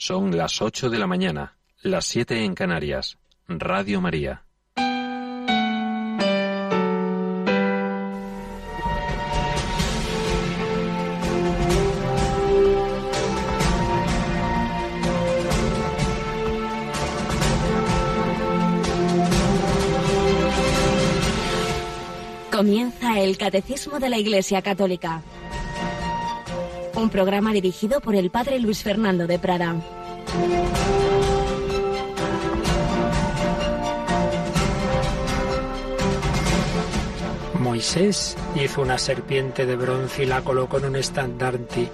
Son 0.00 0.36
las 0.36 0.62
ocho 0.62 0.90
de 0.90 0.96
la 0.96 1.08
mañana, 1.08 1.56
las 1.82 2.04
siete 2.06 2.44
en 2.44 2.54
Canarias. 2.54 3.18
Radio 3.48 4.00
María. 4.00 4.44
Comienza 22.52 23.18
el 23.18 23.36
Catecismo 23.36 23.98
de 23.98 24.08
la 24.10 24.18
Iglesia 24.18 24.62
Católica 24.62 25.24
un 26.98 27.10
programa 27.10 27.52
dirigido 27.52 28.00
por 28.00 28.16
el 28.16 28.30
Padre 28.30 28.58
Luis 28.58 28.82
Fernando 28.82 29.28
de 29.28 29.38
Prada. 29.38 29.76
Moisés 37.60 38.36
hizo 38.54 38.82
una 38.82 38.98
serpiente 38.98 39.66
de 39.66 39.76
bronce 39.76 40.22
y 40.22 40.26
la 40.26 40.42
colocó 40.42 40.78
en 40.78 40.86
un 40.86 40.96
estandarte. 40.96 41.90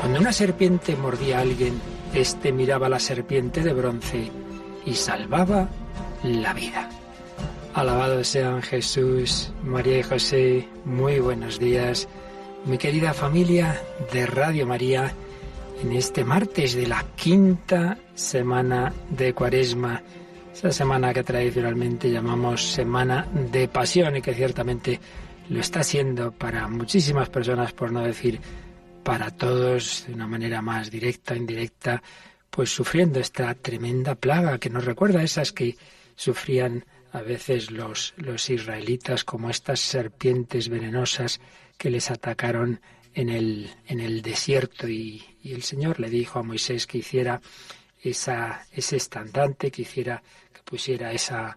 Cuando 0.00 0.20
una 0.20 0.32
serpiente 0.32 0.96
mordía 0.96 1.38
a 1.38 1.42
alguien, 1.42 1.80
éste 2.14 2.52
miraba 2.52 2.86
a 2.86 2.90
la 2.90 2.98
serpiente 2.98 3.62
de 3.62 3.72
bronce 3.72 4.30
y 4.84 4.94
salvaba 4.94 5.68
la 6.22 6.52
vida. 6.54 6.88
Alabado 7.74 8.22
sean 8.24 8.62
Jesús, 8.62 9.52
María 9.62 9.98
y 9.98 10.02
José, 10.02 10.68
muy 10.84 11.20
buenos 11.20 11.58
días 11.58 12.08
mi 12.64 12.78
querida 12.78 13.12
familia 13.12 13.80
de 14.12 14.26
Radio 14.26 14.66
María, 14.66 15.12
en 15.82 15.92
este 15.92 16.24
martes 16.24 16.74
de 16.74 16.86
la 16.86 17.04
quinta 17.16 17.98
semana 18.14 18.92
de 19.10 19.34
Cuaresma, 19.34 20.00
esa 20.54 20.70
semana 20.70 21.12
que 21.12 21.24
tradicionalmente 21.24 22.08
llamamos 22.08 22.72
Semana 22.72 23.26
de 23.50 23.66
Pasión 23.66 24.16
y 24.16 24.22
que 24.22 24.32
ciertamente 24.32 25.00
lo 25.48 25.58
está 25.58 25.82
siendo 25.82 26.30
para 26.30 26.68
muchísimas 26.68 27.28
personas, 27.30 27.72
por 27.72 27.90
no 27.90 28.02
decir 28.02 28.40
para 29.02 29.32
todos, 29.32 30.04
de 30.06 30.14
una 30.14 30.28
manera 30.28 30.62
más 30.62 30.88
directa 30.88 31.34
indirecta, 31.34 32.00
pues 32.48 32.70
sufriendo 32.70 33.18
esta 33.18 33.52
tremenda 33.54 34.14
plaga 34.14 34.58
que 34.58 34.70
nos 34.70 34.84
recuerda 34.84 35.18
a 35.18 35.24
esas 35.24 35.50
que 35.50 35.76
sufrían 36.14 36.84
a 37.10 37.22
veces 37.22 37.72
los, 37.72 38.14
los 38.18 38.48
israelitas 38.50 39.24
como 39.24 39.50
estas 39.50 39.80
serpientes 39.80 40.68
venenosas 40.68 41.40
que 41.76 41.90
les 41.90 42.12
atacaron 42.12 42.80
en 43.14 43.28
el, 43.28 43.70
en 43.86 44.00
el 44.00 44.22
desierto 44.22 44.88
y, 44.88 45.22
el 45.44 45.62
Señor 45.62 45.98
le 45.98 46.08
dijo 46.08 46.38
a 46.38 46.42
Moisés 46.42 46.86
que 46.86 46.98
hiciera 46.98 47.40
esa, 48.00 48.64
ese 48.72 48.96
estandante, 48.96 49.70
que 49.70 49.82
hiciera, 49.82 50.22
que 50.52 50.62
pusiera 50.62 51.12
esa 51.12 51.56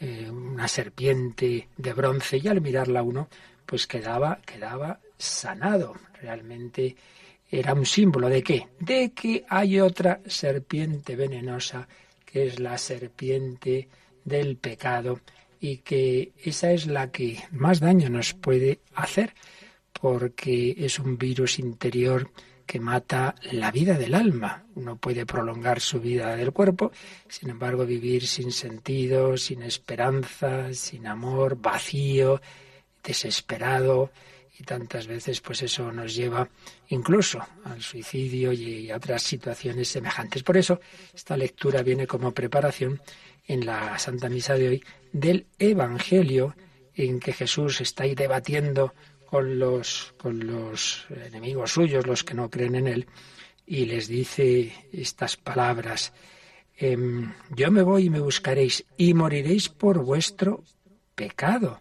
eh, 0.00 0.28
una 0.30 0.68
serpiente 0.68 1.68
de 1.76 1.92
bronce 1.94 2.38
y 2.38 2.48
al 2.48 2.60
mirarla 2.60 3.02
uno, 3.02 3.28
pues 3.64 3.86
quedaba, 3.86 4.40
quedaba 4.44 5.00
sanado. 5.16 5.94
Realmente 6.20 6.94
era 7.50 7.74
un 7.74 7.86
símbolo 7.86 8.28
de 8.28 8.42
qué? 8.42 8.68
De 8.80 9.12
que 9.12 9.44
hay 9.48 9.80
otra 9.80 10.20
serpiente 10.26 11.16
venenosa, 11.16 11.88
que 12.24 12.46
es 12.46 12.60
la 12.60 12.76
serpiente 12.78 13.88
del 14.24 14.56
pecado, 14.56 15.20
y 15.60 15.78
que 15.78 16.32
esa 16.42 16.72
es 16.72 16.86
la 16.86 17.12
que 17.12 17.38
más 17.52 17.78
daño 17.78 18.08
nos 18.08 18.34
puede 18.34 18.80
hacer 18.94 19.32
porque 20.02 20.74
es 20.76 20.98
un 20.98 21.16
virus 21.16 21.60
interior 21.60 22.28
que 22.66 22.80
mata 22.80 23.36
la 23.52 23.70
vida 23.70 23.96
del 23.96 24.16
alma. 24.16 24.64
Uno 24.74 24.96
puede 24.96 25.24
prolongar 25.24 25.78
su 25.78 26.00
vida 26.00 26.34
del 26.34 26.50
cuerpo, 26.50 26.90
sin 27.28 27.50
embargo 27.50 27.86
vivir 27.86 28.26
sin 28.26 28.50
sentido, 28.50 29.36
sin 29.36 29.62
esperanza, 29.62 30.74
sin 30.74 31.06
amor, 31.06 31.56
vacío, 31.56 32.42
desesperado 33.00 34.10
y 34.58 34.64
tantas 34.64 35.06
veces 35.06 35.40
pues 35.40 35.62
eso 35.62 35.92
nos 35.92 36.16
lleva 36.16 36.48
incluso 36.88 37.38
al 37.64 37.80
suicidio 37.80 38.52
y 38.52 38.90
a 38.90 38.96
otras 38.96 39.22
situaciones 39.22 39.86
semejantes. 39.86 40.42
Por 40.42 40.56
eso 40.56 40.80
esta 41.14 41.36
lectura 41.36 41.84
viene 41.84 42.08
como 42.08 42.32
preparación 42.32 43.00
en 43.46 43.66
la 43.66 43.96
Santa 44.00 44.28
Misa 44.28 44.54
de 44.54 44.68
hoy 44.68 44.84
del 45.12 45.46
Evangelio 45.60 46.56
en 46.92 47.20
que 47.20 47.32
Jesús 47.32 47.80
está 47.80 48.02
ahí 48.02 48.16
debatiendo 48.16 48.92
con 49.32 49.58
los, 49.58 50.12
con 50.18 50.46
los 50.46 51.06
enemigos 51.08 51.72
suyos, 51.72 52.06
los 52.06 52.22
que 52.22 52.34
no 52.34 52.50
creen 52.50 52.74
en 52.74 52.86
él, 52.86 53.06
y 53.66 53.86
les 53.86 54.06
dice 54.06 54.74
estas 54.92 55.38
palabras, 55.38 56.12
em, 56.76 57.32
yo 57.48 57.70
me 57.70 57.80
voy 57.80 58.04
y 58.04 58.10
me 58.10 58.20
buscaréis 58.20 58.84
y 58.98 59.14
moriréis 59.14 59.70
por 59.70 60.04
vuestro 60.04 60.62
pecado, 61.14 61.80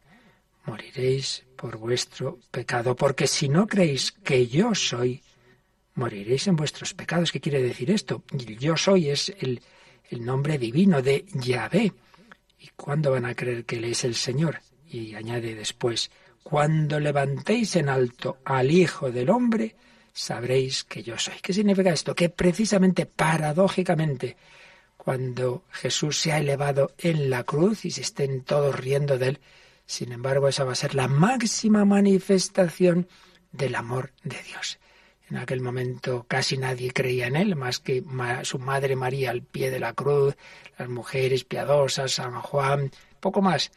moriréis 0.65 1.43
por 1.57 1.75
vuestro 1.75 2.39
pecado, 2.51 2.95
porque 2.95 3.27
si 3.27 3.49
no 3.49 3.67
creéis 3.67 4.13
que 4.13 4.47
yo 4.47 4.73
soy, 4.73 5.21
moriréis 5.95 6.47
en 6.47 6.55
vuestros 6.55 6.93
pecados. 6.93 7.33
¿Qué 7.33 7.41
quiere 7.41 7.61
decir 7.61 7.91
esto? 7.91 8.23
Yo 8.31 8.77
soy 8.77 9.09
es 9.09 9.27
el, 9.41 9.59
el 10.09 10.23
nombre 10.23 10.57
divino 10.57 11.01
de 11.01 11.25
Yahvé. 11.33 11.91
¿Y 12.59 12.69
cuándo 12.77 13.11
van 13.11 13.25
a 13.25 13.35
creer 13.35 13.65
que 13.65 13.75
Él 13.75 13.83
es 13.83 14.05
el 14.05 14.15
Señor? 14.15 14.61
Y 14.89 15.15
añade 15.15 15.53
después, 15.53 16.11
cuando 16.43 16.99
levantéis 16.99 17.75
en 17.75 17.89
alto 17.89 18.39
al 18.45 18.71
Hijo 18.71 19.11
del 19.11 19.29
Hombre, 19.29 19.75
sabréis 20.13 20.83
que 20.83 21.03
yo 21.03 21.17
soy. 21.17 21.35
¿Qué 21.41 21.53
significa 21.53 21.91
esto? 21.91 22.15
Que 22.15 22.29
precisamente, 22.29 23.05
paradójicamente, 23.05 24.37
cuando 24.97 25.63
Jesús 25.71 26.19
se 26.19 26.31
ha 26.31 26.37
elevado 26.37 26.93
en 26.97 27.29
la 27.29 27.43
cruz 27.43 27.85
y 27.85 27.91
se 27.91 28.01
estén 28.01 28.43
todos 28.43 28.79
riendo 28.79 29.17
de 29.17 29.29
él, 29.29 29.39
sin 29.85 30.11
embargo, 30.11 30.47
esa 30.47 30.63
va 30.63 30.73
a 30.73 30.75
ser 30.75 30.95
la 30.95 31.07
máxima 31.07 31.85
manifestación 31.85 33.07
del 33.51 33.75
amor 33.75 34.11
de 34.23 34.41
Dios. 34.43 34.79
En 35.29 35.37
aquel 35.37 35.61
momento 35.61 36.25
casi 36.27 36.57
nadie 36.57 36.91
creía 36.91 37.27
en 37.27 37.35
él, 37.35 37.55
más 37.55 37.79
que 37.79 38.03
su 38.43 38.59
madre 38.59 38.95
María 38.95 39.31
al 39.31 39.41
pie 39.41 39.71
de 39.71 39.79
la 39.79 39.93
cruz, 39.93 40.35
las 40.77 40.89
mujeres 40.89 41.45
piadosas, 41.45 42.11
San 42.11 42.33
Juan, 42.41 42.91
poco 43.19 43.41
más. 43.41 43.71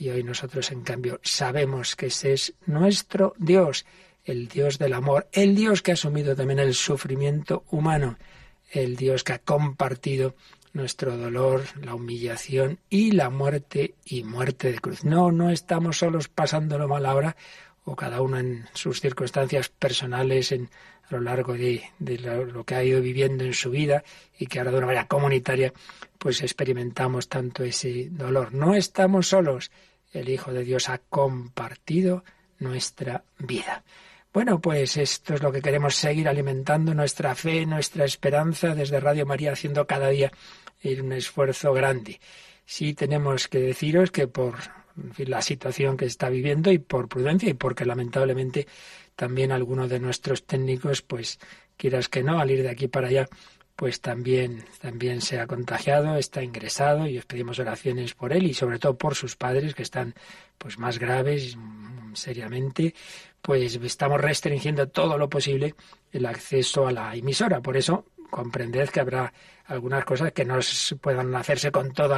Y 0.00 0.08
hoy 0.08 0.24
nosotros, 0.24 0.72
en 0.72 0.80
cambio, 0.80 1.20
sabemos 1.22 1.94
que 1.94 2.06
ese 2.06 2.32
es 2.32 2.54
nuestro 2.64 3.34
Dios, 3.36 3.84
el 4.24 4.48
Dios 4.48 4.78
del 4.78 4.94
amor, 4.94 5.28
el 5.30 5.54
Dios 5.54 5.82
que 5.82 5.90
ha 5.90 5.94
asumido 5.94 6.34
también 6.34 6.58
el 6.58 6.72
sufrimiento 6.72 7.64
humano, 7.70 8.16
el 8.72 8.96
Dios 8.96 9.24
que 9.24 9.34
ha 9.34 9.40
compartido 9.40 10.36
nuestro 10.72 11.18
dolor, 11.18 11.64
la 11.82 11.94
humillación 11.94 12.78
y 12.88 13.10
la 13.10 13.28
muerte 13.28 13.94
y 14.02 14.24
muerte 14.24 14.72
de 14.72 14.78
cruz. 14.78 15.04
No, 15.04 15.32
no 15.32 15.50
estamos 15.50 15.98
solos 15.98 16.28
pasándolo 16.28 16.88
mal 16.88 17.04
ahora 17.04 17.36
o 17.84 17.96
cada 17.96 18.20
uno 18.20 18.38
en 18.38 18.66
sus 18.74 19.00
circunstancias 19.00 19.68
personales 19.68 20.52
en, 20.52 20.68
a 21.08 21.14
lo 21.14 21.20
largo 21.20 21.54
de, 21.54 21.82
lo, 21.98 22.44
lo, 22.44 22.64
que 22.64 22.74
ha 22.74 22.84
ido 22.84 23.00
viviendo 23.00 23.44
en 23.44 23.54
su 23.54 23.70
vida 23.70 24.04
y 24.38 24.46
que 24.46 24.58
ahora 24.58 24.70
de 24.70 24.78
una 24.78 24.86
manera 24.86 25.08
comunitaria 25.08 25.72
pues 26.18 26.42
experimentamos 26.42 27.28
tanto 27.28 27.64
ese 27.64 28.08
dolor. 28.10 28.52
No 28.52 28.74
estamos 28.74 29.28
solos, 29.28 29.70
el 30.12 30.28
Hijo 30.28 30.52
de 30.52 30.64
Dios 30.64 30.88
ha 30.88 30.98
compartido 30.98 32.24
nuestra 32.58 33.24
vida. 33.38 33.82
Bueno, 34.32 34.60
pues 34.60 34.96
esto 34.96 35.34
es 35.34 35.42
lo 35.42 35.50
que 35.50 35.62
queremos 35.62 35.96
seguir 35.96 36.28
alimentando 36.28 36.94
nuestra 36.94 37.34
fe, 37.34 37.66
nuestra 37.66 38.04
esperanza 38.04 38.76
desde 38.76 39.00
Radio 39.00 39.26
María, 39.26 39.52
haciendo 39.52 39.86
cada 39.86 40.08
día 40.10 40.30
un 40.84 41.12
esfuerzo 41.12 41.72
grande. 41.72 42.20
Sí 42.64 42.94
tenemos 42.94 43.48
que 43.48 43.58
deciros 43.58 44.12
que 44.12 44.28
por 44.28 44.54
la 45.18 45.42
situación 45.42 45.96
que 45.96 46.06
está 46.06 46.28
viviendo 46.28 46.70
y 46.72 46.78
por 46.78 47.08
prudencia 47.08 47.48
y 47.48 47.54
porque 47.54 47.84
lamentablemente 47.84 48.66
también 49.16 49.52
algunos 49.52 49.88
de 49.88 50.00
nuestros 50.00 50.46
técnicos, 50.46 51.02
pues 51.02 51.38
quieras 51.76 52.08
que 52.08 52.22
no, 52.22 52.40
al 52.40 52.50
ir 52.50 52.62
de 52.62 52.70
aquí 52.70 52.88
para 52.88 53.08
allá, 53.08 53.28
pues 53.76 54.00
también, 54.00 54.64
también 54.80 55.22
se 55.22 55.40
ha 55.40 55.46
contagiado, 55.46 56.16
está 56.16 56.42
ingresado 56.42 57.06
y 57.06 57.16
os 57.16 57.24
pedimos 57.24 57.58
oraciones 57.58 58.14
por 58.14 58.32
él 58.32 58.44
y 58.44 58.52
sobre 58.52 58.78
todo 58.78 58.98
por 58.98 59.14
sus 59.14 59.36
padres 59.36 59.74
que 59.74 59.82
están 59.82 60.14
pues 60.58 60.78
más 60.78 60.98
graves 60.98 61.56
mm, 61.56 62.14
seriamente, 62.14 62.94
pues 63.40 63.76
estamos 63.76 64.20
restringiendo 64.20 64.88
todo 64.88 65.16
lo 65.16 65.30
posible 65.30 65.74
el 66.12 66.26
acceso 66.26 66.86
a 66.86 66.92
la 66.92 67.16
emisora. 67.16 67.62
Por 67.62 67.76
eso 67.76 68.04
comprended 68.30 68.88
que 68.88 69.00
habrá 69.00 69.32
algunas 69.66 70.04
cosas 70.04 70.32
que 70.32 70.44
no 70.44 70.58
puedan 71.00 71.34
hacerse 71.34 71.70
con 71.70 71.92
todo 71.92 72.16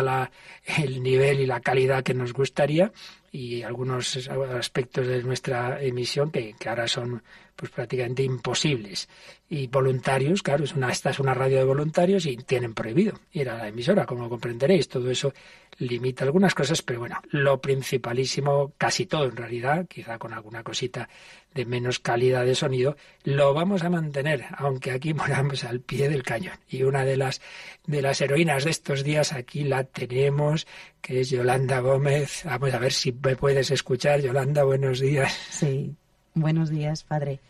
el 0.78 1.02
nivel 1.02 1.40
y 1.40 1.46
la 1.46 1.60
calidad 1.60 2.02
que 2.02 2.14
nos 2.14 2.32
gustaría 2.32 2.92
y 3.30 3.62
algunos 3.62 4.28
aspectos 4.28 5.06
de 5.06 5.22
nuestra 5.22 5.82
emisión 5.82 6.30
que, 6.30 6.54
que 6.58 6.68
ahora 6.68 6.86
son 6.86 7.22
pues 7.54 7.70
prácticamente 7.70 8.22
imposibles. 8.22 9.08
Y 9.48 9.66
voluntarios, 9.66 10.42
claro, 10.42 10.64
es 10.64 10.74
una, 10.74 10.90
esta 10.90 11.10
es 11.10 11.18
una 11.18 11.34
radio 11.34 11.58
de 11.58 11.64
voluntarios 11.64 12.26
y 12.26 12.36
tienen 12.38 12.74
prohibido 12.74 13.20
ir 13.32 13.50
a 13.50 13.58
la 13.58 13.68
emisora, 13.68 14.06
como 14.06 14.28
comprenderéis. 14.28 14.88
Todo 14.88 15.10
eso 15.10 15.32
limita 15.78 16.24
algunas 16.24 16.54
cosas, 16.54 16.82
pero 16.82 17.00
bueno, 17.00 17.20
lo 17.30 17.60
principalísimo, 17.60 18.72
casi 18.78 19.06
todo 19.06 19.24
en 19.24 19.36
realidad, 19.36 19.86
quizá 19.86 20.18
con 20.18 20.32
alguna 20.32 20.62
cosita 20.62 21.08
de 21.54 21.66
menos 21.66 21.98
calidad 21.98 22.44
de 22.44 22.54
sonido, 22.54 22.96
lo 23.24 23.52
vamos 23.52 23.82
a 23.82 23.90
mantener, 23.90 24.46
aunque 24.56 24.90
aquí 24.90 25.12
moramos 25.14 25.64
al 25.64 25.80
pie 25.80 26.08
del 26.08 26.22
cañón. 26.22 26.56
Y 26.68 26.82
una 26.84 27.04
de 27.04 27.16
las 27.16 27.40
de 27.86 28.00
las 28.02 28.20
heroínas 28.20 28.64
de 28.64 28.70
estos 28.70 29.04
días 29.04 29.32
aquí 29.32 29.64
la 29.64 29.84
tenemos, 29.84 30.66
que 31.00 31.20
es 31.20 31.30
Yolanda 31.30 31.80
Gómez. 31.80 32.42
Vamos 32.44 32.72
a 32.72 32.78
ver 32.78 32.92
si 32.92 33.12
me 33.12 33.36
puedes 33.36 33.70
escuchar. 33.70 34.20
Yolanda, 34.20 34.64
buenos 34.64 35.00
días. 35.00 35.32
Sí, 35.50 35.94
buenos 36.34 36.70
días, 36.70 37.04
padre. 37.04 37.40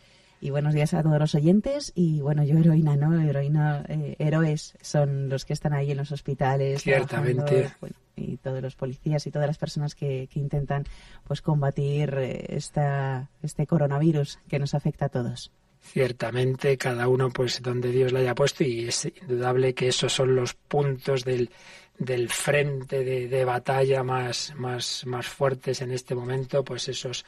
Y 0.41 0.49
buenos 0.49 0.73
días 0.73 0.93
a 0.93 1.01
todos 1.01 1.19
los 1.19 1.35
oyentes. 1.35 1.93
Y 1.95 2.19
bueno, 2.19 2.43
yo 2.43 2.57
heroína, 2.57 2.97
¿no? 2.97 3.17
Heroína, 3.17 3.85
eh, 3.87 4.15
héroes 4.19 4.77
son 4.81 5.29
los 5.29 5.45
que 5.45 5.53
están 5.53 5.71
ahí 5.73 5.91
en 5.91 5.97
los 5.97 6.11
hospitales. 6.11 6.81
Ciertamente. 6.81 7.71
y 8.17 8.37
todos 8.37 8.61
los 8.61 8.75
policías 8.75 9.25
y 9.25 9.31
todas 9.31 9.47
las 9.47 9.57
personas 9.57 9.95
que, 9.95 10.27
que 10.31 10.39
intentan 10.39 10.83
pues 11.23 11.41
combatir 11.41 12.13
eh, 12.17 12.45
esta, 12.49 13.29
este 13.41 13.65
coronavirus 13.65 14.39
que 14.49 14.59
nos 14.59 14.73
afecta 14.73 15.05
a 15.05 15.09
todos. 15.09 15.49
Ciertamente, 15.81 16.77
cada 16.77 17.07
uno 17.07 17.29
pues 17.29 17.61
donde 17.61 17.91
Dios 17.91 18.11
le 18.11 18.19
haya 18.19 18.35
puesto 18.35 18.63
y 18.63 18.87
es 18.87 19.05
indudable 19.05 19.73
que 19.73 19.87
esos 19.87 20.11
son 20.11 20.35
los 20.35 20.53
puntos 20.53 21.23
del, 21.23 21.49
del 21.97 22.29
frente 22.29 23.03
de, 23.03 23.27
de 23.27 23.45
batalla 23.45 24.03
más, 24.03 24.53
más, 24.57 25.05
más 25.05 25.27
fuertes 25.27 25.81
en 25.81 25.91
este 25.91 26.15
momento, 26.15 26.63
pues 26.63 26.87
esos 26.89 27.25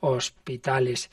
hospitales. 0.00 1.10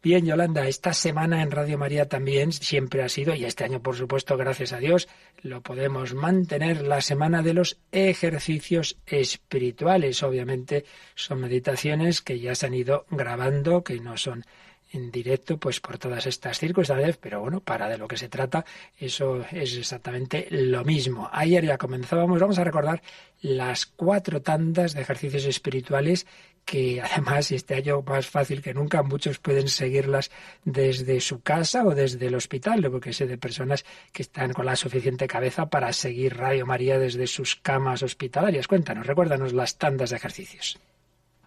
Bien, 0.00 0.24
Yolanda, 0.24 0.68
esta 0.68 0.92
semana 0.92 1.42
en 1.42 1.50
Radio 1.50 1.76
María 1.76 2.08
también 2.08 2.52
siempre 2.52 3.02
ha 3.02 3.08
sido, 3.08 3.34
y 3.34 3.44
este 3.44 3.64
año 3.64 3.82
por 3.82 3.96
supuesto, 3.96 4.36
gracias 4.36 4.72
a 4.72 4.78
Dios, 4.78 5.08
lo 5.42 5.60
podemos 5.60 6.14
mantener, 6.14 6.82
la 6.82 7.00
semana 7.00 7.42
de 7.42 7.52
los 7.52 7.78
ejercicios 7.90 8.96
espirituales. 9.06 10.22
Obviamente 10.22 10.84
son 11.16 11.40
meditaciones 11.40 12.22
que 12.22 12.38
ya 12.38 12.54
se 12.54 12.66
han 12.66 12.74
ido 12.74 13.06
grabando, 13.10 13.82
que 13.82 13.98
no 13.98 14.16
son 14.16 14.44
en 14.92 15.10
directo, 15.10 15.58
pues 15.58 15.80
por 15.80 15.98
todas 15.98 16.26
estas 16.26 16.58
circunstancias, 16.58 17.18
pero 17.18 17.40
bueno, 17.40 17.60
para 17.60 17.88
de 17.88 17.98
lo 17.98 18.08
que 18.08 18.16
se 18.16 18.28
trata, 18.28 18.64
eso 18.98 19.44
es 19.50 19.76
exactamente 19.76 20.46
lo 20.50 20.84
mismo. 20.84 21.28
Ayer 21.32 21.64
ya 21.64 21.76
comenzábamos, 21.76 22.40
vamos 22.40 22.58
a 22.58 22.64
recordar 22.64 23.02
las 23.40 23.86
cuatro 23.86 24.42
tandas 24.42 24.94
de 24.94 25.02
ejercicios 25.02 25.44
espirituales 25.44 26.26
que 26.68 27.00
además 27.00 27.50
este 27.50 27.76
año 27.76 28.02
más 28.06 28.26
fácil 28.26 28.60
que 28.60 28.74
nunca 28.74 29.02
muchos 29.02 29.38
pueden 29.38 29.68
seguirlas 29.68 30.30
desde 30.66 31.18
su 31.22 31.40
casa 31.40 31.82
o 31.82 31.94
desde 31.94 32.26
el 32.26 32.34
hospital, 32.34 32.86
porque 32.90 33.14
sé 33.14 33.26
de 33.26 33.38
personas 33.38 33.86
que 34.12 34.20
están 34.20 34.52
con 34.52 34.66
la 34.66 34.76
suficiente 34.76 35.26
cabeza 35.26 35.70
para 35.70 35.94
seguir 35.94 36.36
Radio 36.36 36.66
María 36.66 36.98
desde 36.98 37.26
sus 37.26 37.56
camas 37.56 38.02
hospitalarias. 38.02 38.68
Cuéntanos, 38.68 39.06
recuérdanos 39.06 39.54
las 39.54 39.78
tandas 39.78 40.10
de 40.10 40.16
ejercicios. 40.16 40.78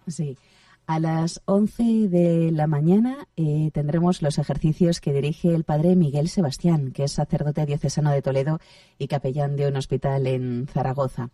Sí. 0.08 0.36
A 0.88 1.00
las 1.00 1.42
11 1.46 2.10
de 2.10 2.52
la 2.52 2.66
mañana 2.66 3.28
eh, 3.38 3.70
tendremos 3.74 4.24
los 4.24 4.40
ejercicios 4.40 5.00
que 5.00 5.14
dirige 5.14 5.54
el 5.54 5.66
padre 5.66 5.96
Miguel 5.96 6.30
Sebastián, 6.30 6.92
que 6.94 7.04
es 7.04 7.12
sacerdote 7.12 7.68
diocesano 7.68 8.12
de 8.12 8.24
Toledo 8.24 8.60
y 8.98 9.08
capellán 9.08 9.56
de 9.56 9.68
un 9.68 9.76
hospital 9.78 10.26
en 10.26 10.66
Zaragoza. 10.68 11.30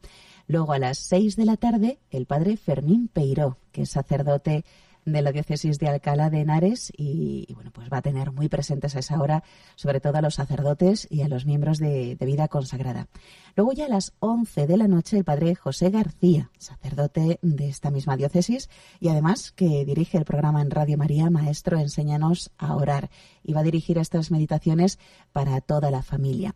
Luego 0.48 0.74
a 0.74 0.80
las 0.80 0.98
6 1.00 1.36
de 1.36 1.46
la 1.46 1.58
tarde 1.58 2.00
el 2.10 2.26
padre 2.26 2.58
Fermín 2.58 3.10
Peiró, 3.10 3.58
que 3.72 3.84
es 3.84 3.90
sacerdote 3.90 4.64
de 5.08 5.22
la 5.22 5.32
diócesis 5.32 5.80
de 5.80 5.88
Alcalá 5.88 6.30
de 6.30 6.42
Henares 6.42 6.92
y, 6.96 7.48
bueno, 7.54 7.72
pues 7.72 7.90
va 7.92 7.98
a 7.98 8.02
tener 8.02 8.32
muy 8.32 8.50
presentes 8.50 8.96
a 8.96 9.00
esa 9.00 9.20
hora, 9.22 9.44
sobre 9.76 10.02
todo 10.02 10.18
a 10.18 10.22
los 10.22 10.36
sacerdotes 10.36 11.08
y 11.10 11.22
a 11.22 11.30
los 11.30 11.46
miembros 11.46 11.80
de, 11.80 12.16
de, 12.16 12.26
vida 12.26 12.50
consagrada. 12.50 13.08
Luego 13.56 13.72
ya 13.72 13.86
a 13.86 13.90
las 13.90 14.14
11 14.20 14.68
de 14.68 14.78
la 14.78 14.88
noche 14.88 15.18
el 15.18 15.24
padre 15.24 15.56
José 15.56 15.90
García, 15.90 16.52
sacerdote 16.58 17.40
de 17.42 17.70
esta 17.70 17.90
misma 17.90 18.18
diócesis 18.18 18.70
y 19.00 19.08
además 19.08 19.52
que 19.54 19.86
dirige 19.86 20.18
el 20.18 20.26
programa 20.26 20.62
en 20.62 20.72
Radio 20.72 20.98
María 20.98 21.30
Maestro 21.30 21.80
Enséñanos 21.80 22.52
a 22.58 22.76
orar 22.76 23.10
y 23.44 23.54
va 23.54 23.62
a 23.62 23.64
dirigir 23.64 23.98
estas 23.98 24.30
meditaciones 24.30 25.00
para 25.32 25.62
toda 25.62 25.90
la 25.90 26.04
familia. 26.04 26.54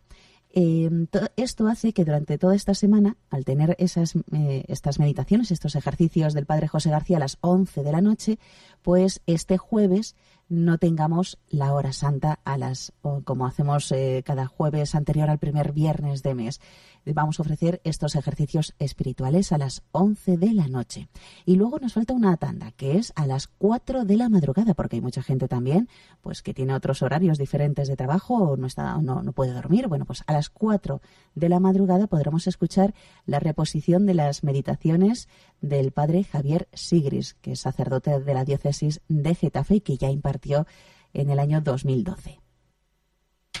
Eh, 0.54 0.90
esto 1.36 1.66
hace 1.66 1.92
que 1.92 2.04
durante 2.04 2.36
toda 2.36 2.54
esta 2.54 2.74
semana, 2.74 3.16
al 3.30 3.44
tener 3.44 3.74
esas, 3.78 4.14
eh, 4.32 4.64
estas 4.68 4.98
meditaciones, 4.98 5.50
estos 5.50 5.74
ejercicios 5.76 6.34
del 6.34 6.46
Padre 6.46 6.68
José 6.68 6.90
García 6.90 7.16
a 7.16 7.20
las 7.20 7.38
11 7.40 7.82
de 7.82 7.92
la 7.92 8.02
noche, 8.02 8.38
pues 8.82 9.22
este 9.26 9.56
jueves 9.56 10.14
no 10.52 10.76
tengamos 10.76 11.38
la 11.48 11.72
hora 11.72 11.94
santa 11.94 12.38
a 12.44 12.58
las, 12.58 12.92
como 13.24 13.46
hacemos 13.46 13.90
eh, 13.90 14.22
cada 14.22 14.46
jueves 14.46 14.94
anterior 14.94 15.30
al 15.30 15.38
primer 15.38 15.72
viernes 15.72 16.22
de 16.22 16.34
mes. 16.34 16.60
Vamos 17.06 17.38
a 17.38 17.42
ofrecer 17.42 17.80
estos 17.84 18.14
ejercicios 18.16 18.74
espirituales 18.78 19.50
a 19.52 19.58
las 19.58 19.82
11 19.92 20.36
de 20.36 20.52
la 20.52 20.68
noche. 20.68 21.08
Y 21.46 21.56
luego 21.56 21.78
nos 21.78 21.94
falta 21.94 22.12
una 22.12 22.36
tanda, 22.36 22.70
que 22.72 22.98
es 22.98 23.14
a 23.16 23.26
las 23.26 23.48
4 23.48 24.04
de 24.04 24.16
la 24.18 24.28
madrugada, 24.28 24.74
porque 24.74 24.96
hay 24.96 25.00
mucha 25.02 25.22
gente 25.22 25.48
también 25.48 25.88
pues 26.20 26.42
que 26.42 26.52
tiene 26.52 26.74
otros 26.74 27.00
horarios 27.02 27.38
diferentes 27.38 27.88
de 27.88 27.96
trabajo 27.96 28.34
o 28.34 28.56
no, 28.58 28.66
está, 28.66 28.98
no, 28.98 29.22
no 29.22 29.32
puede 29.32 29.54
dormir. 29.54 29.88
Bueno, 29.88 30.04
pues 30.04 30.22
a 30.26 30.34
las 30.34 30.50
4 30.50 31.00
de 31.34 31.48
la 31.48 31.60
madrugada 31.60 32.08
podremos 32.08 32.46
escuchar 32.46 32.94
la 33.24 33.40
reposición 33.40 34.04
de 34.04 34.14
las 34.14 34.44
meditaciones 34.44 35.28
del 35.62 35.92
padre 35.92 36.24
Javier 36.24 36.68
Sigris, 36.74 37.34
que 37.34 37.52
es 37.52 37.60
sacerdote 37.60 38.20
de 38.20 38.34
la 38.34 38.44
diócesis 38.44 39.00
de 39.08 39.34
Getafe 39.34 39.76
y 39.76 39.80
que 39.80 39.96
ya 39.96 40.10
impartió 40.10 40.66
en 41.14 41.30
el 41.30 41.38
año 41.38 41.62
2012. 41.62 42.40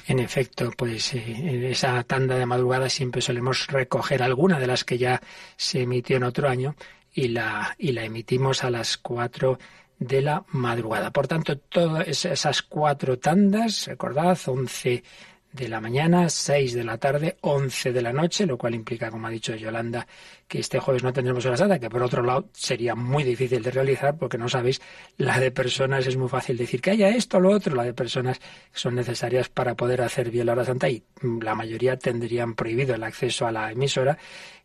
En 0.08 0.18
efecto, 0.18 0.70
pues 0.76 1.14
eh, 1.14 1.22
en 1.26 1.64
esa 1.64 2.02
tanda 2.04 2.36
de 2.36 2.46
madrugada 2.46 2.88
siempre 2.88 3.22
solemos 3.22 3.66
recoger 3.68 4.22
alguna 4.22 4.58
de 4.58 4.66
las 4.66 4.84
que 4.84 4.98
ya 4.98 5.22
se 5.56 5.82
emitió 5.82 6.16
en 6.16 6.24
otro 6.24 6.48
año 6.48 6.74
y 7.12 7.28
la, 7.28 7.74
y 7.78 7.92
la 7.92 8.04
emitimos 8.04 8.64
a 8.64 8.70
las 8.70 8.96
cuatro 8.96 9.58
de 9.98 10.22
la 10.22 10.44
madrugada. 10.48 11.12
Por 11.12 11.28
tanto, 11.28 11.58
todas 11.58 12.24
esas 12.24 12.62
cuatro 12.62 13.18
tandas, 13.18 13.86
recordad, 13.86 14.36
once 14.46 15.04
de 15.52 15.68
la 15.68 15.80
mañana, 15.80 16.28
6 16.28 16.74
de 16.74 16.84
la 16.84 16.98
tarde, 16.98 17.36
11 17.42 17.92
de 17.92 18.02
la 18.02 18.12
noche, 18.12 18.46
lo 18.46 18.56
cual 18.56 18.74
implica, 18.74 19.10
como 19.10 19.26
ha 19.26 19.30
dicho 19.30 19.54
Yolanda, 19.54 20.06
que 20.48 20.60
este 20.60 20.78
jueves 20.78 21.02
no 21.02 21.12
tendremos 21.12 21.44
hora 21.44 21.56
santa, 21.56 21.78
que 21.78 21.90
por 21.90 22.02
otro 22.02 22.22
lado 22.22 22.48
sería 22.52 22.94
muy 22.94 23.22
difícil 23.22 23.62
de 23.62 23.70
realizar 23.70 24.16
porque 24.16 24.38
no 24.38 24.48
sabéis, 24.48 24.80
la 25.18 25.38
de 25.38 25.50
personas 25.50 26.06
es 26.06 26.16
muy 26.16 26.28
fácil 26.28 26.56
decir 26.56 26.80
que 26.80 26.90
haya 26.90 27.10
esto 27.10 27.36
o 27.36 27.40
lo 27.40 27.50
otro, 27.50 27.74
la 27.74 27.84
de 27.84 27.94
personas 27.94 28.40
son 28.72 28.94
necesarias 28.94 29.48
para 29.48 29.74
poder 29.74 30.02
hacer 30.02 30.30
bien 30.30 30.46
la 30.46 30.52
hora 30.52 30.64
santa 30.64 30.88
y 30.88 31.04
la 31.40 31.54
mayoría 31.54 31.98
tendrían 31.98 32.54
prohibido 32.54 32.94
el 32.94 33.02
acceso 33.02 33.46
a 33.46 33.52
la 33.52 33.72
emisora 33.72 34.18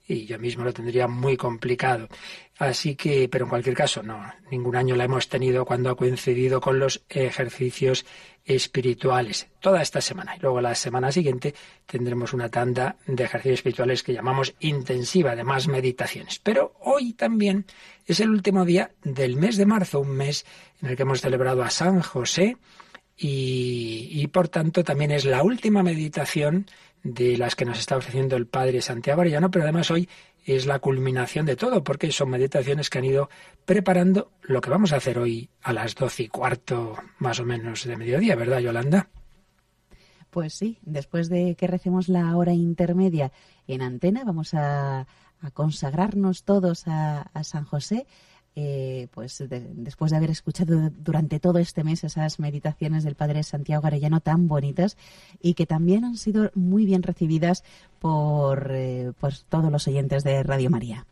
y 0.07 0.25
yo 0.25 0.39
mismo 0.39 0.63
lo 0.63 0.73
tendría 0.73 1.07
muy 1.07 1.35
complicado. 1.35 2.07
Así 2.57 2.95
que, 2.95 3.27
pero 3.29 3.45
en 3.45 3.49
cualquier 3.49 3.75
caso, 3.75 4.01
no, 4.01 4.19
ningún 4.49 4.75
año 4.75 4.95
la 4.95 5.03
hemos 5.03 5.27
tenido 5.27 5.65
cuando 5.65 5.89
ha 5.89 5.97
coincidido 5.97 6.61
con 6.61 6.79
los 6.79 7.03
ejercicios 7.09 8.05
espirituales, 8.47 9.47
toda 9.59 9.81
esta 9.81 9.99
semana. 9.99 10.35
Y 10.35 10.39
luego 10.39 10.61
la 10.61 10.73
semana 10.73 11.11
siguiente 11.11 11.53
tendremos 11.85 12.33
una 12.33 12.49
tanda 12.49 12.95
de 13.05 13.25
ejercicios 13.25 13.59
espirituales 13.59 14.03
que 14.03 14.13
llamamos 14.13 14.55
intensiva, 14.61 15.35
de 15.35 15.43
más 15.43 15.67
meditaciones. 15.67 16.39
Pero 16.39 16.73
hoy 16.79 17.13
también 17.13 17.65
es 18.05 18.21
el 18.21 18.29
último 18.29 18.63
día 18.63 18.91
del 19.03 19.35
mes 19.35 19.57
de 19.57 19.65
marzo, 19.65 19.99
un 19.99 20.11
mes 20.11 20.45
en 20.81 20.89
el 20.89 20.95
que 20.95 21.03
hemos 21.03 21.21
celebrado 21.21 21.61
a 21.61 21.69
San 21.69 22.01
José 22.01 22.57
y, 23.19 24.27
por 24.27 24.47
tanto 24.47 24.83
también 24.83 25.11
es 25.11 25.25
la 25.25 25.43
última 25.43 25.83
meditación 25.83 26.67
de 27.03 27.37
las 27.37 27.55
que 27.55 27.65
nos 27.65 27.79
está 27.79 27.97
ofreciendo 27.97 28.35
el 28.35 28.47
Padre 28.47 28.81
Santiago 28.81 29.21
Arellano, 29.21 29.49
pero 29.51 29.63
además 29.63 29.89
hoy 29.91 30.07
es 30.55 30.65
la 30.65 30.79
culminación 30.79 31.45
de 31.45 31.55
todo, 31.55 31.83
porque 31.83 32.11
son 32.11 32.29
meditaciones 32.29 32.89
que 32.89 32.97
han 32.97 33.05
ido 33.05 33.29
preparando 33.65 34.31
lo 34.41 34.61
que 34.61 34.69
vamos 34.69 34.93
a 34.93 34.97
hacer 34.97 35.19
hoy 35.19 35.49
a 35.61 35.73
las 35.73 35.95
doce 35.95 36.23
y 36.23 36.27
cuarto 36.29 36.95
más 37.19 37.39
o 37.39 37.45
menos 37.45 37.83
de 37.83 37.97
mediodía, 37.97 38.35
¿verdad, 38.35 38.59
Yolanda? 38.59 39.09
Pues 40.29 40.53
sí, 40.53 40.79
después 40.81 41.29
de 41.29 41.55
que 41.55 41.67
recemos 41.67 42.09
la 42.09 42.35
hora 42.35 42.53
intermedia 42.53 43.31
en 43.67 43.81
antena, 43.81 44.23
vamos 44.23 44.53
a, 44.53 45.07
consagrarnos 45.53 46.43
todos 46.45 46.87
a 46.87 47.29
San 47.43 47.63
José 47.63 48.07
eh, 48.59 49.07
pues 49.11 49.43
después 49.47 50.09
de 50.09 50.17
haber 50.17 50.31
escuchado 50.31 50.89
durante 50.89 51.39
todo 51.39 51.59
este 51.59 51.83
mes 51.83 52.03
esas 52.03 52.39
meditaciones 52.39 53.03
del 53.03 53.13
Padre 53.13 53.43
Santiago 53.43 53.85
Arellano 53.85 54.19
tan 54.19 54.47
bonitas 54.47 54.97
y 55.39 55.53
que 55.53 55.67
también 55.67 56.03
han 56.03 56.17
sido 56.17 56.49
muy 56.55 56.87
bien 56.87 57.03
recibidas 57.03 57.63
por, 57.99 58.71
eh, 58.71 59.11
todos 59.47 59.71
los 59.71 59.87
oyentes 59.87 60.23
de 60.23 60.41
Radio 60.41 60.71
María. 60.71 61.05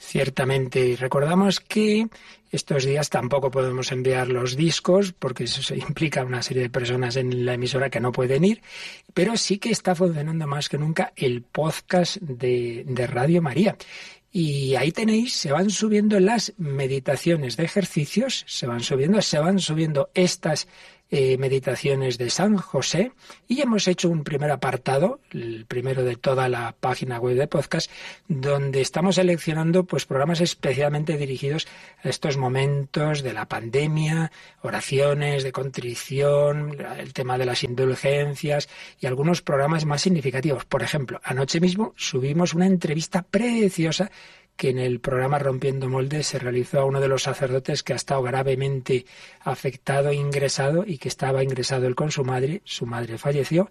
Ciertamente, 0.00 0.86
y 0.86 0.94
recordamos 0.94 1.58
que 1.58 2.06
estos 2.52 2.84
días 2.84 3.10
tampoco 3.10 3.50
podemos 3.50 3.90
enviar 3.90 4.28
los 4.28 4.54
discos 4.54 5.12
porque 5.12 5.44
eso 5.44 5.74
implica 5.74 6.24
una 6.24 6.42
serie 6.42 6.62
de 6.62 6.70
personas 6.70 7.16
en 7.16 7.44
la 7.44 7.54
emisora 7.54 7.90
que 7.90 7.98
no 7.98 8.12
pueden 8.12 8.44
ir, 8.44 8.62
pero 9.14 9.36
sí 9.36 9.58
que 9.58 9.70
está 9.70 9.96
funcionando 9.96 10.46
más 10.46 10.68
que 10.68 10.78
nunca 10.78 11.12
el 11.16 11.42
podcast 11.42 12.18
de 12.18 13.06
Radio 13.08 13.42
María. 13.42 13.76
Y 14.30 14.74
ahí 14.74 14.92
tenéis, 14.92 15.34
se 15.34 15.52
van 15.52 15.70
subiendo 15.70 16.20
las 16.20 16.52
meditaciones 16.58 17.56
de 17.56 17.64
ejercicios, 17.64 18.44
se 18.46 18.66
van 18.66 18.80
subiendo, 18.80 19.22
se 19.22 19.38
van 19.38 19.58
subiendo 19.58 20.10
estas 20.14 20.68
eh, 21.10 21.38
meditaciones 21.38 22.18
de 22.18 22.28
San 22.28 22.58
José 22.58 23.12
y 23.46 23.62
hemos 23.62 23.88
hecho 23.88 24.10
un 24.10 24.24
primer 24.24 24.50
apartado, 24.50 25.20
el 25.30 25.64
primero 25.66 26.04
de 26.04 26.16
toda 26.16 26.50
la 26.50 26.74
página 26.78 27.18
web 27.18 27.36
de 27.36 27.48
podcast, 27.48 27.90
donde 28.28 28.82
estamos 28.82 29.14
seleccionando 29.14 29.84
pues 29.84 30.04
programas 30.04 30.42
especialmente 30.42 31.16
dirigidos 31.16 31.66
a 32.04 32.10
estos 32.10 32.36
momentos 32.36 33.22
de 33.22 33.32
la 33.32 33.46
pandemia, 33.46 34.30
oraciones 34.62 35.44
de 35.44 35.52
contrición, 35.52 36.76
el 36.98 37.12
tema 37.14 37.38
de 37.38 37.46
las 37.46 37.64
indulgencias 37.64 38.68
y 39.00 39.06
algunos 39.06 39.40
programas 39.40 39.86
más 39.86 40.02
significativos. 40.02 40.66
Por 40.66 40.82
ejemplo, 40.82 41.20
anoche 41.24 41.60
mismo 41.60 41.94
subimos 41.96 42.52
una 42.52 42.66
entrevista 42.66 43.22
preciosa 43.22 44.10
que 44.58 44.70
en 44.70 44.80
el 44.80 44.98
programa 44.98 45.38
Rompiendo 45.38 45.88
Moldes 45.88 46.26
se 46.26 46.40
realizó 46.40 46.80
a 46.80 46.84
uno 46.84 47.00
de 47.00 47.06
los 47.06 47.22
sacerdotes 47.22 47.84
que 47.84 47.92
ha 47.92 47.96
estado 47.96 48.22
gravemente 48.22 49.06
afectado, 49.40 50.12
ingresado 50.12 50.84
y 50.84 50.98
que 50.98 51.08
estaba 51.08 51.44
ingresado 51.44 51.86
él 51.86 51.94
con 51.94 52.10
su 52.10 52.24
madre. 52.24 52.60
Su 52.64 52.84
madre 52.84 53.18
falleció, 53.18 53.70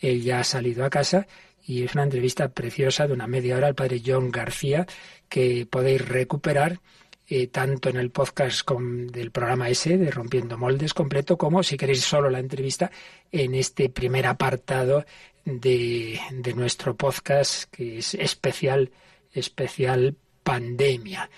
él 0.00 0.22
ya 0.22 0.38
ha 0.38 0.44
salido 0.44 0.84
a 0.84 0.90
casa 0.90 1.26
y 1.66 1.82
es 1.82 1.94
una 1.94 2.04
entrevista 2.04 2.50
preciosa 2.50 3.08
de 3.08 3.14
una 3.14 3.26
media 3.26 3.56
hora 3.56 3.66
al 3.66 3.74
padre 3.74 4.00
John 4.04 4.30
García 4.30 4.86
que 5.28 5.66
podéis 5.68 6.06
recuperar 6.06 6.80
eh, 7.26 7.48
tanto 7.48 7.88
en 7.88 7.96
el 7.96 8.12
podcast 8.12 8.64
del 8.70 9.32
programa 9.32 9.68
ese 9.68 9.98
de 9.98 10.12
Rompiendo 10.12 10.56
Moldes 10.56 10.94
completo 10.94 11.36
como 11.36 11.64
si 11.64 11.76
queréis 11.76 12.04
solo 12.04 12.30
la 12.30 12.38
entrevista 12.38 12.92
en 13.32 13.56
este 13.56 13.88
primer 13.88 14.24
apartado 14.26 15.04
de, 15.44 16.20
de 16.30 16.54
nuestro 16.54 16.96
podcast 16.96 17.64
que 17.72 17.98
es 17.98 18.14
especial 18.14 18.92
especial 19.32 20.16
pandemia. 20.48 21.28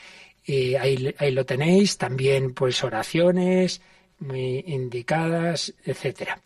y 0.46 0.76
ahí, 0.76 1.14
ahí, 1.18 1.32
lo 1.32 1.44
tenéis, 1.44 1.98
también 1.98 2.54
pues 2.54 2.82
oraciones 2.84 3.80
muy 4.20 4.62
indicadas, 4.66 5.74
etcétera. 5.84 6.40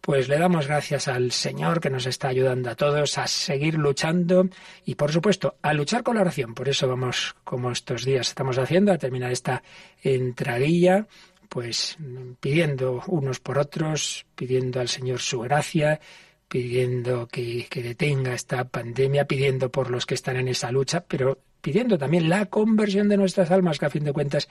Pues 0.00 0.28
le 0.28 0.38
damos 0.38 0.66
gracias 0.66 1.08
al 1.08 1.30
Señor 1.30 1.80
que 1.80 1.90
nos 1.90 2.06
está 2.06 2.28
ayudando 2.28 2.70
a 2.70 2.74
todos 2.74 3.18
a 3.18 3.26
seguir 3.26 3.74
luchando 3.74 4.48
y 4.84 4.94
por 4.94 5.12
supuesto 5.12 5.56
a 5.62 5.72
luchar 5.72 6.02
con 6.02 6.16
la 6.16 6.22
oración. 6.22 6.54
Por 6.54 6.68
eso 6.68 6.88
vamos, 6.88 7.36
como 7.44 7.70
estos 7.70 8.04
días 8.04 8.28
estamos 8.28 8.58
haciendo, 8.58 8.92
a 8.92 8.98
terminar 8.98 9.30
esta 9.30 9.62
entradilla, 10.02 11.06
pues 11.48 11.96
pidiendo 12.40 13.02
unos 13.08 13.40
por 13.40 13.58
otros, 13.58 14.26
pidiendo 14.34 14.80
al 14.80 14.88
Señor 14.88 15.20
su 15.20 15.40
gracia, 15.40 16.00
pidiendo 16.48 17.28
que, 17.28 17.66
que 17.70 17.82
detenga 17.82 18.34
esta 18.34 18.64
pandemia, 18.64 19.26
pidiendo 19.26 19.70
por 19.70 19.90
los 19.90 20.06
que 20.06 20.14
están 20.14 20.36
en 20.36 20.48
esa 20.48 20.72
lucha, 20.72 21.04
pero 21.06 21.38
pidiendo 21.60 21.98
también 21.98 22.28
la 22.28 22.46
conversión 22.46 23.08
de 23.08 23.16
nuestras 23.16 23.50
almas, 23.50 23.78
que 23.78 23.86
a 23.86 23.90
fin 23.90 24.04
de 24.04 24.12
cuentas 24.12 24.48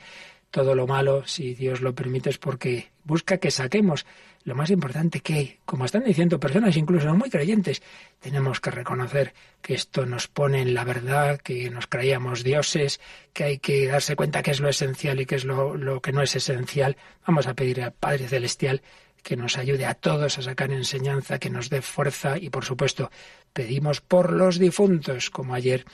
todo 0.51 0.75
lo 0.75 0.87
malo, 0.87 1.25
si 1.25 1.53
Dios 1.53 1.81
lo 1.81 1.93
permite, 1.93 2.29
es 2.29 2.37
porque 2.37 2.91
busca 3.03 3.37
que 3.37 3.51
saquemos 3.51 4.05
lo 4.43 4.55
más 4.55 4.69
importante 4.69 5.19
que, 5.19 5.59
como 5.65 5.85
están 5.85 6.03
diciendo 6.03 6.39
personas 6.39 6.77
incluso 6.77 7.07
no 7.07 7.15
muy 7.15 7.29
creyentes, 7.29 7.81
tenemos 8.19 8.59
que 8.59 8.71
reconocer 8.71 9.33
que 9.61 9.73
esto 9.73 10.05
nos 10.05 10.27
pone 10.27 10.61
en 10.61 10.73
la 10.73 10.85
verdad, 10.85 11.39
que 11.39 11.69
nos 11.69 11.87
creíamos 11.87 12.43
dioses, 12.43 12.99
que 13.33 13.43
hay 13.43 13.57
que 13.59 13.87
darse 13.87 14.15
cuenta 14.15 14.41
que 14.41 14.51
es 14.51 14.59
lo 14.59 14.69
esencial 14.69 15.19
y 15.19 15.25
que 15.25 15.35
es 15.35 15.45
lo, 15.45 15.75
lo 15.75 16.01
que 16.01 16.13
no 16.13 16.21
es 16.21 16.35
esencial. 16.35 16.97
Vamos 17.27 17.47
a 17.47 17.53
pedir 17.53 17.81
al 17.81 17.93
Padre 17.93 18.27
Celestial 18.27 18.81
que 19.23 19.35
nos 19.35 19.57
ayude 19.57 19.85
a 19.85 19.93
todos 19.93 20.38
a 20.38 20.41
sacar 20.41 20.71
enseñanza, 20.71 21.39
que 21.39 21.49
nos 21.49 21.69
dé 21.69 21.81
fuerza 21.81 22.38
y, 22.38 22.49
por 22.49 22.65
supuesto, 22.65 23.11
pedimos 23.53 24.01
por 24.01 24.31
los 24.31 24.59
difuntos, 24.59 25.29
como 25.29 25.53
ayer 25.53 25.85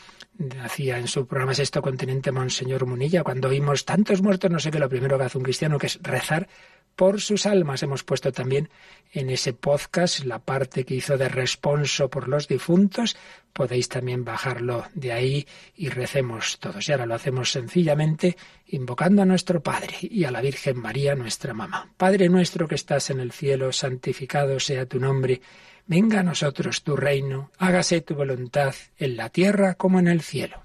hacía 0.64 0.98
en 0.98 1.08
su 1.08 1.28
programa 1.28 1.54
Sexto 1.54 1.82
Continente 1.82 2.32
Monseñor 2.32 2.86
Munilla, 2.86 3.24
cuando 3.24 3.50
oímos 3.50 3.86
tantos 3.86 4.22
muertos, 4.22 4.52
no 4.52 4.60
sé 4.60 4.72
qué, 4.72 4.80
lo 4.80 4.90
primero 4.90 5.18
que 5.18 5.26
hace 5.26 5.38
un 5.38 5.44
cristiano, 5.44 5.78
que 5.78 5.88
es 5.88 6.00
rezar 6.02 6.48
por 6.96 7.22
sus 7.22 7.46
almas. 7.46 7.84
Hemos 7.84 8.04
puesto 8.04 8.32
también 8.32 8.70
en 9.12 9.30
ese 9.30 9.54
podcast 9.54 10.24
la 10.26 10.40
parte 10.40 10.86
que 10.86 10.96
hizo 10.96 11.18
de 11.18 11.30
responso 11.30 12.10
por 12.10 12.28
los 12.28 12.48
difuntos. 12.48 13.16
Podéis 13.54 13.90
también 13.90 14.26
bajarlo 14.26 14.86
de 14.94 15.14
ahí 15.14 15.48
y 15.76 15.90
recemos 15.90 16.60
todos. 16.60 16.88
Y 16.88 16.92
ahora 16.92 17.06
lo 17.06 17.16
hacemos 17.16 17.52
sencillamente 17.52 18.36
invocando 18.68 19.22
a 19.22 19.26
nuestro 19.26 19.62
Padre 19.62 19.96
y 20.02 20.24
a 20.26 20.32
la 20.32 20.42
Virgen 20.42 20.78
María, 20.78 21.16
nuestra 21.16 21.54
mamá. 21.54 21.90
Padre 21.98 22.30
nuestro 22.30 22.68
que 22.68 22.76
estás 22.76 23.10
en 23.10 23.20
el 23.20 23.32
cielo, 23.32 23.72
santificado 23.72 24.60
sea 24.60 24.86
tu 24.86 25.00
nombre. 25.00 25.42
Venga 25.88 26.22
a 26.22 26.24
nosotros 26.24 26.84
tu 26.84 26.96
reino, 26.96 27.52
hágase 27.60 28.02
tu 28.02 28.16
voluntad 28.16 28.74
en 28.98 29.18
la 29.18 29.30
tierra 29.30 29.76
como 29.76 30.00
en 30.00 30.08
el 30.08 30.22
cielo. 30.22 30.62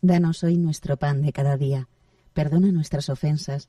Danos 0.00 0.42
hoy 0.44 0.58
nuestro 0.58 0.96
pan 0.96 1.22
de 1.22 1.32
cada 1.32 1.56
día. 1.56 1.88
Perdona 2.34 2.70
nuestras 2.70 3.08
ofensas, 3.08 3.68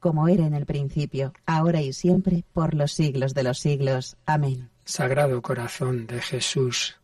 Como 0.00 0.26
era 0.28 0.46
en 0.46 0.54
el 0.54 0.66
principio, 0.66 1.32
ahora 1.46 1.80
y 1.82 1.92
siempre, 1.92 2.44
por 2.52 2.74
los 2.74 2.92
siglos 2.92 3.34
de 3.34 3.44
los 3.44 3.58
siglos. 3.58 4.16
Amén. 4.26 4.70
Sagrado 4.84 5.40
corazón 5.40 6.06
de 6.08 6.20
Jesús. 6.20 6.98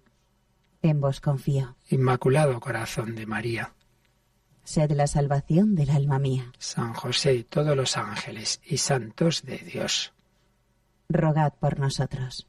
En 0.82 1.00
vos 1.00 1.20
confío. 1.20 1.76
Inmaculado 1.88 2.58
corazón 2.58 3.14
de 3.14 3.26
María. 3.26 3.72
Sed 4.64 4.90
la 4.90 5.06
salvación 5.06 5.76
del 5.76 5.90
alma 5.90 6.18
mía. 6.18 6.50
San 6.58 6.92
José 6.92 7.34
y 7.34 7.44
todos 7.44 7.76
los 7.76 7.96
ángeles 7.96 8.60
y 8.64 8.78
santos 8.78 9.44
de 9.44 9.58
Dios 9.58 10.12
rogad 11.08 11.52
por 11.54 11.78
nosotros. 11.78 12.46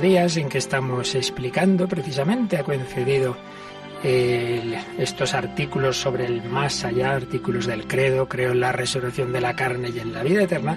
Días 0.00 0.36
en 0.36 0.48
que 0.48 0.58
estamos 0.58 1.14
explicando, 1.14 1.88
precisamente 1.88 2.56
ha 2.56 2.64
coincidido 2.64 3.36
estos 4.98 5.32
artículos 5.32 5.96
sobre 5.96 6.26
el 6.26 6.42
más 6.42 6.84
allá, 6.84 7.12
artículos 7.12 7.66
del 7.66 7.86
credo, 7.86 8.28
creo 8.28 8.52
en 8.52 8.60
la 8.60 8.70
resurrección 8.70 9.32
de 9.32 9.40
la 9.40 9.56
carne 9.56 9.90
y 9.94 9.98
en 9.98 10.12
la 10.12 10.22
vida 10.22 10.42
eterna, 10.42 10.76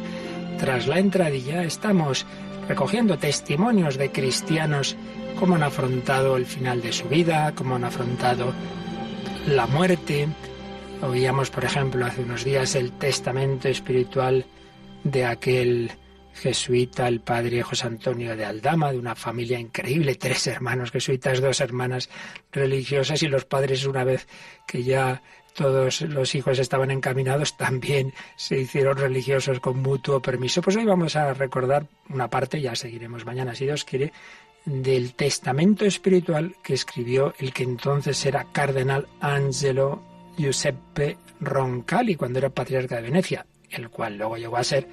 tras 0.58 0.88
la 0.88 1.00
entradilla 1.00 1.64
estamos 1.64 2.26
recogiendo 2.70 3.18
testimonios 3.18 3.98
de 3.98 4.12
cristianos, 4.12 4.96
cómo 5.38 5.56
han 5.56 5.64
afrontado 5.64 6.38
el 6.38 6.46
final 6.46 6.82
de 6.82 6.94
su 6.94 7.08
vida, 7.10 7.54
cómo 7.54 7.76
han 7.76 7.84
afrontado 7.84 8.54
la 9.46 9.68
muerte. 9.68 10.28
Oíamos, 11.02 11.50
por 11.50 11.66
ejemplo, 11.66 12.06
hace 12.06 12.24
unos 12.24 12.44
días 12.44 12.76
el 12.76 12.94
testamento 12.94 13.68
espiritual 13.68 14.46
de 15.04 15.26
aquel 15.26 15.92
jesuita, 16.38 17.08
el 17.08 17.22
padre 17.22 17.64
José 17.64 17.88
Antonio 17.88 18.36
de 18.36 18.46
Aldama, 18.46 18.92
de 18.92 19.00
una 19.00 19.16
familia 19.16 19.60
increíble, 19.60 20.16
tres 20.16 20.48
hermanos 20.48 20.92
jesuitas, 20.92 21.42
dos 21.42 21.60
hermanas 21.62 22.10
religiosas 22.52 23.22
y 23.24 23.28
los 23.28 23.46
padres 23.46 23.86
una 23.86 24.04
vez 24.04 24.28
que 24.66 24.84
ya 24.84 25.22
todos 25.54 26.02
los 26.02 26.36
hijos 26.36 26.60
estaban 26.60 26.92
encaminados, 26.92 27.58
también 27.58 28.14
se 28.36 28.60
hicieron 28.60 28.96
religiosos 28.96 29.60
con 29.60 29.82
mutuo 29.82 30.22
permiso. 30.22 30.62
Pues 30.62 30.76
hoy 30.76 30.86
vamos 30.86 31.16
a 31.16 31.34
recordar 31.34 31.88
una 32.10 32.30
parte, 32.30 32.62
ya 32.62 32.76
seguiremos 32.76 33.26
mañana 33.26 33.56
si 33.56 33.66
Dios 33.66 33.84
quiere, 33.84 34.14
del 34.66 35.14
testamento 35.14 35.86
espiritual 35.86 36.56
que 36.62 36.76
escribió 36.76 37.34
el 37.40 37.54
que 37.54 37.64
entonces 37.64 38.24
era 38.26 38.46
cardenal 38.52 39.08
Angelo 39.20 40.04
Giuseppe 40.38 41.18
Roncalli 41.40 42.16
cuando 42.16 42.38
era 42.38 42.50
patriarca 42.50 42.98
de 42.98 43.02
Venecia, 43.04 43.46
el 43.72 43.90
cual 43.90 44.18
luego 44.18 44.38
llegó 44.38 44.58
a 44.58 44.64
ser 44.64 44.88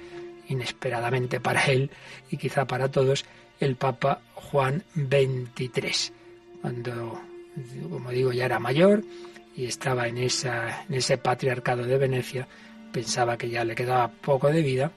inesperadamente 0.47 1.39
para 1.39 1.65
él 1.65 1.91
y 2.29 2.37
quizá 2.37 2.65
para 2.65 2.89
todos 2.89 3.25
el 3.59 3.75
Papa 3.75 4.21
Juan 4.33 4.83
XXIII, 4.95 6.13
cuando, 6.61 7.21
como 7.89 8.11
digo, 8.11 8.33
ya 8.33 8.45
era 8.45 8.59
mayor 8.59 9.03
y 9.55 9.65
estaba 9.65 10.07
en, 10.07 10.17
esa, 10.17 10.83
en 10.89 10.95
ese 10.95 11.17
patriarcado 11.17 11.83
de 11.83 11.97
Venecia, 11.97 12.47
pensaba 12.91 13.37
que 13.37 13.49
ya 13.49 13.63
le 13.63 13.75
quedaba 13.75 14.09
poco 14.09 14.49
de 14.49 14.61
vida 14.61 14.91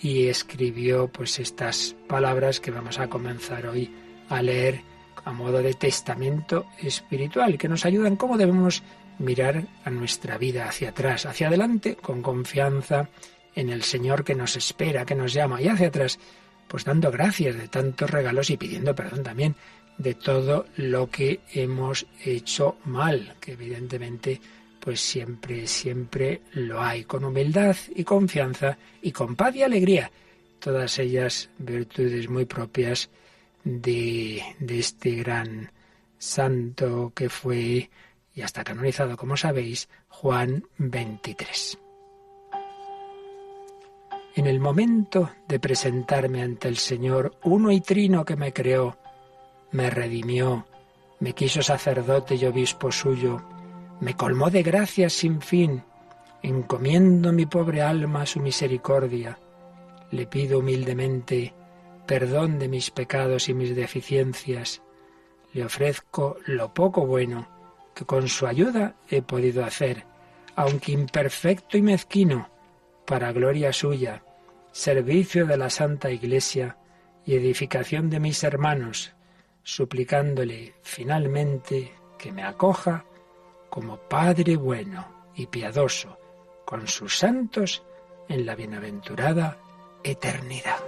y 0.00 0.28
escribió 0.28 1.08
pues 1.08 1.38
estas 1.38 1.96
palabras 2.06 2.60
que 2.60 2.70
vamos 2.70 2.98
a 2.98 3.08
comenzar 3.08 3.66
hoy 3.66 3.90
a 4.28 4.42
leer 4.42 4.80
a 5.24 5.32
modo 5.32 5.62
de 5.62 5.74
testamento 5.74 6.66
espiritual 6.78 7.58
que 7.58 7.68
nos 7.68 7.84
ayudan 7.84 8.16
cómo 8.16 8.36
debemos 8.36 8.82
mirar 9.18 9.64
a 9.84 9.90
nuestra 9.90 10.38
vida 10.38 10.68
hacia 10.68 10.90
atrás, 10.90 11.26
hacia 11.26 11.48
adelante 11.48 11.96
con 11.96 12.22
confianza 12.22 13.08
en 13.56 13.70
el 13.70 13.82
Señor 13.82 14.22
que 14.22 14.36
nos 14.36 14.54
espera, 14.54 15.04
que 15.04 15.16
nos 15.16 15.32
llama, 15.32 15.60
y 15.60 15.66
hacia 15.66 15.88
atrás, 15.88 16.20
pues 16.68 16.84
dando 16.84 17.10
gracias 17.10 17.56
de 17.56 17.66
tantos 17.66 18.08
regalos 18.08 18.50
y 18.50 18.56
pidiendo 18.56 18.94
perdón 18.94 19.24
también 19.24 19.56
de 19.98 20.14
todo 20.14 20.66
lo 20.76 21.10
que 21.10 21.40
hemos 21.52 22.06
hecho 22.24 22.76
mal, 22.84 23.34
que 23.40 23.52
evidentemente 23.52 24.40
pues 24.78 25.00
siempre, 25.00 25.66
siempre 25.66 26.42
lo 26.52 26.80
hay, 26.80 27.04
con 27.04 27.24
humildad 27.24 27.74
y 27.94 28.04
confianza 28.04 28.78
y 29.02 29.10
con 29.10 29.34
paz 29.34 29.56
y 29.56 29.62
alegría, 29.62 30.12
todas 30.60 30.98
ellas 31.00 31.50
virtudes 31.58 32.28
muy 32.28 32.44
propias 32.44 33.10
de, 33.64 34.42
de 34.60 34.78
este 34.78 35.16
gran 35.16 35.72
santo 36.18 37.12
que 37.14 37.28
fue 37.28 37.90
y 38.34 38.42
hasta 38.42 38.62
canonizado, 38.62 39.16
como 39.16 39.36
sabéis, 39.36 39.88
Juan 40.08 40.64
23. 40.78 41.78
En 44.36 44.46
el 44.46 44.60
momento 44.60 45.30
de 45.48 45.58
presentarme 45.58 46.42
ante 46.42 46.68
el 46.68 46.76
Señor, 46.76 47.38
uno 47.42 47.72
y 47.72 47.80
trino 47.80 48.22
que 48.26 48.36
me 48.36 48.52
creó, 48.52 48.98
me 49.72 49.88
redimió, 49.88 50.66
me 51.20 51.32
quiso 51.32 51.62
sacerdote 51.62 52.34
y 52.34 52.44
obispo 52.44 52.92
suyo, 52.92 53.42
me 54.00 54.14
colmó 54.14 54.50
de 54.50 54.62
gracias 54.62 55.14
sin 55.14 55.40
fin, 55.40 55.82
encomiendo 56.42 57.32
mi 57.32 57.46
pobre 57.46 57.80
alma 57.80 58.22
a 58.22 58.26
su 58.26 58.40
misericordia, 58.40 59.38
le 60.10 60.26
pido 60.26 60.58
humildemente 60.58 61.54
perdón 62.06 62.58
de 62.58 62.68
mis 62.68 62.90
pecados 62.90 63.48
y 63.48 63.54
mis 63.54 63.74
deficiencias, 63.74 64.82
le 65.54 65.64
ofrezco 65.64 66.36
lo 66.44 66.74
poco 66.74 67.06
bueno 67.06 67.48
que 67.94 68.04
con 68.04 68.28
su 68.28 68.46
ayuda 68.46 68.96
he 69.08 69.22
podido 69.22 69.64
hacer, 69.64 70.04
aunque 70.56 70.92
imperfecto 70.92 71.78
y 71.78 71.82
mezquino, 71.82 72.50
para 73.06 73.32
gloria 73.32 73.72
suya, 73.72 74.22
servicio 74.76 75.46
de 75.46 75.56
la 75.56 75.70
Santa 75.70 76.10
Iglesia 76.10 76.76
y 77.24 77.34
edificación 77.34 78.10
de 78.10 78.20
mis 78.20 78.44
hermanos, 78.44 79.14
suplicándole 79.62 80.74
finalmente 80.82 81.94
que 82.18 82.30
me 82.30 82.42
acoja 82.42 83.06
como 83.70 83.96
Padre 83.96 84.56
bueno 84.56 85.30
y 85.34 85.46
piadoso 85.46 86.18
con 86.66 86.86
sus 86.88 87.16
santos 87.16 87.82
en 88.28 88.44
la 88.44 88.54
bienaventurada 88.54 89.56
eternidad. 90.04 90.78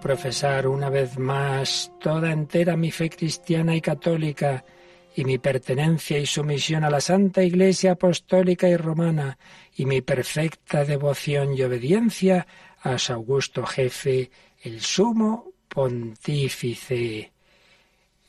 Profesar 0.00 0.66
una 0.66 0.90
vez 0.90 1.18
más 1.18 1.92
toda 2.00 2.32
entera 2.32 2.76
mi 2.76 2.90
fe 2.90 3.10
cristiana 3.10 3.76
y 3.76 3.80
católica 3.80 4.64
y 5.14 5.24
mi 5.24 5.38
pertenencia 5.38 6.18
y 6.18 6.26
sumisión 6.26 6.84
a 6.84 6.90
la 6.90 7.00
Santa 7.00 7.42
Iglesia 7.42 7.92
Apostólica 7.92 8.68
y 8.68 8.76
Romana 8.76 9.38
y 9.76 9.84
mi 9.86 10.00
perfecta 10.00 10.84
devoción 10.84 11.56
y 11.56 11.62
obediencia 11.62 12.46
a 12.82 12.98
su 12.98 13.12
augusto 13.12 13.66
jefe, 13.66 14.30
el 14.62 14.80
sumo 14.80 15.52
pontífice, 15.68 17.32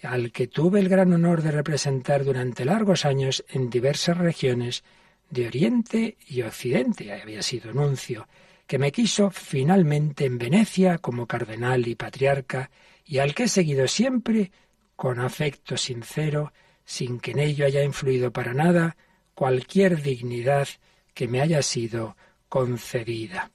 al 0.03 0.31
que 0.31 0.47
tuve 0.47 0.79
el 0.79 0.89
gran 0.89 1.13
honor 1.13 1.41
de 1.41 1.51
representar 1.51 2.23
durante 2.23 2.65
largos 2.65 3.05
años 3.05 3.45
en 3.49 3.69
diversas 3.69 4.17
regiones 4.17 4.83
de 5.29 5.47
Oriente 5.47 6.17
y 6.27 6.41
Occidente. 6.41 7.13
Había 7.13 7.41
sido 7.41 7.71
nuncio 7.73 8.27
que 8.71 8.79
me 8.79 8.93
quiso 8.93 9.31
finalmente 9.31 10.23
en 10.23 10.37
Venecia 10.37 10.97
como 10.97 11.27
cardenal 11.27 11.85
y 11.89 11.95
patriarca, 11.95 12.71
y 13.03 13.17
al 13.17 13.35
que 13.35 13.43
he 13.43 13.47
seguido 13.49 13.85
siempre 13.85 14.49
con 14.95 15.19
afecto 15.19 15.75
sincero, 15.75 16.53
sin 16.85 17.19
que 17.19 17.31
en 17.31 17.39
ello 17.39 17.65
haya 17.65 17.83
influido 17.83 18.31
para 18.31 18.53
nada 18.53 18.95
cualquier 19.35 20.01
dignidad 20.01 20.69
que 21.13 21.27
me 21.27 21.41
haya 21.41 21.61
sido 21.63 22.15
concedida. 22.47 23.51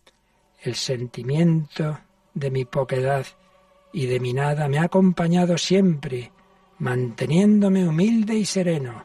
El 0.61 0.75
sentimiento 0.75 1.99
de 2.35 2.51
mi 2.51 2.67
poquedad 2.67 3.25
y 3.95 4.05
de 4.05 4.21
mi 4.21 4.35
nada 4.35 4.69
me 4.69 4.77
ha 4.77 4.83
acompañado 4.83 5.57
siempre, 5.57 6.31
manteniéndome 6.79 7.89
humilde 7.89 8.35
y 8.35 8.45
sereno, 8.45 9.05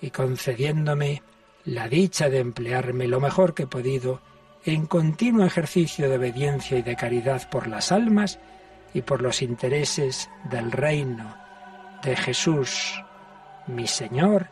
y 0.00 0.10
concediéndome 0.10 1.22
la 1.66 1.88
dicha 1.88 2.28
de 2.28 2.40
emplearme 2.40 3.06
lo 3.06 3.20
mejor 3.20 3.54
que 3.54 3.62
he 3.62 3.68
podido 3.68 4.31
en 4.64 4.86
continuo 4.86 5.44
ejercicio 5.44 6.08
de 6.08 6.16
obediencia 6.16 6.78
y 6.78 6.82
de 6.82 6.96
caridad 6.96 7.48
por 7.50 7.66
las 7.66 7.90
almas 7.90 8.38
y 8.94 9.02
por 9.02 9.22
los 9.22 9.42
intereses 9.42 10.30
del 10.50 10.70
reino 10.70 11.36
de 12.02 12.16
Jesús, 12.16 13.02
mi 13.66 13.86
Señor 13.86 14.48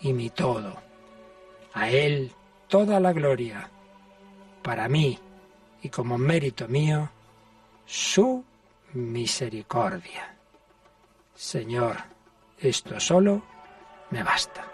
y 0.00 0.12
mi 0.12 0.30
todo. 0.30 0.76
A 1.72 1.90
Él 1.90 2.32
toda 2.68 3.00
la 3.00 3.12
gloria, 3.12 3.70
para 4.62 4.88
mí 4.88 5.18
y 5.82 5.88
como 5.88 6.18
mérito 6.18 6.68
mío, 6.68 7.10
su 7.86 8.44
misericordia. 8.92 10.36
Señor, 11.34 11.96
esto 12.58 13.00
solo 13.00 13.42
me 14.10 14.22
basta. 14.22 14.73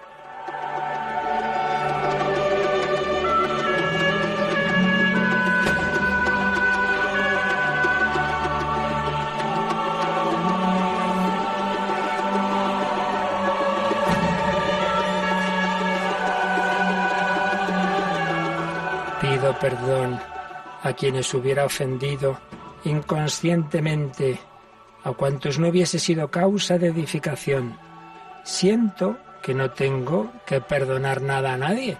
Perdón 19.61 20.19
a 20.83 20.93
quienes 20.95 21.33
hubiera 21.35 21.65
ofendido 21.65 22.39
inconscientemente, 22.85 24.41
a 25.05 25.13
cuantos 25.13 25.59
no 25.59 25.69
hubiese 25.69 25.99
sido 25.99 26.31
causa 26.31 26.79
de 26.79 26.89
edificación. 26.89 27.79
Siento 28.43 29.19
que 29.43 29.55
no 29.55 29.71
tengo 29.71 30.33
que 30.47 30.61
perdonar 30.61 31.21
nada 31.21 31.53
a 31.53 31.59
nadie, 31.59 31.99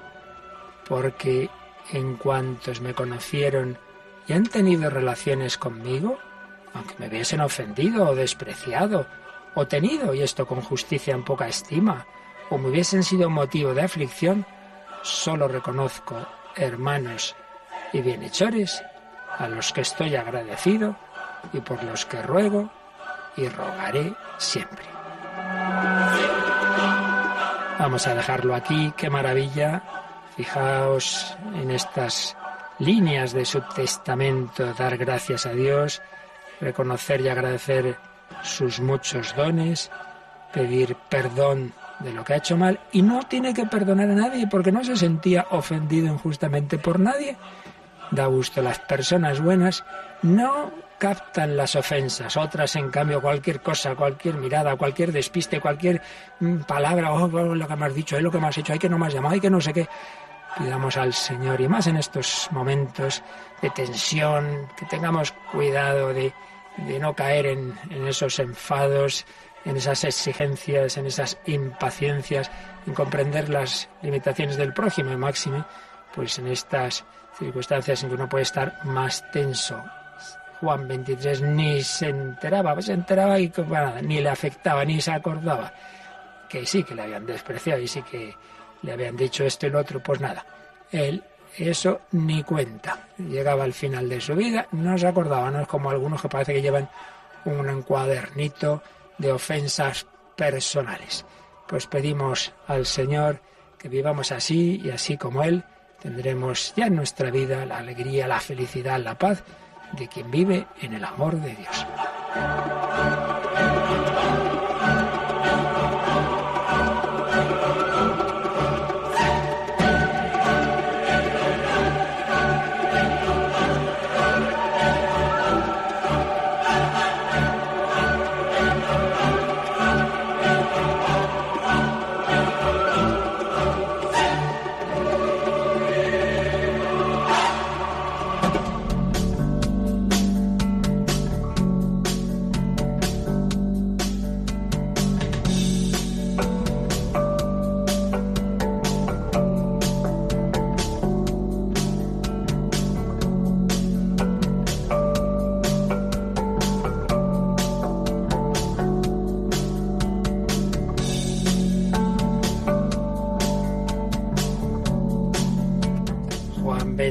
porque 0.89 1.51
en 1.93 2.17
cuantos 2.17 2.81
me 2.81 2.95
conocieron 2.95 3.79
y 4.27 4.33
han 4.33 4.47
tenido 4.47 4.89
relaciones 4.89 5.59
conmigo, 5.59 6.19
aunque 6.73 6.95
me 6.99 7.09
hubiesen 7.09 7.41
ofendido 7.41 8.09
o 8.09 8.15
despreciado, 8.15 9.07
o 9.55 9.67
tenido, 9.67 10.15
y 10.15 10.23
esto 10.23 10.47
con 10.47 10.63
justicia 10.63 11.15
en 11.15 11.25
poca 11.25 11.49
estima, 11.49 12.07
o 12.49 12.57
me 12.57 12.69
hubiesen 12.69 13.03
sido 13.03 13.29
motivo 13.29 13.75
de 13.75 13.83
aflicción, 13.83 14.47
solo 15.03 15.49
reconozco, 15.49 16.17
hermanos 16.57 17.35
y 17.93 18.01
bienhechores, 18.01 18.83
a 19.39 19.49
los 19.49 19.73
que 19.73 19.81
estoy 19.81 20.17
agradecido 20.17 20.97
y 21.53 21.61
por 21.61 21.83
los 21.85 22.05
que 22.07 22.23
ruego 22.23 22.71
y 23.37 23.49
rogaré 23.49 24.13
siempre. 24.39 24.85
Vamos 27.79 28.07
a 28.07 28.15
dejarlo 28.15 28.55
aquí, 28.55 28.93
qué 28.97 29.09
maravilla. 29.09 29.83
Fijaos 30.37 31.37
en 31.55 31.71
estas 31.71 32.37
líneas 32.79 33.33
de 33.33 33.45
su 33.45 33.61
testamento, 33.75 34.73
dar 34.75 34.97
gracias 34.97 35.47
a 35.47 35.53
Dios, 35.53 36.03
reconocer 36.61 37.21
y 37.21 37.29
agradecer 37.29 37.97
sus 38.43 38.81
muchos 38.81 39.35
dones, 39.35 39.91
pedir 40.53 40.97
perdón 41.09 41.73
de 42.01 42.13
lo 42.13 42.25
que 42.25 42.35
ha 42.35 42.37
hecho 42.37 42.57
mal 42.57 42.81
y 42.93 43.03
no 43.03 43.23
tiene 43.25 43.53
que 43.53 43.67
perdonar 43.67 44.11
a 44.11 44.15
nadie 44.15 44.47
porque 44.47 44.73
no 44.73 44.83
se 44.85 44.97
sentía 44.97 45.47
ofendido 45.51 46.13
injustamente 46.13 46.79
por 46.79 46.99
nadie. 46.99 47.37
Da 48.11 48.27
gusto, 48.27 48.61
las 48.61 48.79
personas 48.81 49.41
buenas 49.41 49.85
no 50.23 50.73
captan 50.99 51.57
las 51.57 51.77
ofensas, 51.77 52.37
otras 52.37 52.77
en 52.77 52.91
cambio 52.91 53.23
cualquier 53.23 53.63
cosa, 53.63 53.95
cualquier 53.95 54.35
mirada, 54.35 54.77
cualquier 54.77 55.13
despiste, 55.13 55.59
cualquier 55.59 56.03
mm, 56.41 56.59
palabra, 56.61 57.13
oh, 57.13 57.25
oh, 57.25 57.55
lo 57.55 57.67
que 57.67 57.77
me 57.77 57.87
has 57.87 57.95
dicho, 57.95 58.17
es 58.17 58.23
lo 58.23 58.31
que 58.31 58.39
me 58.39 58.49
has 58.49 58.59
hecho, 58.59 58.75
hay 58.75 58.79
que 58.79 58.89
no 58.89 58.99
me 58.99 59.07
has 59.07 59.15
hay 59.15 59.41
que 59.41 59.51
no 59.51 59.61
sé 59.61 59.73
qué. 59.73 59.89
Pidamos 60.59 60.97
al 60.97 61.15
Señor 61.15 61.61
y 61.61 61.69
más 61.69 61.87
en 61.87 61.97
estos 61.97 62.49
momentos 62.51 63.23
de 63.63 63.71
tensión, 63.71 64.69
que 64.77 64.85
tengamos 64.87 65.33
cuidado 65.53 66.13
de, 66.13 66.33
de 66.77 66.99
no 66.99 67.15
caer 67.15 67.47
en, 67.47 67.79
en 67.89 68.07
esos 68.07 68.39
enfados, 68.39 69.25
en 69.65 69.77
esas 69.77 70.05
exigencias, 70.05 70.97
en 70.99 71.07
esas 71.07 71.39
impaciencias, 71.47 72.51
en 72.87 72.95
comprender 72.95 73.49
las 73.49 73.89
limitaciones 74.03 74.57
del 74.57 74.75
prójimo 74.75 75.13
y 75.13 75.17
máxime, 75.17 75.65
pues 76.15 76.39
en 76.39 76.49
estas 76.49 77.05
circunstancias 77.41 78.03
en 78.03 78.11
que 78.11 78.15
uno 78.15 78.29
puede 78.29 78.43
estar 78.43 78.85
más 78.85 79.29
tenso. 79.33 79.83
Juan 80.61 80.87
23 80.87 81.43
ni 81.43 81.83
se 81.83 82.11
enteraba, 82.11 82.75
pues 82.75 82.87
se 82.87 82.93
enteraba 82.93 83.41
y 83.41 83.51
nada, 83.69 84.01
ni 84.03 84.21
le 84.21 84.29
afectaba, 84.29 84.85
ni 84.85 85.01
se 85.01 85.11
acordaba 85.11 85.73
que 86.49 86.67
sí 86.67 86.85
que 86.85 86.95
le 86.95 87.03
habían 87.03 87.25
despreciado 87.25 87.81
y 87.81 87.89
sí 87.89 88.03
que 88.03 88.37
le 88.83 88.93
habían 88.93 89.17
dicho 89.17 89.45
esto 89.45 89.67
y 89.67 89.71
lo 89.71 89.79
otro, 89.79 90.01
pues 90.01 90.21
nada, 90.21 90.45
él 90.91 91.25
eso 91.57 92.03
ni 92.13 92.43
cuenta. 92.43 93.09
Llegaba 93.19 93.65
al 93.65 93.73
final 93.73 94.09
de 94.09 94.21
su 94.21 94.35
vida, 94.35 94.67
no 94.73 94.97
se 94.99 95.07
acordaba, 95.07 95.51
no 95.51 95.63
es 95.63 95.69
como 95.69 95.91
algunos 95.91 96.21
que 96.21 96.29
parece 96.29 96.55
que 96.55 96.63
llevan 96.63 96.89
un 97.45 97.69
encuadernito 97.69 98.83
de 99.19 99.33
ofensas 99.33 100.07
personales. 100.37 101.25
Pues 101.67 101.87
pedimos 101.87 102.53
al 102.67 102.87
Señor 102.87 103.41
que 103.79 103.89
vivamos 103.89 104.33
así 104.33 104.81
y 104.85 104.91
así 104.91 105.17
como 105.17 105.43
Él 105.43 105.65
tendremos 106.01 106.73
ya 106.77 106.87
en 106.87 106.97
nuestra 106.97 107.31
vida 107.31 107.67
la 107.67 107.79
alegría, 107.79 108.27
la 108.27 108.41
felicidad, 108.41 108.99
la 109.01 109.17
paz 109.17 109.43
de 109.93 110.09
quien 110.09 110.31
vive 110.31 110.67
en 110.81 110.95
el 110.95 111.05
amor 111.05 111.37
de 111.41 111.55
Dios. 111.55 111.87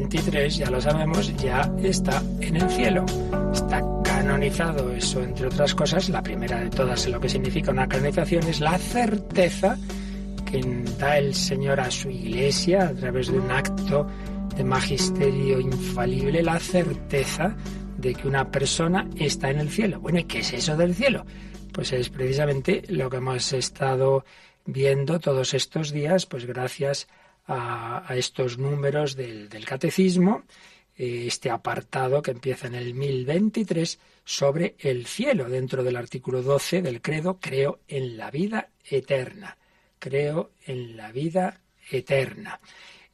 Ya 0.10 0.69
lo 0.72 0.82
sabemos, 0.82 1.36
ya 1.38 1.72
está 1.84 2.24
en 2.41 2.56
el 2.56 2.69
cielo. 2.69 3.06
Está 3.54 3.82
canonizado. 4.04 4.91
Eso, 4.93 5.22
entre 5.22 5.48
otras 5.48 5.76
cosas, 5.76 6.10
la 6.10 6.22
primera 6.22 6.60
de 6.60 6.69
todas, 6.69 7.08
lo 7.08 7.19
que 7.19 7.30
significa 7.30 7.72
una 7.72 7.88
canonización 7.88 8.43
es 8.48 8.60
la 8.60 8.78
certeza 8.78 9.78
que 10.50 10.62
da 10.98 11.17
el 11.17 11.36
Señor 11.36 11.80
a 11.80 11.91
su 11.91 12.10
iglesia 12.10 12.88
a 12.88 12.93
través 12.93 13.32
de 13.32 13.39
un 13.39 13.52
acto 13.52 14.08
de 14.56 14.63
magisterio 14.63 15.60
infalible, 15.60 16.41
la 16.41 16.60
certeza 16.60 17.56
de 17.98 18.15
que 18.15 18.28
una 18.28 18.50
persona 18.50 19.08
está 19.15 19.52
en 19.52 19.60
el 19.60 19.69
cielo. 19.69 20.00
Bueno, 20.00 20.19
¿y 20.19 20.24
qué 20.24 20.39
es 20.39 20.54
eso 20.54 20.76
del 20.76 20.95
cielo? 20.95 21.26
Pues 21.72 21.93
es 21.93 22.10
precisamente 22.10 22.84
lo 22.89 23.10
que 23.10 23.17
hemos 23.17 23.54
estado 23.54 24.26
viendo 24.65 25.19
todos 25.19 25.54
estos 25.54 25.91
días, 25.91 26.26
pues 26.26 26.45
gracias 26.45 27.08
a, 27.08 27.18
estos 28.09 28.57
números 28.57 29.15
del, 29.15 29.49
catecismo, 29.65 30.43
eh, 30.95 31.25
este 31.27 31.49
apartado 31.49 32.21
que 32.21 32.31
empieza 32.31 32.67
en 32.67 32.75
el 32.75 32.93
1023 32.93 33.99
sobre 34.23 34.75
el 34.79 35.07
cielo, 35.07 35.49
dentro 35.49 35.83
del 35.83 35.95
artículo 35.95 36.43
12 36.43 36.81
del 36.81 37.01
credo, 37.01 37.39
creo 37.39 37.79
en 37.88 38.17
la 38.17 38.29
vida 38.29 38.69
eterna, 38.88 39.57
creo 39.97 40.51
en 40.65 40.95
la 40.95 41.12
vida 41.12 41.62
eterna. 41.89 42.59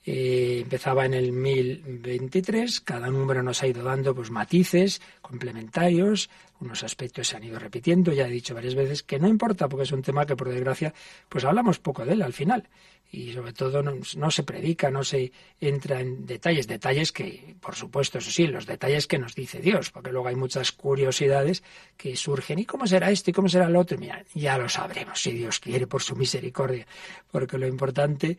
Eh, 0.06 0.60
empezaba 0.62 1.06
en 1.06 1.15
el 1.15 1.32
1023, 1.32 2.82
cada 2.82 3.10
número 3.10 3.41
nos 3.41 3.63
ha 3.63 3.68
ido 3.68 3.84
dando 3.84 4.13
pues 4.13 4.30
matices 4.30 5.02
complementarios, 5.22 6.30
unos 6.60 6.84
aspectos 6.84 7.28
se 7.28 7.38
han 7.38 7.44
ido 7.44 7.58
repitiendo, 7.58 8.13
ya 8.13 8.28
he 8.28 8.30
dicho 8.30 8.54
varias 8.54 8.76
veces 8.76 9.02
que 9.02 9.18
no 9.18 9.28
importa 9.28 9.68
porque 9.68 9.84
es 9.84 9.91
un 9.91 10.04
tema 10.04 10.28
que 10.28 10.36
por 10.36 10.50
desgracia 10.50 10.94
pues 11.28 11.44
hablamos 11.44 11.80
poco 11.80 12.06
de 12.06 12.13
él 12.13 12.22
al 12.22 12.34
final 12.34 12.70
y 13.12 13.34
sobre 13.34 13.54
todo 13.54 13.82
no, 13.82 14.32
se 14.32 14.44
predica, 14.44 14.91
no 14.91 15.04
se 15.04 15.32
entra 15.60 16.02
en 16.02 16.26
detalles, 16.26 16.68
detalles 16.68 17.12
que, 17.12 17.56
por 17.62 17.76
supuesto, 17.76 18.18
eso 18.18 18.30
sí, 18.30 18.48
los 18.48 18.65
detalles 18.65 19.08
que 19.08 19.20
nos 19.20 19.36
dice 19.36 19.60
Dios, 19.60 19.91
porque 19.91 20.12
luego 20.12 20.28
hay 20.28 20.36
muchas 20.36 20.72
curiosidades 20.72 21.63
que 21.96 22.15
surgen. 22.15 22.60
¿Y 22.60 22.65
cómo 22.65 22.88
será 22.88 23.12
esto 23.12 23.30
y 23.30 23.34
cómo 23.34 23.48
será 23.48 23.68
el 23.68 23.76
otro? 23.76 23.98
Mira, 23.98 24.24
ya 24.34 24.58
lo 24.58 24.68
sabremos, 24.68 25.22
si 25.22 25.32
Dios 25.32 25.60
quiere, 25.60 25.88
por 25.88 26.02
su 26.02 26.15
misericordia, 26.15 26.86
porque 27.32 27.58
lo 27.58 27.68
importante, 27.68 28.38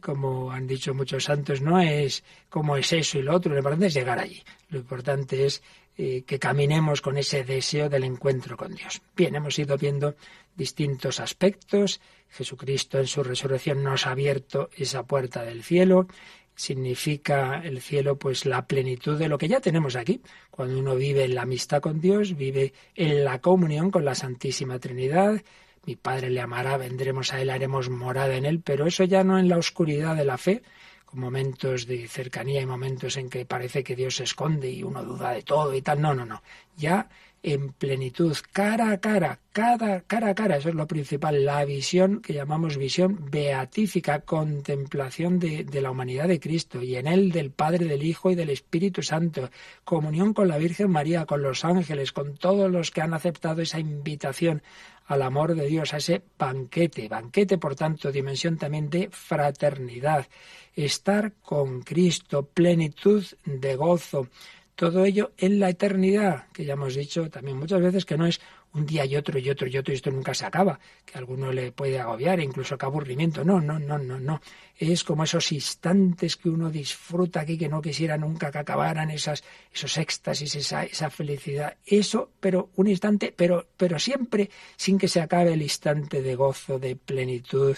como 0.00 0.50
han 0.50 0.66
dicho 0.66 0.94
muchos 0.94 1.24
santos, 1.24 1.60
no 1.60 1.80
es 1.80 2.24
cómo 2.48 2.76
es 2.76 2.92
eso 2.92 3.18
y 3.18 3.22
lo 3.22 3.34
otro, 3.34 3.52
lo 3.52 3.58
importante 3.58 3.86
es 3.86 3.94
llegar 3.94 4.18
allí. 4.18 4.42
Lo 4.68 4.78
importante 4.78 5.46
es 5.46 5.62
eh, 5.98 6.24
que 6.26 6.38
caminemos 6.38 7.00
con 7.00 7.16
ese 7.16 7.44
deseo 7.44 7.88
del 7.88 8.04
encuentro 8.04 8.56
con 8.56 8.74
Dios. 8.74 9.00
Bien, 9.16 9.34
hemos 9.34 9.58
ido 9.58 9.78
viendo 9.78 10.14
distintos 10.54 11.20
aspectos. 11.20 12.00
Jesucristo 12.28 12.98
en 12.98 13.06
su 13.06 13.22
resurrección 13.22 13.82
nos 13.82 14.06
ha 14.06 14.10
abierto 14.10 14.68
esa 14.76 15.04
puerta 15.04 15.42
del 15.42 15.62
cielo. 15.62 16.06
Significa 16.54 17.62
el 17.64 17.80
cielo 17.80 18.18
pues 18.18 18.44
la 18.44 18.66
plenitud 18.66 19.18
de 19.18 19.28
lo 19.28 19.38
que 19.38 19.48
ya 19.48 19.60
tenemos 19.60 19.96
aquí. 19.96 20.20
Cuando 20.50 20.78
uno 20.78 20.96
vive 20.96 21.24
en 21.24 21.34
la 21.34 21.42
amistad 21.42 21.80
con 21.80 22.00
Dios, 22.00 22.36
vive 22.36 22.72
en 22.94 23.24
la 23.24 23.40
comunión 23.40 23.90
con 23.90 24.04
la 24.04 24.14
Santísima 24.14 24.78
Trinidad. 24.78 25.42
Mi 25.86 25.96
Padre 25.96 26.30
le 26.30 26.40
amará, 26.40 26.76
vendremos 26.76 27.32
a 27.32 27.40
Él, 27.40 27.50
haremos 27.50 27.88
morada 27.88 28.36
en 28.36 28.44
Él, 28.44 28.60
pero 28.60 28.86
eso 28.86 29.04
ya 29.04 29.22
no 29.22 29.38
en 29.38 29.48
la 29.48 29.56
oscuridad 29.56 30.16
de 30.16 30.24
la 30.24 30.36
fe, 30.36 30.62
con 31.04 31.20
momentos 31.20 31.86
de 31.86 32.08
cercanía 32.08 32.60
y 32.60 32.66
momentos 32.66 33.16
en 33.16 33.30
que 33.30 33.46
parece 33.46 33.84
que 33.84 33.94
Dios 33.94 34.16
se 34.16 34.24
esconde 34.24 34.68
y 34.68 34.82
uno 34.82 35.04
duda 35.04 35.30
de 35.30 35.42
todo 35.42 35.72
y 35.74 35.82
tal. 35.82 36.00
No, 36.00 36.12
no, 36.12 36.26
no. 36.26 36.42
Ya 36.76 37.08
en 37.46 37.68
plenitud, 37.68 38.36
cara 38.50 38.90
a 38.90 38.98
cara, 38.98 39.38
cada, 39.52 40.00
cara 40.00 40.30
a 40.30 40.34
cara, 40.34 40.56
eso 40.56 40.70
es 40.70 40.74
lo 40.74 40.88
principal, 40.88 41.44
la 41.44 41.64
visión 41.64 42.20
que 42.20 42.32
llamamos 42.32 42.76
visión 42.76 43.30
beatífica, 43.30 44.22
contemplación 44.22 45.38
de, 45.38 45.62
de, 45.62 45.80
la 45.80 45.92
humanidad 45.92 46.26
de 46.26 46.40
Cristo 46.40 46.82
y 46.82 46.96
en 46.96 47.06
él 47.06 47.30
del 47.30 47.52
Padre, 47.52 47.84
del 47.84 48.02
Hijo 48.02 48.32
y 48.32 48.34
del 48.34 48.50
Espíritu 48.50 49.04
Santo, 49.04 49.50
comunión 49.84 50.34
con 50.34 50.48
la 50.48 50.58
Virgen 50.58 50.90
María, 50.90 51.24
con 51.24 51.40
los 51.40 51.64
ángeles, 51.64 52.10
con 52.10 52.36
todos 52.36 52.68
los 52.68 52.90
que 52.90 53.02
han 53.02 53.14
aceptado 53.14 53.62
esa 53.62 53.78
invitación 53.78 54.62
al 55.06 55.22
amor 55.22 55.54
de 55.54 55.66
Dios, 55.66 55.94
a 55.94 55.98
ese 55.98 56.22
banquete, 56.38 57.08
banquete 57.08 57.58
por 57.58 57.74
tanto, 57.74 58.10
dimensión 58.10 58.56
también 58.56 58.90
de 58.90 59.08
fraternidad, 59.10 60.26
estar 60.74 61.32
con 61.42 61.82
Cristo, 61.82 62.46
plenitud 62.46 63.24
de 63.44 63.76
gozo, 63.76 64.28
todo 64.74 65.04
ello 65.04 65.32
en 65.38 65.58
la 65.58 65.70
eternidad, 65.70 66.48
que 66.52 66.64
ya 66.64 66.74
hemos 66.74 66.94
dicho 66.94 67.30
también 67.30 67.56
muchas 67.56 67.80
veces 67.80 68.04
que 68.04 68.18
no 68.18 68.26
es 68.26 68.40
un 68.74 68.86
día 68.86 69.04
y 69.04 69.16
otro 69.16 69.38
y 69.38 69.48
otro 69.48 69.66
y 69.66 69.78
otro 69.78 69.92
y 69.92 69.96
esto 69.96 70.10
nunca 70.10 70.34
se 70.34 70.44
acaba, 70.44 70.78
que 71.04 71.14
a 71.14 71.18
alguno 71.18 71.52
le 71.52 71.72
puede 71.72 71.98
agobiar, 71.98 72.40
incluso 72.40 72.76
que 72.76 72.86
aburrimiento. 72.86 73.44
No, 73.44 73.60
no, 73.60 73.78
no, 73.78 73.98
no, 73.98 74.20
no. 74.20 74.40
Es 74.76 75.04
como 75.04 75.24
esos 75.24 75.50
instantes 75.52 76.36
que 76.36 76.48
uno 76.48 76.70
disfruta 76.70 77.40
aquí 77.40 77.56
que 77.56 77.68
no 77.68 77.80
quisiera 77.80 78.18
nunca 78.18 78.50
que 78.50 78.58
acabaran 78.58 79.10
esas, 79.10 79.42
esos 79.72 79.96
éxtasis, 79.96 80.54
esa, 80.56 80.84
esa 80.84 81.08
felicidad. 81.10 81.76
Eso, 81.86 82.30
pero 82.38 82.70
un 82.76 82.88
instante, 82.88 83.32
pero, 83.34 83.66
pero 83.76 83.98
siempre 83.98 84.50
sin 84.76 84.98
que 84.98 85.08
se 85.08 85.20
acabe 85.20 85.54
el 85.54 85.62
instante 85.62 86.22
de 86.22 86.34
gozo, 86.34 86.78
de 86.78 86.96
plenitud, 86.96 87.76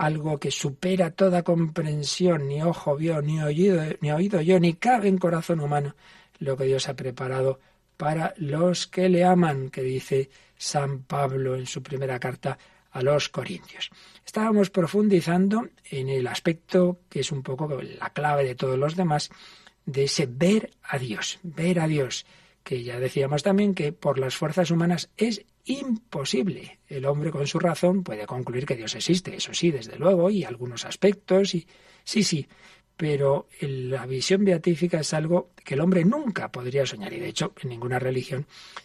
algo 0.00 0.38
que 0.38 0.50
supera 0.50 1.10
toda 1.10 1.42
comprensión, 1.42 2.48
ni 2.48 2.62
ojo 2.62 2.96
vio, 2.96 3.20
ni 3.20 3.42
oído, 3.42 3.82
ni 4.00 4.12
oído 4.12 4.40
yo, 4.40 4.58
ni 4.58 4.74
cabe 4.74 5.08
en 5.08 5.18
corazón 5.18 5.60
humano 5.60 5.94
lo 6.38 6.56
que 6.56 6.64
Dios 6.64 6.88
ha 6.88 6.96
preparado 6.96 7.60
para 8.00 8.32
los 8.38 8.86
que 8.86 9.10
le 9.10 9.24
aman, 9.24 9.68
que 9.68 9.82
dice 9.82 10.30
San 10.56 11.02
Pablo 11.02 11.54
en 11.54 11.66
su 11.66 11.82
primera 11.82 12.18
carta 12.18 12.56
a 12.92 13.02
los 13.02 13.28
Corintios. 13.28 13.90
Estábamos 14.24 14.70
profundizando 14.70 15.68
en 15.84 16.08
el 16.08 16.26
aspecto 16.26 17.00
que 17.10 17.20
es 17.20 17.30
un 17.30 17.42
poco 17.42 17.68
la 17.82 18.08
clave 18.08 18.44
de 18.44 18.54
todos 18.54 18.78
los 18.78 18.96
demás, 18.96 19.28
de 19.84 20.04
ese 20.04 20.24
ver 20.24 20.70
a 20.82 20.96
Dios, 20.96 21.40
ver 21.42 21.78
a 21.78 21.86
Dios, 21.86 22.24
que 22.64 22.82
ya 22.82 22.98
decíamos 22.98 23.42
también 23.42 23.74
que 23.74 23.92
por 23.92 24.18
las 24.18 24.34
fuerzas 24.34 24.70
humanas 24.70 25.10
es 25.18 25.44
imposible. 25.66 26.78
El 26.88 27.04
hombre 27.04 27.30
con 27.30 27.46
su 27.46 27.58
razón 27.58 28.02
puede 28.02 28.24
concluir 28.24 28.64
que 28.64 28.76
Dios 28.76 28.94
existe, 28.94 29.36
eso 29.36 29.52
sí, 29.52 29.72
desde 29.72 29.98
luego, 29.98 30.30
y 30.30 30.44
algunos 30.44 30.86
aspectos, 30.86 31.54
y 31.54 31.66
sí, 32.04 32.22
sí, 32.22 32.48
pero 33.00 33.46
la 33.62 34.04
visión 34.04 34.44
beatífica 34.44 35.00
es 35.00 35.14
algo 35.14 35.52
que 35.64 35.72
el 35.72 35.80
hombre 35.80 36.04
nunca 36.04 36.52
podría 36.52 36.84
soñar, 36.84 37.10
y 37.14 37.18
de 37.18 37.28
hecho 37.28 37.54
en 37.62 37.70
ninguna 37.70 37.98
religión 37.98 38.44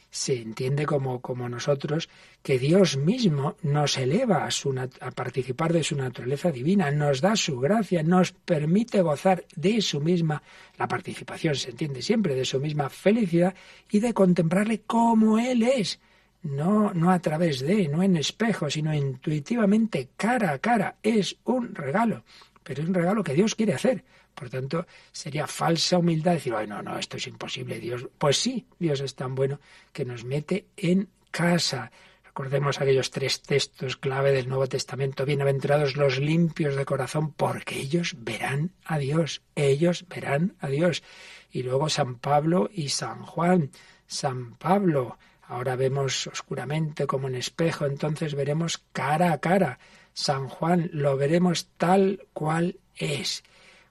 se 0.10 0.42
entiende 0.42 0.86
como, 0.86 1.20
como 1.20 1.50
nosotros 1.50 2.08
que 2.42 2.58
Dios 2.58 2.96
mismo 2.96 3.58
nos 3.62 3.98
eleva 3.98 4.48
a, 4.48 5.12
participar 5.12 5.74
de 5.74 5.84
su 5.84 5.98
naturaleza 5.98 6.50
divina, 6.50 6.92
nos 6.92 7.20
da 7.20 7.36
su 7.36 7.60
gracia, 7.60 8.04
nos 8.04 8.32
permite 8.32 9.02
gozar 9.02 9.44
de 9.54 9.82
su 9.82 10.00
misma, 10.00 10.42
la 10.78 10.88
participación 10.88 11.56
se 11.56 11.72
entiende 11.72 12.02
siempre, 12.02 12.36
de 12.36 12.46
su 12.46 12.62
misma 12.62 12.90
felicidad 12.90 13.54
y 13.92 14.00
de 14.00 14.14
contemplarle 14.14 14.84
como 14.88 15.40
Él 15.40 15.62
es. 15.62 16.00
No, 16.42 16.94
no 16.94 17.12
a 17.12 17.20
través 17.20 17.60
de, 17.60 17.90
no 17.90 18.02
en 18.02 18.16
espejo, 18.16 18.70
sino 18.70 18.94
intuitivamente, 18.94 20.08
cara 20.16 20.52
a 20.52 20.60
cara. 20.60 20.96
Es 21.04 21.36
un 21.44 21.76
regalo, 21.76 22.24
pero 22.66 22.82
es 22.82 22.90
un 22.90 22.96
regalo 22.96 23.24
que 23.24 23.36
Dios 23.36 23.54
quiere 23.54 23.76
hacer. 23.76 24.04
Por 24.34 24.50
tanto, 24.50 24.88
sería 25.12 25.46
falsa 25.46 26.00
humildad 26.00 26.34
decir, 26.34 26.56
ay, 26.56 26.66
no, 26.66 26.82
no, 26.82 26.98
esto 26.98 27.18
es 27.18 27.28
imposible, 27.28 27.80
Dios. 27.80 28.08
Pues 28.18 28.38
sí, 28.38 28.66
Dios 28.80 29.02
es 29.02 29.14
tan 29.14 29.36
bueno 29.36 29.60
que 29.94 30.04
nos 30.04 30.26
mete 30.26 30.66
en 30.76 31.08
casa. 31.30 31.92
Recordemos 32.26 32.82
aquellos 32.82 33.12
tres 33.12 33.44
textos 33.44 33.98
clave 33.98 34.32
del 34.32 34.50
Nuevo 34.50 34.68
Testamento. 34.68 35.26
Bienaventurados 35.26 35.96
los 35.96 36.18
limpios 36.18 36.76
de 36.76 36.86
corazón, 36.86 37.34
porque 37.34 37.78
ellos 37.78 38.16
verán 38.18 38.72
a 38.84 38.98
Dios. 38.98 39.44
Ellos 39.54 40.06
verán 40.10 40.56
a 40.60 40.68
Dios. 40.68 41.04
Y 41.52 41.62
luego 41.62 41.88
San 41.90 42.16
Pablo 42.16 42.68
y 42.74 42.90
San 42.90 43.22
Juan. 43.22 43.70
San 44.08 44.56
Pablo, 44.56 45.20
Ahora 45.48 45.76
vemos 45.76 46.26
oscuramente 46.26 47.06
como 47.06 47.28
en 47.28 47.36
espejo, 47.36 47.86
entonces 47.86 48.34
veremos 48.34 48.84
cara 48.92 49.32
a 49.32 49.38
cara. 49.38 49.78
San 50.16 50.48
Juan 50.48 50.90
lo 50.94 51.18
veremos 51.18 51.68
tal 51.78 52.26
cual 52.32 52.80
es. 52.96 53.44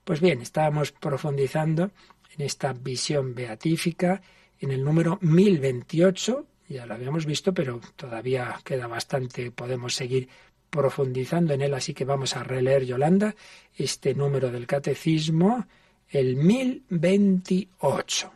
Pues 0.05 0.21
bien, 0.21 0.41
estábamos 0.41 0.91
profundizando 0.91 1.91
en 2.35 2.45
esta 2.45 2.73
visión 2.73 3.35
beatífica 3.35 4.23
en 4.59 4.71
el 4.71 4.83
número 4.83 5.19
1028, 5.21 6.47
ya 6.71 6.87
lo 6.87 6.95
habíamos 6.95 7.27
visto, 7.27 7.53
pero 7.53 7.79
todavía 7.95 8.59
queda 8.65 8.87
bastante, 8.87 9.51
podemos 9.51 9.95
seguir 9.95 10.29
profundizando 10.71 11.53
en 11.53 11.61
él, 11.61 11.75
así 11.75 11.93
que 11.93 12.07
vamos 12.07 12.35
a 12.37 12.43
releer, 12.43 12.87
Yolanda, 12.87 13.37
este 13.77 14.15
número 14.15 14.51
del 14.51 14.67
catecismo, 14.67 15.67
el 16.09 16.37
1028. 16.37 18.33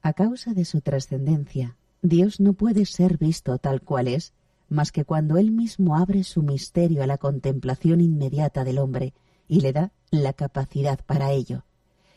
A 0.00 0.12
causa 0.14 0.54
de 0.54 0.64
su 0.64 0.80
trascendencia, 0.80 1.76
Dios 2.00 2.40
no 2.40 2.54
puede 2.54 2.86
ser 2.86 3.18
visto 3.18 3.58
tal 3.58 3.82
cual 3.82 4.08
es, 4.08 4.32
más 4.68 4.92
que 4.92 5.04
cuando 5.04 5.38
Él 5.38 5.50
mismo 5.50 5.96
abre 5.96 6.24
su 6.24 6.42
misterio 6.42 7.02
a 7.02 7.06
la 7.06 7.18
contemplación 7.18 8.00
inmediata 8.00 8.64
del 8.64 8.78
hombre 8.78 9.14
y 9.48 9.60
le 9.60 9.72
da 9.72 9.92
la 10.10 10.32
capacidad 10.32 11.00
para 11.04 11.32
ello. 11.32 11.64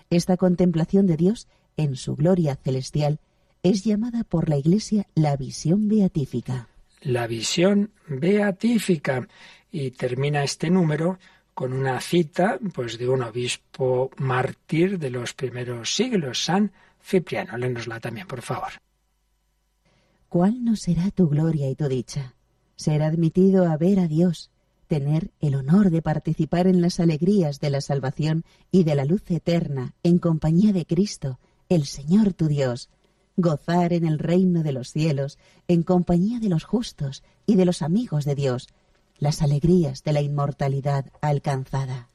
Esta 0.10 0.38
contemplación 0.38 1.08
de 1.08 1.18
Dios 1.18 1.48
en 1.78 1.96
su 1.96 2.16
gloria 2.16 2.56
celestial 2.56 3.20
es 3.64 3.84
llamada 3.84 4.24
por 4.24 4.50
la 4.50 4.58
Iglesia 4.58 5.08
la 5.16 5.38
visión 5.38 5.88
beatífica. 5.88 6.68
La 7.02 7.28
visión 7.28 7.92
beatífica. 8.08 9.28
Y 9.72 9.92
termina 9.92 10.44
este 10.44 10.70
número 10.70 11.18
con 11.54 11.74
una 11.74 12.02
cita 12.02 12.60
pues 12.74 12.98
de 12.98 13.08
un 13.08 13.22
obispo 13.22 14.12
mártir 14.18 15.00
de 15.00 15.10
los 15.10 15.34
primeros 15.34 15.96
siglos, 15.96 16.44
San 16.44 16.72
Cipriano, 17.02 17.58
lénosla 17.58 18.00
también, 18.00 18.28
por 18.28 18.42
favor. 18.42 18.72
¿Cuál 20.28 20.64
no 20.64 20.76
será 20.76 21.12
tu 21.12 21.28
gloria 21.28 21.70
y 21.70 21.76
tu 21.76 21.88
dicha? 21.88 22.36
Ser 22.82 23.04
admitido 23.04 23.70
a 23.70 23.78
ver 23.78 24.00
a 24.00 24.08
Dios, 24.08 24.50
tener 24.88 25.30
el 25.40 25.54
honor 25.54 25.92
de 25.92 26.02
participar 26.02 26.66
en 26.66 26.82
las 26.82 27.00
alegrías 27.00 27.60
de 27.60 27.70
la 27.70 27.80
salvación 27.80 28.44
y 28.72 28.86
de 28.86 28.96
la 28.96 29.06
luz 29.06 29.22
eterna 29.30 29.94
en 30.02 30.18
compañía 30.18 30.74
de 30.74 30.88
Cristo, 30.88 31.38
el 31.70 31.86
Señor 31.86 32.34
tu 32.34 32.48
Dios, 32.48 32.90
gozar 33.38 33.94
en 33.94 34.04
el 34.04 34.18
reino 34.18 34.64
de 34.64 34.72
los 34.72 34.90
cielos 34.90 35.38
en 35.68 35.84
compañía 35.84 36.40
de 36.40 36.50
los 36.50 36.64
justos 36.64 37.22
y 37.46 37.56
de 37.56 37.66
los 37.66 37.84
amigos 37.84 38.26
de 38.26 38.34
Dios, 38.34 38.68
las 39.20 39.44
alegrías 39.44 40.04
de 40.04 40.14
la 40.14 40.22
inmortalidad 40.22 41.06
alcanzada. 41.22 42.08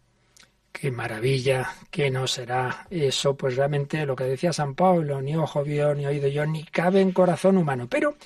Qué 0.73 0.91
maravilla, 0.91 1.71
que 1.93 2.11
no 2.11 2.27
será 2.27 2.89
eso, 2.91 3.37
pues 3.37 3.55
realmente 3.55 4.05
lo 4.05 4.17
que 4.17 4.25
decía 4.25 4.53
San 4.53 4.75
Pablo, 4.75 5.23
ni 5.23 5.37
ojo 5.37 5.63
vio, 5.63 5.95
ni 5.95 6.07
oído 6.07 6.27
yo, 6.27 6.45
ni 6.45 6.65
cabe 6.65 7.03
en 7.03 7.13
corazón 7.13 7.57
humano. 7.57 7.87
Pero 7.89 8.17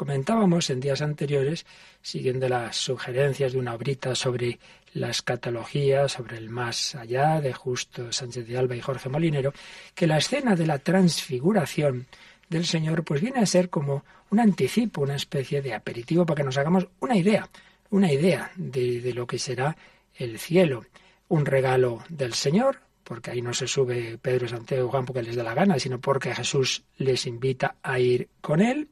comentábamos 0.00 0.70
en 0.70 0.80
días 0.80 1.02
anteriores, 1.02 1.66
siguiendo 2.00 2.48
las 2.48 2.74
sugerencias 2.74 3.52
de 3.52 3.58
una 3.58 3.74
obrita 3.74 4.14
sobre 4.14 4.58
la 4.94 5.10
escatología, 5.10 6.08
sobre 6.08 6.38
el 6.38 6.48
más 6.48 6.94
allá, 6.94 7.38
de 7.42 7.52
Justo 7.52 8.10
Sánchez 8.10 8.46
de 8.46 8.56
Alba 8.56 8.76
y 8.76 8.80
Jorge 8.80 9.10
Molinero, 9.10 9.52
que 9.94 10.06
la 10.06 10.16
escena 10.16 10.56
de 10.56 10.66
la 10.66 10.78
transfiguración 10.78 12.06
del 12.48 12.64
Señor 12.64 13.04
pues 13.04 13.20
viene 13.20 13.40
a 13.40 13.46
ser 13.46 13.68
como 13.68 14.02
un 14.30 14.40
anticipo, 14.40 15.02
una 15.02 15.16
especie 15.16 15.60
de 15.60 15.74
aperitivo 15.74 16.24
para 16.24 16.38
que 16.38 16.44
nos 16.44 16.56
hagamos 16.56 16.88
una 17.00 17.18
idea, 17.18 17.50
una 17.90 18.10
idea 18.10 18.52
de, 18.56 19.02
de 19.02 19.12
lo 19.12 19.26
que 19.26 19.38
será 19.38 19.76
el 20.14 20.38
cielo. 20.38 20.86
Un 21.28 21.44
regalo 21.44 22.02
del 22.08 22.32
Señor, 22.32 22.80
porque 23.04 23.32
ahí 23.32 23.42
no 23.42 23.52
se 23.52 23.66
sube 23.66 24.16
Pedro, 24.16 24.48
Santiago 24.48 24.86
y 24.86 24.90
Juan 24.90 25.04
porque 25.04 25.22
les 25.22 25.36
da 25.36 25.42
la 25.42 25.52
gana, 25.52 25.78
sino 25.78 26.00
porque 26.00 26.34
Jesús 26.34 26.84
les 26.96 27.26
invita 27.26 27.76
a 27.82 27.98
ir 27.98 28.30
con 28.40 28.62
él, 28.62 28.88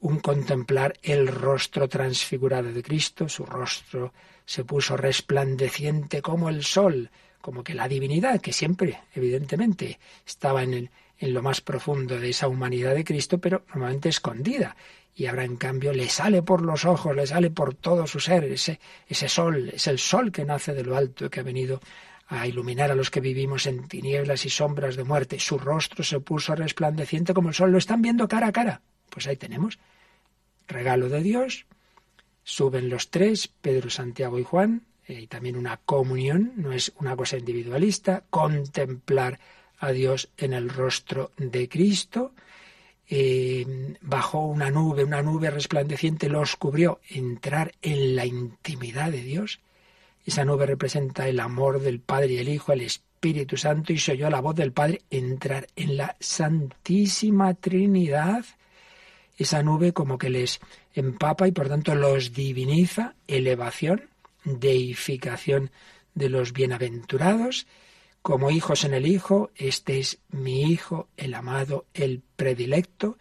un 0.00 0.20
contemplar 0.20 0.98
el 1.02 1.28
rostro 1.28 1.88
transfigurado 1.88 2.72
de 2.72 2.82
Cristo, 2.82 3.28
su 3.28 3.44
rostro 3.44 4.12
se 4.44 4.64
puso 4.64 4.96
resplandeciente 4.96 6.22
como 6.22 6.48
el 6.48 6.64
sol, 6.64 7.10
como 7.40 7.64
que 7.64 7.74
la 7.74 7.88
divinidad, 7.88 8.40
que 8.40 8.52
siempre, 8.52 9.00
evidentemente, 9.14 9.98
estaba 10.26 10.62
en, 10.62 10.74
el, 10.74 10.90
en 11.18 11.34
lo 11.34 11.42
más 11.42 11.60
profundo 11.60 12.18
de 12.18 12.30
esa 12.30 12.48
humanidad 12.48 12.94
de 12.94 13.04
Cristo, 13.04 13.38
pero 13.38 13.64
normalmente 13.68 14.08
escondida, 14.08 14.76
y 15.14 15.26
ahora 15.26 15.44
en 15.44 15.56
cambio 15.56 15.92
le 15.92 16.08
sale 16.08 16.42
por 16.42 16.62
los 16.62 16.84
ojos, 16.84 17.14
le 17.14 17.26
sale 17.26 17.50
por 17.50 17.74
todo 17.74 18.06
su 18.06 18.20
ser, 18.20 18.44
ese, 18.44 18.78
ese 19.08 19.28
sol, 19.28 19.70
es 19.74 19.86
el 19.88 19.98
sol 19.98 20.30
que 20.30 20.44
nace 20.44 20.72
de 20.74 20.84
lo 20.84 20.96
alto, 20.96 21.28
que 21.28 21.40
ha 21.40 21.42
venido 21.42 21.80
a 22.28 22.46
iluminar 22.46 22.90
a 22.90 22.94
los 22.94 23.10
que 23.10 23.20
vivimos 23.20 23.66
en 23.66 23.88
tinieblas 23.88 24.44
y 24.46 24.50
sombras 24.50 24.96
de 24.96 25.04
muerte. 25.04 25.40
Su 25.40 25.58
rostro 25.58 26.04
se 26.04 26.20
puso 26.20 26.54
resplandeciente 26.54 27.34
como 27.34 27.48
el 27.48 27.54
sol, 27.54 27.72
lo 27.72 27.78
están 27.78 28.02
viendo 28.02 28.28
cara 28.28 28.48
a 28.48 28.52
cara. 28.52 28.82
Pues 29.10 29.26
ahí 29.26 29.36
tenemos, 29.36 29.78
regalo 30.66 31.08
de 31.08 31.22
Dios, 31.22 31.66
suben 32.44 32.88
los 32.88 33.10
tres, 33.10 33.48
Pedro, 33.48 33.90
Santiago 33.90 34.38
y 34.38 34.44
Juan, 34.44 34.82
eh, 35.06 35.22
y 35.22 35.26
también 35.26 35.56
una 35.56 35.78
comunión, 35.78 36.52
no 36.56 36.72
es 36.72 36.92
una 36.98 37.16
cosa 37.16 37.36
individualista, 37.36 38.24
contemplar 38.30 39.38
a 39.78 39.92
Dios 39.92 40.30
en 40.36 40.52
el 40.52 40.68
rostro 40.68 41.32
de 41.36 41.68
Cristo, 41.68 42.32
eh, 43.10 43.96
bajó 44.02 44.46
una 44.46 44.70
nube, 44.70 45.02
una 45.02 45.22
nube 45.22 45.50
resplandeciente 45.50 46.28
los 46.28 46.56
cubrió, 46.56 47.00
entrar 47.08 47.72
en 47.80 48.14
la 48.14 48.26
intimidad 48.26 49.10
de 49.10 49.22
Dios. 49.22 49.60
Esa 50.26 50.44
nube 50.44 50.66
representa 50.66 51.26
el 51.26 51.40
amor 51.40 51.80
del 51.80 52.00
Padre 52.00 52.34
y 52.34 52.38
el 52.38 52.50
Hijo, 52.50 52.72
el 52.72 52.82
Espíritu 52.82 53.56
Santo, 53.56 53.94
y 53.94 53.98
se 53.98 54.12
oyó 54.12 54.28
la 54.28 54.42
voz 54.42 54.56
del 54.56 54.72
Padre 54.72 55.00
entrar 55.10 55.68
en 55.74 55.96
la 55.96 56.16
Santísima 56.20 57.54
Trinidad. 57.54 58.44
Esa 59.38 59.62
nube 59.62 59.92
como 59.92 60.18
que 60.18 60.30
les 60.30 60.60
empapa 60.92 61.46
y 61.46 61.52
por 61.52 61.68
tanto 61.68 61.94
los 61.94 62.34
diviniza, 62.34 63.14
elevación, 63.28 64.10
deificación 64.44 65.70
de 66.14 66.28
los 66.28 66.52
bienaventurados, 66.52 67.66
como 68.20 68.50
hijos 68.50 68.84
en 68.84 68.94
el 68.94 69.06
Hijo, 69.06 69.50
este 69.54 70.00
es 70.00 70.18
mi 70.28 70.62
Hijo, 70.62 71.08
el 71.16 71.34
amado, 71.34 71.86
el 71.94 72.20
predilecto. 72.36 73.16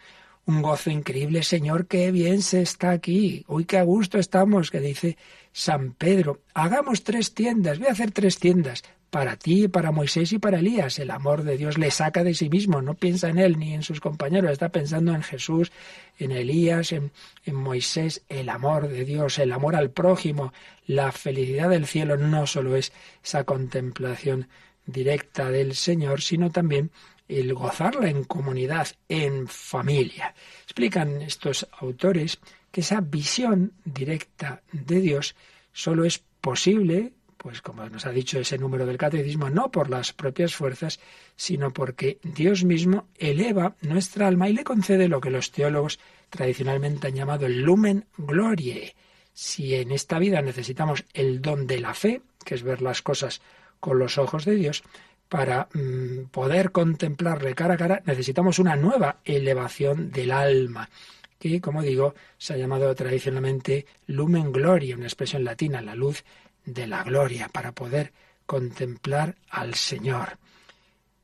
Un 0.45 0.62
gozo 0.62 0.89
increíble, 0.89 1.43
Señor, 1.43 1.88
qué 1.88 2.12
bien 2.12 2.41
se 2.41 2.62
está 2.62 2.91
aquí. 2.91 3.45
Uy, 3.47 3.65
qué 3.65 3.77
a 3.77 3.84
gusto 3.84 4.17
estamos, 4.17 4.71
que 4.71 4.80
dice 4.80 5.17
San 5.51 5.91
Pedro. 5.91 6.41
Hagamos 6.53 7.03
tres 7.03 7.34
tiendas, 7.34 7.77
voy 7.77 7.89
a 7.89 7.91
hacer 7.91 8.12
tres 8.12 8.39
tiendas 8.39 8.84
para 9.10 9.38
ti, 9.38 9.67
para 9.67 9.91
Moisés 9.91 10.32
y 10.34 10.39
para 10.39 10.60
Elías. 10.60 11.00
El 11.00 11.12
amor 11.12 11.43
de 11.43 11.58
Dios 11.58 11.78
le 11.78 11.91
saca 11.91 12.24
de 12.24 12.34
sí 12.34 12.50
mismo, 12.50 12.82
no 12.82 12.93
piensa 12.93 13.30
en 13.30 13.38
él 13.38 13.58
ni 13.58 13.74
en 13.74 13.84
sus 13.84 14.00
compañeros, 14.00 14.52
está 14.52 14.70
pensando 14.70 15.13
en 15.13 15.24
Jesús, 15.24 15.72
en 16.20 16.32
Elías, 16.32 16.91
en, 16.91 17.12
Moisés. 17.52 18.24
El 18.30 18.50
amor 18.50 18.88
de 18.89 19.06
Dios, 19.06 19.39
el 19.39 19.52
amor 19.52 19.76
al 19.76 19.91
prójimo, 19.91 20.54
la 20.86 21.12
felicidad 21.12 21.70
del 21.70 21.86
cielo 21.86 22.17
no 22.17 22.48
solo 22.48 22.76
es 22.76 22.91
esa 23.24 23.43
contemplación 23.43 24.48
directa 24.86 25.50
del 25.50 25.76
Señor, 25.76 26.22
sino 26.22 26.52
también 26.52 26.91
el 27.28 27.54
gozarla 27.54 28.10
en 28.10 28.24
comunidad, 28.24 28.88
en 29.10 29.48
familia. 29.48 30.34
Explican 30.63 31.22
estos 31.22 31.67
autores 31.80 32.39
que 32.72 32.82
esa 32.82 33.02
visión 33.02 33.74
directa 33.84 34.62
de 34.72 35.02
Dios 35.02 35.36
solo 35.74 36.06
es 36.06 36.24
posible, 36.41 37.13
pues 37.38 37.62
como 37.62 37.88
nos 37.89 38.06
ha 38.06 38.12
dicho 38.12 38.39
ese 38.39 38.58
número 38.58 38.86
del 38.86 38.97
catecismo, 38.97 39.50
no 39.50 39.71
por 39.71 39.89
las 39.89 40.13
propias 40.13 40.56
fuerzas, 40.56 41.00
sino 41.36 41.71
porque 41.71 42.19
Dios 42.23 42.63
mismo 42.63 43.08
eleva 43.17 43.76
nuestra 43.82 44.28
alma 44.28 44.50
y 44.50 44.54
le 44.54 44.63
concede 44.63 45.08
lo 45.08 45.21
que 45.21 45.30
los 45.30 45.52
teólogos 45.52 46.00
tradicionalmente 46.30 47.08
han 47.08 47.15
llamado 47.15 47.45
el 47.45 47.62
lumen 47.62 48.06
gloriae. 48.17 48.95
Si 49.34 49.76
en 49.76 49.91
esta 49.91 50.19
vida 50.19 50.41
necesitamos 50.41 51.06
el 51.13 51.41
don 51.41 51.67
de 51.67 51.80
la 51.80 51.93
fe, 51.93 52.21
que 52.43 52.56
es 52.56 52.63
ver 52.63 52.82
las 52.82 53.02
cosas 53.02 53.41
con 53.80 54.00
los 54.00 54.17
ojos 54.17 54.45
de 54.45 54.56
Dios, 54.56 54.84
para 55.30 55.67
mm, 55.73 56.30
poder 56.32 56.71
contemplarle 56.71 57.54
cara 57.54 57.76
a 57.76 57.78
cara, 57.78 58.02
necesitamos 58.06 58.60
una 58.60 58.76
nueva 58.76 59.17
elevación 59.26 60.10
del 60.10 60.32
alma, 60.32 60.89
que, 61.38 61.62
como 61.62 61.82
digo, 61.82 62.15
se 62.38 62.54
ha 62.54 62.58
llamado 62.58 62.93
tradicionalmente 62.95 63.86
lumen 64.08 64.52
gloria, 64.52 64.95
una 64.95 65.06
expresión 65.06 65.43
latina, 65.43 65.82
la 65.82 65.95
luz 65.95 66.23
de 66.67 66.86
la 66.86 67.03
gloria, 67.03 67.49
para 67.49 67.71
poder 67.71 68.13
contemplar 68.45 69.36
al 69.49 69.73
Señor. 69.73 70.38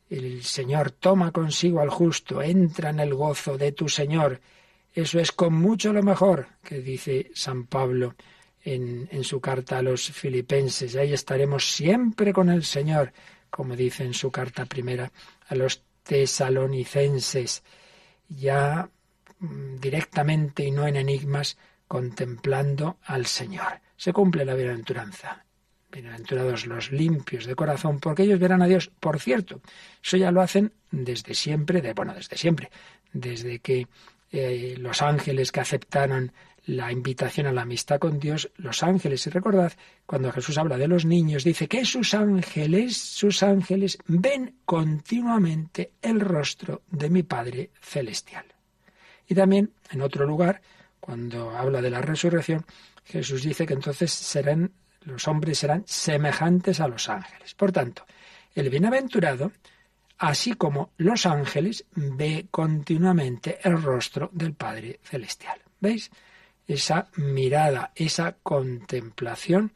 El 0.09 0.43
Señor 0.43 0.89
toma 0.89 1.31
consigo 1.31 1.79
al 1.79 1.89
justo, 1.89 2.41
entra 2.41 2.89
en 2.89 2.99
el 2.99 3.13
gozo 3.13 3.57
de 3.57 3.71
tu 3.71 3.87
Señor. 3.87 4.41
Eso 4.91 5.19
es 5.19 5.31
con 5.31 5.53
mucho 5.53 5.93
lo 5.93 6.01
mejor 6.01 6.47
que 6.63 6.79
dice 6.79 7.29
San 7.35 7.67
Pablo 7.67 8.15
en, 8.63 9.07
en 9.11 9.23
su 9.23 9.39
carta 9.39 9.77
a 9.77 9.83
los 9.83 10.09
filipenses. 10.09 10.95
Ahí 10.95 11.13
estaremos 11.13 11.71
siempre 11.71 12.33
con 12.33 12.49
el 12.49 12.63
Señor 12.63 13.13
como 13.53 13.75
dice 13.75 14.03
en 14.03 14.15
su 14.15 14.31
carta 14.31 14.65
primera 14.65 15.11
a 15.47 15.53
los 15.53 15.83
tesalonicenses, 16.01 17.61
ya 18.27 18.89
mm, 19.37 19.75
directamente 19.79 20.63
y 20.63 20.71
no 20.71 20.87
en 20.87 20.95
enigmas, 20.95 21.57
contemplando 21.87 22.97
al 23.05 23.27
Señor. 23.27 23.82
Se 23.97 24.13
cumple 24.13 24.45
la 24.45 24.55
bienaventuranza. 24.55 25.45
Bienaventurados 25.91 26.65
los 26.65 26.91
limpios 26.91 27.45
de 27.45 27.55
corazón, 27.55 27.99
porque 27.99 28.23
ellos 28.23 28.39
verán 28.39 28.63
a 28.63 28.67
Dios. 28.67 28.91
Por 28.99 29.19
cierto, 29.19 29.61
eso 30.03 30.17
ya 30.17 30.31
lo 30.31 30.41
hacen 30.41 30.73
desde 30.89 31.35
siempre, 31.35 31.81
de, 31.81 31.93
bueno, 31.93 32.15
desde 32.15 32.35
siempre, 32.35 32.71
desde 33.11 33.59
que 33.59 33.87
eh, 34.31 34.75
los 34.79 35.03
ángeles 35.03 35.51
que 35.51 35.59
aceptaron 35.59 36.31
la 36.65 36.91
invitación 36.91 37.45
a 37.47 37.51
la 37.51 37.63
amistad 37.63 37.99
con 37.99 38.19
Dios, 38.19 38.49
los 38.55 38.83
ángeles, 38.83 39.27
y 39.27 39.29
recordad, 39.29 39.73
cuando 40.05 40.31
Jesús 40.31 40.57
habla 40.57 40.77
de 40.77 40.87
los 40.87 41.05
niños, 41.05 41.43
dice 41.43 41.67
que 41.67 41.85
sus 41.85 42.13
ángeles, 42.13 42.97
sus 42.97 43.43
ángeles 43.43 43.97
ven 44.07 44.55
continuamente 44.65 45.91
el 46.01 46.21
rostro 46.21 46.81
de 46.89 47.09
mi 47.09 47.23
Padre 47.23 47.69
Celestial. 47.81 48.45
Y 49.27 49.35
también, 49.35 49.71
en 49.91 50.01
otro 50.01 50.25
lugar, 50.25 50.61
cuando 50.99 51.51
habla 51.51 51.81
de 51.81 51.89
la 51.89 52.01
resurrección, 52.01 52.65
Jesús 53.05 53.43
dice 53.43 53.65
que 53.65 53.73
entonces 53.73 54.11
serán, 54.11 54.71
los 55.01 55.27
hombres 55.27 55.59
serán 55.59 55.83
semejantes 55.85 56.79
a 56.79 56.87
los 56.87 57.09
ángeles. 57.09 57.53
Por 57.55 57.71
tanto, 57.71 58.05
el 58.55 58.69
bienaventurado, 58.69 59.51
así 60.17 60.53
como 60.53 60.91
los 60.97 61.25
ángeles, 61.25 61.85
ve 61.93 62.47
continuamente 62.51 63.59
el 63.63 63.81
rostro 63.81 64.29
del 64.33 64.53
Padre 64.53 64.99
Celestial. 65.03 65.59
¿Veis? 65.79 66.09
esa 66.67 67.09
mirada, 67.15 67.91
esa 67.95 68.37
contemplación 68.43 69.73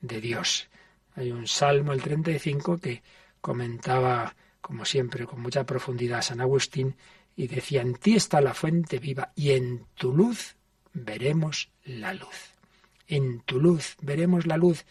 de 0.00 0.20
Dios. 0.20 0.68
Hay 1.14 1.32
un 1.32 1.46
salmo, 1.46 1.92
el 1.92 2.02
35, 2.02 2.78
que 2.78 3.02
comentaba, 3.40 4.34
como 4.60 4.84
siempre, 4.84 5.26
con 5.26 5.40
mucha 5.40 5.64
profundidad 5.64 6.22
San 6.22 6.40
Agustín, 6.40 6.96
y 7.34 7.46
decía, 7.46 7.82
en 7.82 7.94
ti 7.94 8.16
está 8.16 8.40
la 8.40 8.54
fuente 8.54 8.98
viva 8.98 9.32
y 9.34 9.50
en 9.52 9.86
tu 9.94 10.12
luz 10.12 10.56
veremos 10.92 11.70
la 11.84 12.12
luz. 12.12 12.57
En 13.08 13.40
tu 13.40 13.60
luz 13.60 13.96
veremos 14.00 14.46
la 14.46 14.56
luz. 14.56 14.86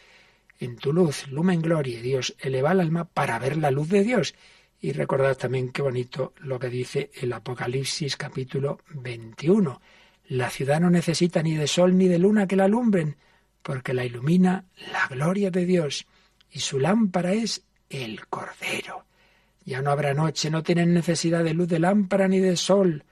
En 0.60 0.76
tu 0.76 0.92
luz, 0.92 1.28
lumen 1.28 1.62
gloria, 1.62 2.02
Dios 2.02 2.36
eleva 2.40 2.74
el 2.74 2.82
alma 2.82 3.06
para 3.06 3.40
ver 3.40 3.56
la 3.58 3.72
luz 3.72 3.88
de 3.90 4.04
Dios. 4.04 4.36
Y 4.82 4.92
recordad 4.92 5.38
también 5.38 5.70
qué 5.70 5.82
bonito 5.82 6.34
lo 6.40 6.60
que 6.60 6.70
dice 6.70 7.12
el 7.22 7.32
Apocalipsis 7.32 8.18
capítulo 8.18 8.80
21 8.90 9.80
la 10.30 10.50
ciudad 10.50 10.82
no 10.82 10.90
necesita 10.90 11.42
ni 11.42 11.56
de 11.56 11.68
sol 11.68 11.98
ni 11.98 12.08
de 12.08 12.20
luna 12.20 12.48
que 12.48 12.58
la 12.58 12.66
alumbren, 12.66 13.16
porque 13.64 13.94
la 13.94 14.04
ilumina 14.04 14.66
la 14.92 15.08
gloria 15.08 15.52
de 15.52 15.66
Dios, 15.66 16.06
y 16.52 16.60
su 16.60 16.80
lámpara 16.80 17.34
es 17.34 17.64
el 17.90 18.28
Cordero. 18.28 19.06
Ya 19.64 19.82
no 19.82 19.92
habrá 19.92 20.14
noche, 20.14 20.50
no 20.50 20.64
tienen 20.64 20.94
necesidad 20.94 21.44
de 21.44 21.54
luz 21.54 21.70
de 21.70 21.80
lámpara 21.80 22.28
ni 22.28 22.40
de 22.40 22.58
sol, 22.58 23.06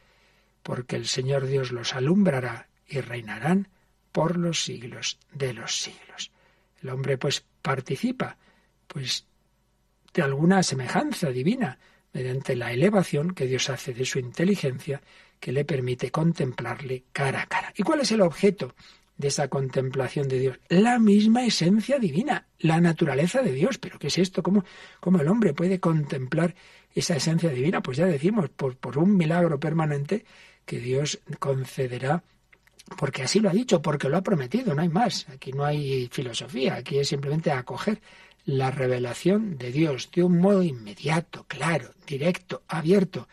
porque 0.62 0.98
el 0.98 1.08
Señor 1.08 1.46
Dios 1.48 1.72
los 1.72 1.94
alumbrará 1.94 2.68
y 2.88 3.00
reinarán 3.00 3.70
por 4.16 4.38
los 4.38 4.64
siglos 4.64 5.20
de 5.34 5.52
los 5.52 5.82
siglos. 5.82 6.32
El 6.82 6.88
hombre 6.88 7.18
pues 7.18 7.44
participa, 7.62 8.38
pues 8.88 9.26
de 10.14 10.22
alguna 10.22 10.64
semejanza 10.64 11.32
divina, 11.32 11.78
mediante 12.14 12.56
la 12.56 12.72
elevación 12.72 13.36
que 13.36 13.46
Dios 13.46 13.70
hace 13.70 13.94
de 13.94 14.06
su 14.06 14.20
inteligencia 14.20 15.02
que 15.38 15.52
le 15.52 15.66
permite 15.66 16.12
contemplarle 16.12 17.04
cara 17.12 17.42
a 17.42 17.46
cara. 17.48 17.74
¿Y 17.76 17.84
cuál 17.84 18.00
es 18.00 18.12
el 18.14 18.22
objeto 18.22 18.74
de 19.18 19.28
esa 19.28 19.50
contemplación 19.50 20.30
de 20.30 20.40
Dios? 20.40 20.60
La 20.70 20.98
misma 20.98 21.46
esencia 21.46 22.00
divina, 22.00 22.48
la 22.60 22.80
naturaleza 22.80 23.42
de 23.42 23.52
Dios. 23.52 23.80
¿Pero 23.80 24.00
qué 24.00 24.08
es 24.08 24.18
esto? 24.18 24.42
¿Cómo, 24.42 24.64
cómo 25.02 25.20
el 25.20 25.28
hombre 25.28 25.54
puede 25.54 25.82
contemplar 25.82 26.56
esa 26.94 27.18
esencia 27.18 27.50
divina? 27.50 27.84
Pues 27.84 27.98
ya 27.98 28.06
decimos, 28.06 28.50
por, 28.50 28.78
por 28.78 28.98
un 28.98 29.18
milagro 29.18 29.60
permanente 29.60 30.24
que 30.64 30.80
Dios 30.80 31.20
concederá 31.40 32.24
porque 32.98 33.24
así 33.24 33.40
lo 33.40 33.50
ha 33.50 33.54
dicho, 33.54 33.82
porque 33.82 34.10
lo 34.10 34.18
ha 34.18 34.22
prometido, 34.22 34.74
no 34.76 34.82
hay 34.82 34.90
más. 34.90 35.28
Aquí 35.30 35.52
no 35.52 35.66
hay 35.66 36.08
filosofía, 36.12 36.76
aquí 36.76 37.00
es 37.00 37.10
simplemente 37.10 37.52
acoger 37.52 38.02
la 38.46 38.70
revelación 38.70 39.58
de 39.58 39.72
Dios 39.72 40.10
de 40.14 40.24
un 40.24 40.40
modo 40.40 40.62
inmediato, 40.62 41.46
claro, 41.48 41.92
directo, 42.06 42.62
abierto, 42.68 43.28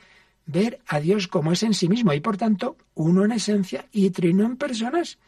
ver 0.46 0.80
a 0.86 1.00
Dios 1.00 1.28
como 1.28 1.52
es 1.52 1.62
en 1.62 1.74
sí 1.74 1.88
mismo 1.88 2.12
y 2.14 2.20
por 2.20 2.36
tanto 2.36 2.76
uno 2.94 3.24
en 3.24 3.32
esencia 3.32 3.86
y 3.92 4.10
trino 4.10 4.44
en 4.44 4.56
personas. 4.56 5.18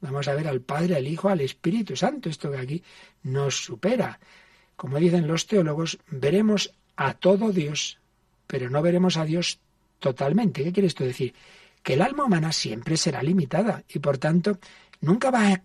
Vamos 0.00 0.28
a 0.28 0.34
ver 0.34 0.46
al 0.46 0.60
Padre, 0.60 0.96
al 0.96 1.08
Hijo, 1.08 1.28
al 1.28 1.40
Espíritu 1.40 1.96
Santo, 1.96 2.28
esto 2.28 2.50
que 2.50 2.58
aquí 2.58 2.82
nos 3.22 3.64
supera. 3.64 4.20
Como 4.76 4.98
dicen 4.98 5.26
los 5.26 5.46
teólogos, 5.46 5.98
veremos 6.08 6.72
a 6.96 7.14
todo 7.14 7.52
Dios, 7.52 7.98
pero 8.46 8.70
no 8.70 8.82
veremos 8.82 9.16
a 9.16 9.24
Dios 9.24 9.58
totalmente. 9.98 10.62
¿Qué 10.62 10.72
quiere 10.72 10.86
esto 10.88 11.04
decir? 11.04 11.34
Que 11.84 11.94
el 11.94 12.02
alma 12.02 12.24
humana 12.24 12.50
siempre 12.50 12.96
será 12.96 13.22
limitada 13.22 13.84
y 13.88 14.00
por 14.00 14.18
tanto 14.18 14.58
nunca 15.00 15.30
va 15.30 15.52
a 15.52 15.60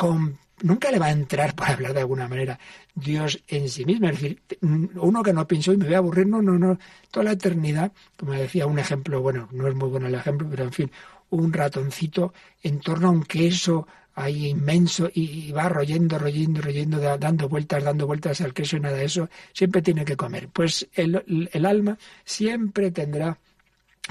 nunca 0.63 0.91
le 0.91 0.99
va 0.99 1.08
a 1.08 1.12
entrar, 1.12 1.55
por 1.55 1.67
hablar 1.67 1.93
de 1.93 2.01
alguna 2.01 2.27
manera, 2.27 2.60
Dios 2.93 3.41
en 3.47 3.69
sí 3.69 3.86
mismo. 3.86 4.10
Es 4.10 4.21
decir, 4.21 4.41
uno 4.62 5.23
que 5.23 5.34
no 5.34 5.47
pienso 5.47 5.73
y 5.73 5.77
me 5.77 5.86
voy 5.86 5.95
a 5.95 5.99
aburrir, 5.99 6.27
no, 6.27 6.41
no, 6.41 6.58
no. 6.58 6.77
Toda 7.12 7.25
la 7.25 7.32
eternidad, 7.32 7.91
como 8.17 8.34
decía, 8.34 8.67
un 8.67 8.79
ejemplo, 8.79 9.21
bueno, 9.21 9.47
no 9.51 9.67
es 9.67 9.75
muy 9.75 9.89
bueno 9.89 10.08
el 10.08 10.15
ejemplo, 10.15 10.47
pero 10.49 10.63
en 10.63 10.73
fin, 10.73 10.91
un 11.29 11.53
ratoncito 11.53 12.34
en 12.63 12.79
torno 12.79 13.08
a 13.08 13.12
un 13.12 13.23
queso 13.23 13.88
ahí 14.15 14.47
inmenso 14.47 15.10
y, 15.13 15.51
va 15.53 15.69
royendo, 15.69 16.19
royendo, 16.19 16.62
royendo, 16.62 16.99
dando 16.99 17.47
vueltas, 17.47 17.84
dando 17.84 18.05
vueltas 18.05 18.41
al 18.41 18.53
queso 18.53 18.75
y 18.75 18.82
nada 18.82 18.97
de 18.97 19.05
eso, 19.05 19.29
siempre 19.53 19.82
tiene 19.82 20.03
que 20.03 20.17
comer. 20.17 20.49
Pues 20.49 20.89
el 20.93 21.65
alma 21.65 21.97
siempre 22.25 22.91
tendrá 22.91 23.39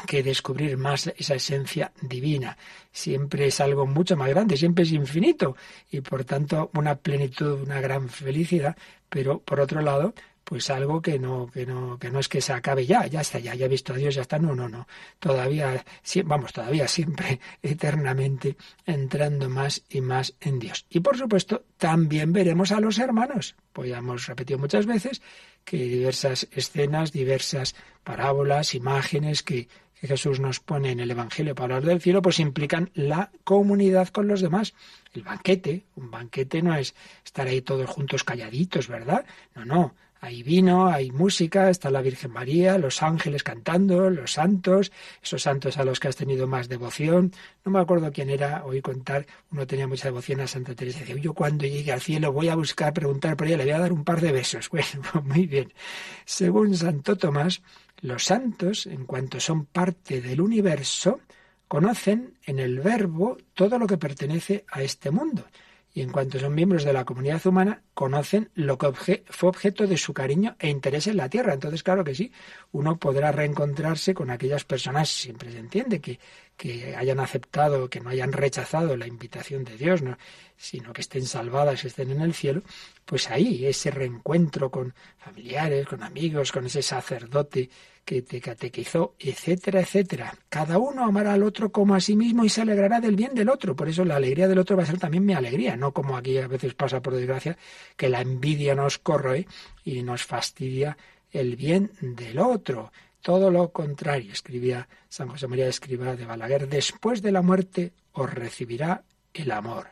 que 0.06 0.22
descubrir 0.22 0.76
más 0.76 1.06
esa 1.16 1.34
esencia 1.34 1.92
divina. 2.00 2.56
Siempre 2.92 3.46
es 3.46 3.60
algo 3.60 3.86
mucho 3.86 4.16
más 4.16 4.28
grande, 4.28 4.56
siempre 4.56 4.84
es 4.84 4.92
infinito 4.92 5.56
y 5.90 6.00
por 6.00 6.24
tanto 6.24 6.70
una 6.74 6.96
plenitud, 6.96 7.62
una 7.62 7.80
gran 7.80 8.08
felicidad, 8.08 8.76
pero 9.08 9.40
por 9.40 9.60
otro 9.60 9.80
lado, 9.80 10.14
pues 10.48 10.70
algo 10.70 11.02
que 11.02 11.18
no, 11.18 11.50
que 11.52 11.66
no, 11.66 11.98
que 11.98 12.10
no 12.10 12.20
es 12.20 12.28
que 12.28 12.40
se 12.40 12.54
acabe 12.54 12.86
ya, 12.86 13.06
ya 13.06 13.20
está, 13.20 13.38
ya, 13.38 13.54
ya 13.54 13.66
he 13.66 13.68
visto 13.68 13.92
a 13.92 13.96
Dios, 13.96 14.14
ya 14.14 14.22
está, 14.22 14.38
no, 14.38 14.54
no, 14.54 14.66
no. 14.66 14.88
Todavía, 15.18 15.84
vamos, 16.24 16.54
todavía 16.54 16.88
siempre, 16.88 17.38
eternamente, 17.62 18.56
entrando 18.86 19.50
más 19.50 19.82
y 19.90 20.00
más 20.00 20.32
en 20.40 20.58
Dios. 20.58 20.86
Y 20.88 21.00
por 21.00 21.18
supuesto, 21.18 21.64
también 21.76 22.32
veremos 22.32 22.72
a 22.72 22.80
los 22.80 22.98
hermanos. 22.98 23.56
Pues 23.74 23.90
ya 23.90 23.98
hemos 23.98 24.26
repetido 24.26 24.58
muchas 24.58 24.86
veces 24.86 25.20
que 25.66 25.76
diversas 25.76 26.48
escenas, 26.50 27.12
diversas 27.12 27.74
parábolas, 28.02 28.74
imágenes 28.74 29.42
que, 29.42 29.68
Jesús 30.00 30.38
nos 30.40 30.60
pone 30.60 30.90
en 30.92 31.00
el 31.00 31.10
Evangelio 31.10 31.54
para 31.54 31.76
hablar 31.76 31.90
del 31.90 32.00
cielo, 32.00 32.22
pues 32.22 32.38
implican 32.38 32.90
la 32.94 33.30
comunidad 33.44 34.08
con 34.08 34.28
los 34.28 34.40
demás. 34.40 34.74
El 35.14 35.22
banquete, 35.22 35.84
un 35.96 36.10
banquete 36.10 36.62
no 36.62 36.74
es 36.76 36.94
estar 37.24 37.46
ahí 37.46 37.62
todos 37.62 37.88
juntos 37.90 38.24
calladitos, 38.24 38.88
¿verdad? 38.88 39.24
No, 39.54 39.64
no. 39.64 39.94
Hay 40.20 40.42
vino, 40.42 40.88
hay 40.88 41.10
música, 41.12 41.70
está 41.70 41.90
la 41.90 42.02
Virgen 42.02 42.32
María, 42.32 42.76
los 42.76 43.02
ángeles 43.02 43.42
cantando, 43.42 44.10
los 44.10 44.32
santos, 44.32 44.90
esos 45.22 45.42
santos 45.42 45.78
a 45.78 45.84
los 45.84 46.00
que 46.00 46.08
has 46.08 46.16
tenido 46.16 46.46
más 46.46 46.68
devoción. 46.68 47.32
No 47.64 47.70
me 47.70 47.78
acuerdo 47.78 48.10
quién 48.12 48.30
era, 48.30 48.64
oí 48.64 48.82
contar, 48.82 49.26
uno 49.52 49.66
tenía 49.66 49.86
mucha 49.86 50.08
devoción 50.08 50.40
a 50.40 50.48
Santa 50.48 50.74
Teresa. 50.74 51.00
Decía, 51.00 51.16
yo 51.16 51.34
cuando 51.34 51.66
llegue 51.66 51.92
al 51.92 52.00
cielo 52.00 52.32
voy 52.32 52.48
a 52.48 52.56
buscar, 52.56 52.92
preguntar 52.92 53.36
por 53.36 53.46
ella, 53.46 53.58
le 53.58 53.64
voy 53.64 53.72
a 53.72 53.78
dar 53.78 53.92
un 53.92 54.04
par 54.04 54.20
de 54.20 54.32
besos. 54.32 54.68
Bueno, 54.78 55.02
pues 55.12 55.24
muy 55.24 55.46
bien. 55.46 55.72
Según 56.24 56.76
Santo 56.76 57.16
Tomás, 57.16 57.62
los 58.00 58.24
santos, 58.24 58.86
en 58.86 59.06
cuanto 59.06 59.40
son 59.40 59.66
parte 59.66 60.20
del 60.20 60.40
universo, 60.40 61.20
conocen 61.66 62.34
en 62.44 62.58
el 62.58 62.80
verbo 62.80 63.36
todo 63.54 63.78
lo 63.78 63.86
que 63.86 63.98
pertenece 63.98 64.64
a 64.70 64.82
este 64.82 65.10
mundo 65.10 65.44
y 65.94 66.02
en 66.02 66.10
cuanto 66.10 66.38
son 66.38 66.54
miembros 66.54 66.84
de 66.84 66.92
la 66.92 67.04
comunidad 67.04 67.44
humana, 67.46 67.82
conocen 67.94 68.50
lo 68.54 68.78
que 68.78 68.92
fue 68.92 69.48
objeto 69.48 69.86
de 69.86 69.96
su 69.96 70.12
cariño 70.12 70.56
e 70.58 70.68
interés 70.68 71.06
en 71.06 71.16
la 71.16 71.28
tierra. 71.28 71.54
Entonces, 71.54 71.82
claro 71.82 72.04
que 72.04 72.14
sí, 72.14 72.32
uno 72.72 72.98
podrá 72.98 73.32
reencontrarse 73.32 74.14
con 74.14 74.30
aquellas 74.30 74.64
personas, 74.64 75.08
siempre 75.08 75.50
se 75.50 75.58
entiende, 75.58 76.00
que, 76.00 76.20
que 76.58 76.96
hayan 76.96 77.20
aceptado, 77.20 77.88
que 77.88 78.00
no 78.00 78.10
hayan 78.10 78.32
rechazado 78.32 78.96
la 78.96 79.06
invitación 79.06 79.62
de 79.64 79.78
Dios, 79.78 80.02
¿no? 80.02 80.18
sino 80.56 80.92
que 80.92 81.02
estén 81.02 81.24
salvadas, 81.24 81.84
estén 81.84 82.10
en 82.10 82.20
el 82.20 82.34
cielo, 82.34 82.62
pues 83.04 83.30
ahí 83.30 83.64
ese 83.64 83.92
reencuentro 83.92 84.68
con 84.68 84.92
familiares, 85.18 85.86
con 85.86 86.02
amigos, 86.02 86.50
con 86.50 86.66
ese 86.66 86.82
sacerdote 86.82 87.70
que 88.04 88.22
te 88.22 88.40
catequizó, 88.40 89.14
etcétera, 89.20 89.82
etcétera. 89.82 90.34
Cada 90.48 90.78
uno 90.78 91.04
amará 91.04 91.34
al 91.34 91.44
otro 91.44 91.70
como 91.70 91.94
a 91.94 92.00
sí 92.00 92.16
mismo 92.16 92.44
y 92.44 92.48
se 92.48 92.62
alegrará 92.62 93.00
del 93.00 93.14
bien 93.14 93.34
del 93.34 93.50
otro. 93.50 93.76
Por 93.76 93.88
eso 93.88 94.04
la 94.04 94.16
alegría 94.16 94.48
del 94.48 94.58
otro 94.58 94.76
va 94.76 94.82
a 94.82 94.86
ser 94.86 94.98
también 94.98 95.24
mi 95.24 95.34
alegría, 95.34 95.76
no 95.76 95.92
como 95.92 96.16
aquí 96.16 96.38
a 96.38 96.48
veces 96.48 96.74
pasa 96.74 97.00
por 97.00 97.14
desgracia, 97.14 97.56
que 97.96 98.08
la 98.08 98.20
envidia 98.20 98.74
nos 98.74 98.98
corroe 98.98 99.46
y 99.84 100.02
nos 100.02 100.24
fastidia 100.24 100.98
el 101.30 101.54
bien 101.54 101.92
del 102.00 102.40
otro. 102.40 102.90
Todo 103.22 103.50
lo 103.50 103.72
contrario, 103.72 104.32
escribía 104.32 104.88
San 105.08 105.28
José 105.28 105.48
María 105.48 105.68
Escriba 105.68 106.16
de 106.16 106.24
Balaguer, 106.24 106.68
después 106.68 107.20
de 107.20 107.32
la 107.32 107.42
muerte 107.42 107.92
os 108.12 108.32
recibirá 108.32 109.04
el 109.34 109.50
amor. 109.50 109.88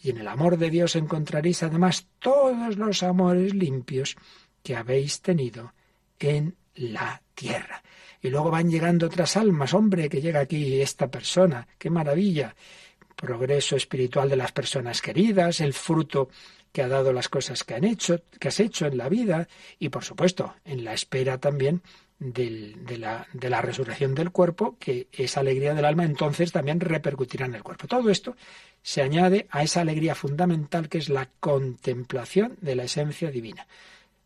Y 0.00 0.10
en 0.10 0.18
el 0.18 0.28
amor 0.28 0.56
de 0.56 0.70
Dios 0.70 0.96
encontraréis 0.96 1.62
además 1.62 2.06
todos 2.18 2.76
los 2.76 3.02
amores 3.02 3.54
limpios 3.54 4.16
que 4.62 4.74
habéis 4.76 5.20
tenido 5.20 5.74
en 6.18 6.56
la 6.74 7.22
tierra. 7.34 7.82
Y 8.20 8.30
luego 8.30 8.50
van 8.50 8.70
llegando 8.70 9.06
otras 9.06 9.36
almas, 9.36 9.74
hombre, 9.74 10.08
que 10.08 10.20
llega 10.20 10.40
aquí 10.40 10.80
esta 10.80 11.10
persona, 11.10 11.66
qué 11.78 11.90
maravilla. 11.90 12.54
Progreso 13.16 13.76
espiritual 13.76 14.28
de 14.28 14.36
las 14.36 14.52
personas 14.52 15.00
queridas, 15.02 15.60
el 15.60 15.74
fruto 15.74 16.30
que 16.72 16.82
ha 16.82 16.88
dado 16.88 17.12
las 17.12 17.28
cosas 17.28 17.64
que 17.64 17.74
han 17.74 17.84
hecho, 17.84 18.22
que 18.40 18.48
has 18.48 18.58
hecho 18.60 18.86
en 18.86 18.96
la 18.96 19.08
vida, 19.08 19.46
y 19.78 19.90
por 19.90 20.04
supuesto, 20.04 20.54
en 20.64 20.84
la 20.84 20.94
espera 20.94 21.38
también 21.38 21.82
de, 22.22 22.98
la, 22.98 23.62
resurrección 23.62 24.14
del 24.14 24.30
cuerpo, 24.30 24.76
que 24.78 25.08
esa 25.12 25.40
alegría 25.40 25.74
del 25.74 25.84
alma 25.84 26.04
entonces 26.04 26.52
también 26.52 26.78
repercutirá 26.78 27.46
en 27.46 27.56
el 27.56 27.62
cuerpo. 27.62 27.88
Todo 27.88 28.10
esto 28.10 28.36
se 28.80 29.02
añade 29.02 29.46
a 29.50 29.62
esa 29.62 29.80
alegría 29.80 30.14
fundamental 30.14 30.88
que 30.88 30.98
es 30.98 31.08
la 31.08 31.28
contemplación 31.40 32.56
de 32.60 32.76
la 32.76 32.84
esencia 32.84 33.30
divina. 33.30 33.66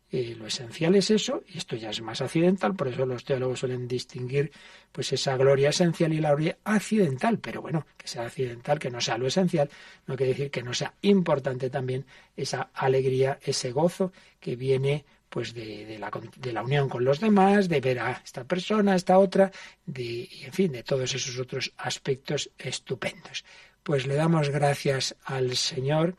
Eh, 0.09 0.35
lo 0.37 0.47
esencial 0.47 0.95
es 0.95 1.11
eso, 1.11 1.43
y 1.49 1.57
esto 1.57 1.75
ya 1.75 1.89
es 1.89 2.01
más 2.01 2.21
accidental, 2.21 2.75
por 2.75 2.87
eso 2.87 3.05
los 3.05 3.25
teólogos 3.25 3.59
suelen 3.59 3.89
distinguir 3.89 4.51
pues 4.93 5.11
esa 5.11 5.35
gloria 5.35 5.69
esencial 5.69 6.13
y 6.13 6.21
la 6.21 6.29
gloria 6.29 6.57
accidental, 6.63 7.39
pero 7.39 7.61
bueno, 7.61 7.85
que 7.97 8.07
sea 8.07 8.25
accidental, 8.25 8.79
que 8.79 8.89
no 8.89 9.01
sea 9.01 9.17
lo 9.17 9.27
esencial, 9.27 9.69
no 10.05 10.15
quiere 10.15 10.31
decir 10.31 10.49
que 10.49 10.63
no 10.63 10.73
sea 10.73 10.93
importante 11.01 11.69
también 11.69 12.05
esa 12.37 12.69
alegría, 12.73 13.37
ese 13.41 13.71
gozo 13.71 14.13
que 14.39 14.55
viene 14.55 15.03
pues 15.29 15.53
de, 15.53 15.97
la, 15.99 16.11
de, 16.37 16.53
la, 16.53 16.63
unión 16.63 16.89
con 16.89 17.03
los 17.03 17.19
demás, 17.19 17.69
de 17.69 17.81
ver 17.81 17.99
a 17.99 18.21
esta 18.23 18.43
persona, 18.43 18.93
a 18.93 18.95
esta 18.95 19.17
otra, 19.19 19.51
de, 19.85 20.03
y 20.03 20.43
en 20.45 20.53
fin, 20.53 20.71
de 20.71 20.83
todos 20.83 21.13
esos 21.13 21.37
otros 21.39 21.73
aspectos 21.77 22.49
estupendos. 22.57 23.43
Pues 23.83 24.07
le 24.07 24.15
damos 24.15 24.49
gracias 24.49 25.15
al 25.23 25.55
Señor 25.55 26.15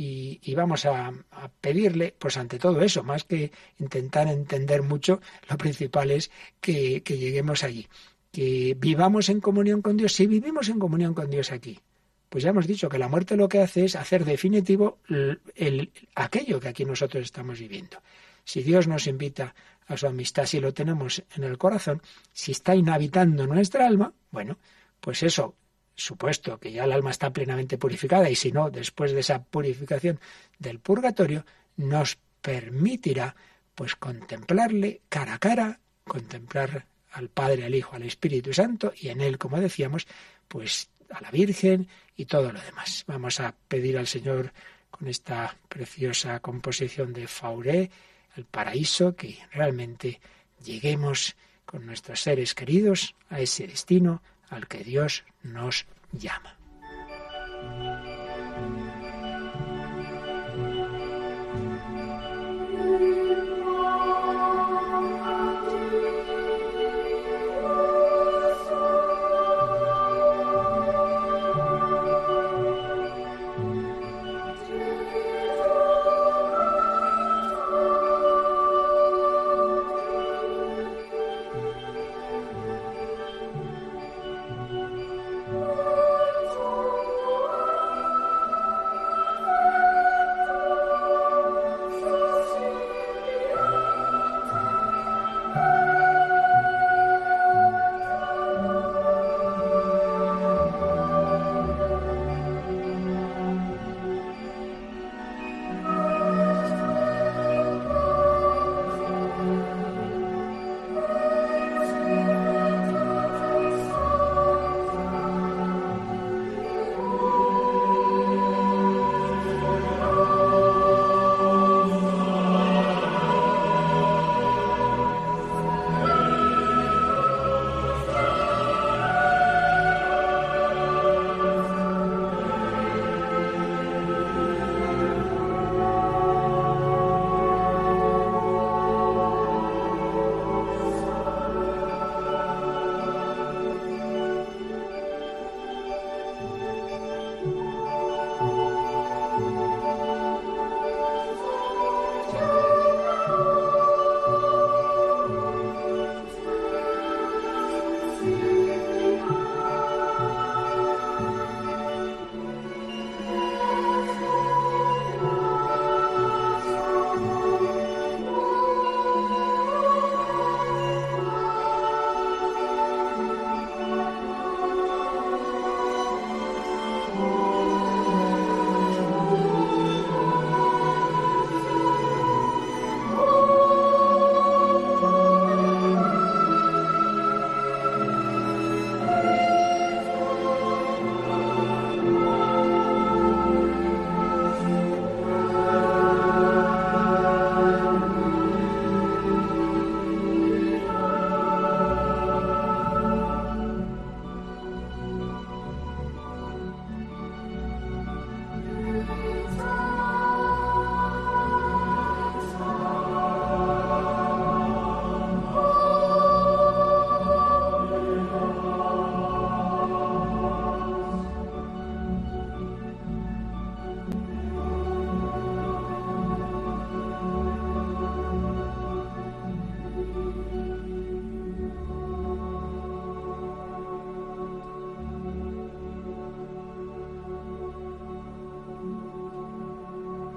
y, 0.00 0.54
vamos 0.54 0.86
a, 0.86 1.12
pedirle, 1.60 2.14
pues 2.16 2.36
ante 2.36 2.58
todo 2.58 2.82
eso, 2.82 3.02
más 3.02 3.24
que 3.24 3.50
intentar 3.78 4.28
entender 4.28 4.82
mucho, 4.82 5.20
lo 5.48 5.58
principal 5.58 6.12
es 6.12 6.30
que, 6.60 7.00
lleguemos 7.00 7.64
allí, 7.64 7.88
que 8.30 8.76
vivamos 8.78 9.28
en 9.28 9.40
comunión 9.40 9.82
con 9.82 9.96
Dios. 9.96 10.12
Si 10.12 10.28
vivimos 10.28 10.68
en 10.68 10.78
comunión 10.78 11.14
con 11.14 11.30
Dios 11.30 11.50
aquí, 11.50 11.80
pues 12.28 12.44
ya 12.44 12.50
hemos 12.50 12.66
dicho 12.66 12.88
que 12.88 12.98
la 12.98 13.08
muerte 13.08 13.36
lo 13.36 13.48
que 13.48 13.60
hace 13.60 13.84
es 13.84 13.96
hacer 13.96 14.24
definitivo 14.24 14.98
el, 15.08 15.90
aquello 16.14 16.60
que 16.60 16.68
aquí 16.68 16.84
nosotros 16.84 17.24
estamos 17.24 17.58
viviendo. 17.58 18.02
Si 18.44 18.62
Dios 18.62 18.86
nos 18.86 19.06
invita 19.06 19.54
a 19.86 19.96
su 19.96 20.06
amistad, 20.06 20.46
si 20.46 20.60
lo 20.60 20.72
tenemos 20.72 21.22
en 21.36 21.44
el 21.44 21.58
corazón, 21.58 22.02
si 22.32 22.52
está 22.52 22.74
inhabitando 22.74 23.46
nuestra 23.46 23.86
alma, 23.86 24.12
bueno, 24.30 24.58
pues 25.00 25.22
eso 25.22 25.54
supuesto 25.94 26.58
que 26.58 26.70
ya 26.70 26.84
el 26.84 26.92
alma 26.92 27.10
está 27.10 27.30
plenamente 27.30 27.76
purificada 27.76 28.30
y 28.30 28.36
si 28.36 28.52
no, 28.52 28.70
después 28.70 29.12
de 29.12 29.20
esa 29.20 29.42
purificación 29.42 30.20
del 30.58 30.78
purgatorio, 30.78 31.44
nos 31.76 32.18
permitirá 32.40 33.34
pues 33.74 33.96
contemplarle 33.96 35.02
cara 35.08 35.34
a 35.34 35.38
cara, 35.38 35.80
contemplar 36.04 36.86
al 37.12 37.28
Padre, 37.28 37.64
al 37.64 37.74
Hijo, 37.74 37.96
al 37.96 38.02
Espíritu 38.02 38.52
Santo 38.52 38.92
y 38.96 39.08
en 39.08 39.20
él, 39.20 39.38
como 39.38 39.60
decíamos, 39.60 40.06
pues 40.46 40.88
a 41.10 41.20
la 41.20 41.30
Virgen 41.30 41.88
y 42.16 42.26
todo 42.26 42.52
lo 42.52 42.60
demás. 42.60 43.04
Vamos 43.06 43.40
a 43.40 43.54
pedir 43.68 43.98
al 43.98 44.06
Señor 44.06 44.52
con 44.90 45.08
esta 45.08 45.56
preciosa 45.68 46.40
composición 46.40 47.12
de 47.12 47.26
Fauré, 47.28 47.90
el 48.36 48.44
paraíso, 48.44 49.14
que 49.16 49.38
realmente 49.52 50.20
lleguemos 50.62 51.36
con 51.64 51.86
nuestros 51.86 52.20
seres 52.20 52.54
queridos 52.54 53.14
a 53.28 53.40
ese 53.40 53.66
destino, 53.66 54.22
al 54.48 54.66
que 54.66 54.84
Dios 54.84 55.24
nos 55.42 55.86
llama. 56.12 56.57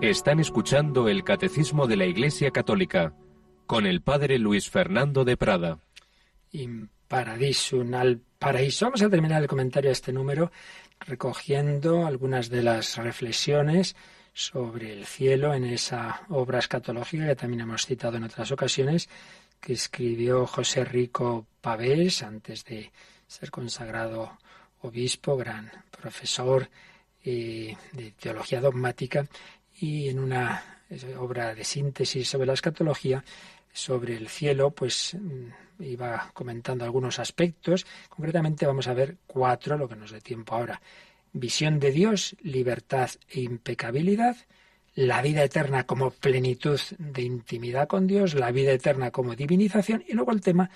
Están 0.01 0.39
escuchando 0.39 1.09
el 1.09 1.23
Catecismo 1.23 1.85
de 1.85 1.95
la 1.95 2.07
Iglesia 2.07 2.49
Católica 2.49 3.13
con 3.67 3.85
el 3.85 4.01
Padre 4.01 4.39
Luis 4.39 4.67
Fernando 4.67 5.23
de 5.23 5.37
Prada. 5.37 5.77
In 6.53 6.89
paradisum 7.07 7.93
al 7.93 8.19
paraíso. 8.39 8.85
Vamos 8.85 9.03
a 9.03 9.09
terminar 9.11 9.43
el 9.43 9.47
comentario 9.47 9.91
a 9.91 9.93
este 9.93 10.11
número 10.11 10.51
recogiendo 11.01 12.07
algunas 12.07 12.49
de 12.49 12.63
las 12.63 12.97
reflexiones 12.97 13.95
sobre 14.33 14.91
el 14.91 15.05
cielo 15.05 15.53
en 15.53 15.65
esa 15.65 16.21
obra 16.29 16.57
escatológica 16.57 17.27
que 17.27 17.35
también 17.35 17.61
hemos 17.61 17.85
citado 17.85 18.17
en 18.17 18.23
otras 18.23 18.51
ocasiones, 18.51 19.07
que 19.59 19.73
escribió 19.73 20.47
José 20.47 20.83
Rico 20.83 21.45
Pavés 21.61 22.23
antes 22.23 22.65
de 22.65 22.91
ser 23.27 23.51
consagrado 23.51 24.35
obispo, 24.81 25.37
gran 25.37 25.71
profesor 25.91 26.67
eh, 27.23 27.77
de 27.91 28.11
teología 28.13 28.61
dogmática 28.61 29.27
y 29.81 30.09
en 30.09 30.19
una 30.19 30.63
obra 31.17 31.55
de 31.55 31.63
síntesis 31.63 32.29
sobre 32.29 32.45
la 32.45 32.53
escatología, 32.53 33.23
sobre 33.73 34.15
el 34.15 34.27
cielo, 34.29 34.71
pues 34.71 35.17
mm, 35.19 35.83
iba 35.83 36.29
comentando 36.33 36.85
algunos 36.85 37.17
aspectos. 37.17 37.87
Concretamente 38.07 38.67
vamos 38.67 38.87
a 38.87 38.93
ver 38.93 39.17
cuatro, 39.25 39.77
lo 39.77 39.89
que 39.89 39.95
nos 39.95 40.11
dé 40.11 40.21
tiempo 40.21 40.55
ahora. 40.55 40.81
Visión 41.33 41.79
de 41.79 41.91
Dios, 41.91 42.35
libertad 42.41 43.09
e 43.27 43.41
impecabilidad, 43.41 44.35
la 44.93 45.21
vida 45.21 45.43
eterna 45.43 45.85
como 45.85 46.11
plenitud 46.11 46.79
de 46.99 47.23
intimidad 47.23 47.87
con 47.87 48.05
Dios, 48.05 48.35
la 48.35 48.51
vida 48.51 48.73
eterna 48.73 49.09
como 49.09 49.35
divinización 49.35 50.03
y 50.07 50.13
luego 50.13 50.31
el 50.31 50.41
tema 50.41 50.69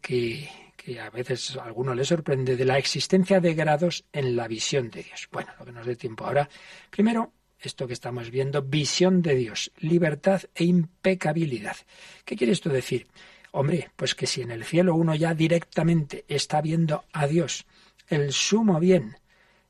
que, 0.00 0.48
que 0.76 1.00
a 1.00 1.10
veces 1.10 1.56
a 1.56 1.64
alguno 1.64 1.94
le 1.94 2.04
sorprende 2.04 2.56
de 2.56 2.64
la 2.64 2.78
existencia 2.78 3.40
de 3.40 3.54
grados 3.54 4.04
en 4.12 4.36
la 4.36 4.46
visión 4.46 4.90
de 4.90 5.02
Dios. 5.02 5.28
Bueno, 5.32 5.50
lo 5.58 5.64
que 5.64 5.72
nos 5.72 5.86
dé 5.86 5.96
tiempo 5.96 6.26
ahora. 6.26 6.48
Primero, 6.90 7.32
esto 7.60 7.86
que 7.86 7.92
estamos 7.92 8.30
viendo, 8.30 8.62
visión 8.62 9.22
de 9.22 9.34
Dios, 9.34 9.72
libertad 9.78 10.42
e 10.54 10.64
impecabilidad. 10.64 11.76
¿Qué 12.24 12.36
quiere 12.36 12.52
esto 12.52 12.70
decir? 12.70 13.06
Hombre, 13.52 13.90
pues 13.96 14.14
que 14.14 14.26
si 14.26 14.42
en 14.42 14.50
el 14.50 14.64
cielo 14.64 14.94
uno 14.94 15.14
ya 15.14 15.34
directamente 15.34 16.24
está 16.28 16.60
viendo 16.60 17.04
a 17.12 17.26
Dios, 17.26 17.66
el 18.08 18.32
sumo 18.32 18.78
bien, 18.78 19.16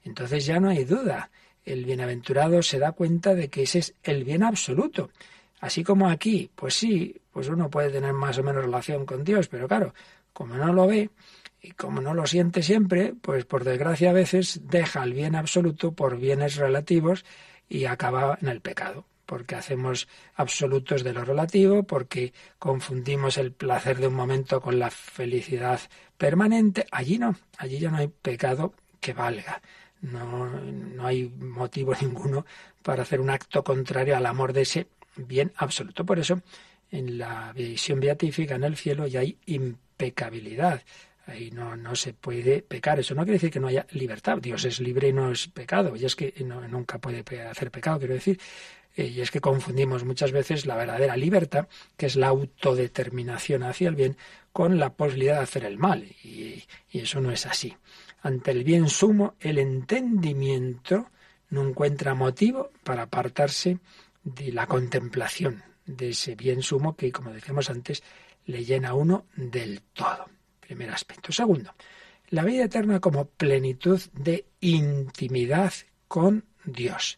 entonces 0.04 0.46
ya 0.46 0.60
no 0.60 0.68
hay 0.68 0.84
duda. 0.84 1.30
El 1.64 1.84
bienaventurado 1.84 2.62
se 2.62 2.78
da 2.78 2.92
cuenta 2.92 3.34
de 3.34 3.48
que 3.48 3.62
ese 3.62 3.80
es 3.80 3.94
el 4.02 4.24
bien 4.24 4.42
absoluto. 4.42 5.10
Así 5.60 5.84
como 5.84 6.08
aquí, 6.08 6.50
pues 6.54 6.74
sí, 6.74 7.16
pues 7.32 7.48
uno 7.48 7.68
puede 7.68 7.90
tener 7.90 8.12
más 8.12 8.38
o 8.38 8.42
menos 8.42 8.64
relación 8.64 9.04
con 9.04 9.24
Dios, 9.24 9.48
pero 9.48 9.68
claro, 9.68 9.94
como 10.32 10.54
no 10.54 10.72
lo 10.72 10.86
ve 10.86 11.10
y 11.60 11.72
como 11.72 12.00
no 12.00 12.14
lo 12.14 12.26
siente 12.26 12.62
siempre, 12.62 13.14
pues 13.20 13.44
por 13.44 13.64
desgracia 13.64 14.10
a 14.10 14.14
veces 14.14 14.60
deja 14.64 15.02
el 15.02 15.12
bien 15.12 15.34
absoluto 15.34 15.92
por 15.92 16.16
bienes 16.16 16.56
relativos 16.56 17.24
y 17.68 17.84
acaba 17.84 18.38
en 18.40 18.48
el 18.48 18.60
pecado, 18.60 19.04
porque 19.26 19.54
hacemos 19.54 20.08
absolutos 20.34 21.04
de 21.04 21.12
lo 21.12 21.24
relativo, 21.24 21.82
porque 21.82 22.32
confundimos 22.58 23.36
el 23.38 23.52
placer 23.52 23.98
de 23.98 24.08
un 24.08 24.14
momento 24.14 24.60
con 24.60 24.78
la 24.78 24.90
felicidad 24.90 25.80
permanente. 26.16 26.86
Allí 26.90 27.18
no, 27.18 27.36
allí 27.58 27.78
ya 27.78 27.90
no 27.90 27.98
hay 27.98 28.08
pecado 28.08 28.74
que 29.00 29.12
valga. 29.12 29.60
No, 30.00 30.48
no 30.48 31.06
hay 31.06 31.28
motivo 31.28 31.92
ninguno 32.00 32.46
para 32.82 33.02
hacer 33.02 33.20
un 33.20 33.30
acto 33.30 33.64
contrario 33.64 34.16
al 34.16 34.26
amor 34.26 34.52
de 34.52 34.62
ese 34.62 34.86
bien 35.16 35.52
absoluto. 35.56 36.04
Por 36.04 36.18
eso, 36.18 36.40
en 36.90 37.18
la 37.18 37.52
visión 37.52 38.00
beatífica 38.00 38.54
en 38.54 38.64
el 38.64 38.76
cielo 38.76 39.06
ya 39.06 39.20
hay 39.20 39.36
impecabilidad. 39.46 40.82
Ahí 41.28 41.50
no, 41.50 41.76
no 41.76 41.94
se 41.94 42.14
puede 42.14 42.62
pecar. 42.62 42.98
Eso 42.98 43.14
no 43.14 43.22
quiere 43.22 43.34
decir 43.34 43.50
que 43.50 43.60
no 43.60 43.68
haya 43.68 43.86
libertad. 43.90 44.38
Dios 44.38 44.64
es 44.64 44.80
libre 44.80 45.08
y 45.08 45.12
no 45.12 45.30
es 45.30 45.46
pecado. 45.48 45.94
Y 45.94 46.04
es 46.04 46.16
que 46.16 46.32
nunca 46.70 46.98
puede 46.98 47.22
hacer 47.42 47.70
pecado, 47.70 47.98
quiero 47.98 48.14
decir. 48.14 48.40
Eh, 48.96 49.06
y 49.06 49.20
es 49.20 49.30
que 49.30 49.40
confundimos 49.40 50.04
muchas 50.04 50.32
veces 50.32 50.64
la 50.64 50.74
verdadera 50.74 51.16
libertad, 51.16 51.68
que 51.96 52.06
es 52.06 52.16
la 52.16 52.28
autodeterminación 52.28 53.62
hacia 53.62 53.90
el 53.90 53.94
bien, 53.94 54.16
con 54.52 54.78
la 54.78 54.94
posibilidad 54.94 55.36
de 55.36 55.42
hacer 55.42 55.64
el 55.64 55.76
mal. 55.76 56.04
Y, 56.24 56.64
y 56.90 57.00
eso 57.00 57.20
no 57.20 57.30
es 57.30 57.44
así. 57.44 57.76
Ante 58.22 58.50
el 58.50 58.64
bien 58.64 58.88
sumo, 58.88 59.34
el 59.38 59.58
entendimiento 59.58 61.10
no 61.50 61.68
encuentra 61.68 62.14
motivo 62.14 62.70
para 62.82 63.02
apartarse 63.02 63.78
de 64.24 64.50
la 64.52 64.66
contemplación 64.66 65.62
de 65.84 66.10
ese 66.10 66.34
bien 66.34 66.62
sumo 66.62 66.96
que, 66.96 67.12
como 67.12 67.32
decíamos 67.32 67.70
antes, 67.70 68.02
le 68.46 68.64
llena 68.64 68.90
a 68.90 68.94
uno 68.94 69.26
del 69.36 69.82
todo. 69.92 70.26
Primer 70.68 70.90
aspecto. 70.90 71.32
Segundo, 71.32 71.74
la 72.28 72.44
vida 72.44 72.64
eterna 72.64 73.00
como 73.00 73.24
plenitud 73.24 74.02
de 74.12 74.44
intimidad 74.60 75.72
con 76.08 76.44
Dios. 76.62 77.16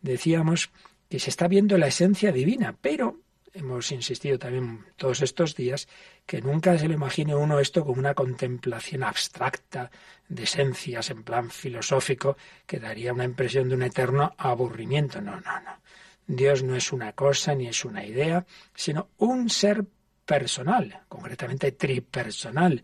Decíamos 0.00 0.70
que 1.10 1.18
se 1.18 1.30
está 1.30 1.48
viendo 1.48 1.76
la 1.76 1.88
esencia 1.88 2.30
divina, 2.30 2.78
pero 2.80 3.18
hemos 3.52 3.90
insistido 3.90 4.38
también 4.38 4.86
todos 4.94 5.22
estos 5.22 5.56
días 5.56 5.88
que 6.24 6.40
nunca 6.40 6.78
se 6.78 6.86
le 6.86 6.94
imagine 6.94 7.34
uno 7.34 7.58
esto 7.58 7.84
como 7.84 7.98
una 7.98 8.14
contemplación 8.14 9.02
abstracta 9.02 9.90
de 10.28 10.44
esencias 10.44 11.10
en 11.10 11.24
plan 11.24 11.50
filosófico 11.50 12.36
que 12.64 12.78
daría 12.78 13.12
una 13.12 13.24
impresión 13.24 13.68
de 13.68 13.74
un 13.74 13.82
eterno 13.82 14.34
aburrimiento. 14.38 15.20
No, 15.20 15.32
no, 15.40 15.60
no. 15.62 15.80
Dios 16.28 16.62
no 16.62 16.76
es 16.76 16.92
una 16.92 17.12
cosa 17.12 17.56
ni 17.56 17.66
es 17.66 17.84
una 17.84 18.06
idea, 18.06 18.46
sino 18.72 19.08
un 19.18 19.50
ser 19.50 19.84
personal, 20.24 21.02
concretamente 21.08 21.72
tripersonal, 21.72 22.82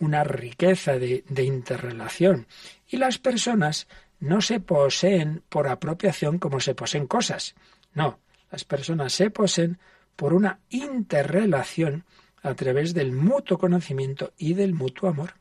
una 0.00 0.24
riqueza 0.24 0.98
de, 0.98 1.24
interrelación. 1.42 2.46
Y 2.88 2.96
las 2.96 3.18
personas 3.18 3.86
no 4.20 4.40
se 4.40 4.60
poseen 4.60 5.42
por 5.48 5.68
apropiación 5.68 6.38
como 6.38 6.60
se 6.60 6.74
poseen 6.74 7.06
cosas. 7.06 7.54
No, 7.94 8.18
las 8.50 8.64
personas 8.64 9.12
se 9.12 9.30
poseen 9.30 9.78
por 10.16 10.34
una 10.34 10.58
interrelación 10.70 12.04
a 12.42 12.54
través 12.54 12.94
del 12.94 13.12
mutuo 13.12 13.58
conocimiento 13.58 14.32
y 14.36 14.54
del 14.54 14.74
mutuo 14.74 15.08
amor. 15.08 15.34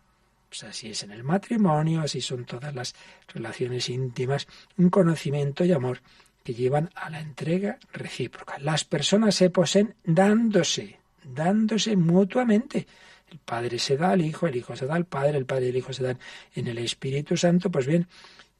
Pues 0.49 0.63
así 0.65 0.91
es 0.91 1.03
en 1.03 1.11
el 1.11 1.23
matrimonio, 1.23 2.01
así 2.01 2.21
son 2.21 2.45
todas 2.45 2.75
las 2.75 2.93
relaciones 3.33 3.89
íntimas, 3.89 4.47
un 4.77 4.89
conocimiento 4.89 5.63
y 5.63 5.71
amor 5.71 6.01
que 6.43 6.53
llevan 6.53 6.89
a 6.95 7.09
la 7.09 7.19
entrega 7.19 7.77
recíproca. 7.93 8.57
Las 8.59 8.83
personas 8.85 9.35
se 9.35 9.49
poseen 9.49 9.95
dándose, 10.03 10.99
dándose 11.23 11.95
mutuamente. 11.95 12.87
El 13.29 13.39
Padre 13.39 13.79
se 13.79 13.97
da 13.97 14.11
al 14.11 14.21
Hijo, 14.21 14.47
el 14.47 14.55
Hijo 14.55 14.75
se 14.75 14.85
da 14.85 14.95
al 14.95 15.05
Padre, 15.05 15.37
el 15.37 15.45
Padre 15.45 15.67
y 15.67 15.69
el 15.69 15.77
Hijo 15.77 15.93
se 15.93 16.03
dan 16.03 16.19
en 16.53 16.67
el 16.67 16.77
Espíritu 16.79 17.37
Santo. 17.37 17.71
Pues 17.71 17.85
bien, 17.85 18.07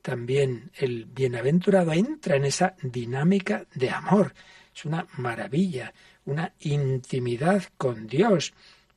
también 0.02 0.72
el 0.76 1.06
bienaventurado 1.06 1.92
entra 1.94 2.36
en 2.36 2.46
esa 2.46 2.76
dinámica 2.82 3.66
de 3.74 3.90
amor. 3.90 4.34
Es 4.74 4.86
una 4.86 5.06
maravilla, 5.18 5.94
una 6.26 6.54
intimidad 6.60 7.64
con 7.78 8.08
Dios. 8.08 8.54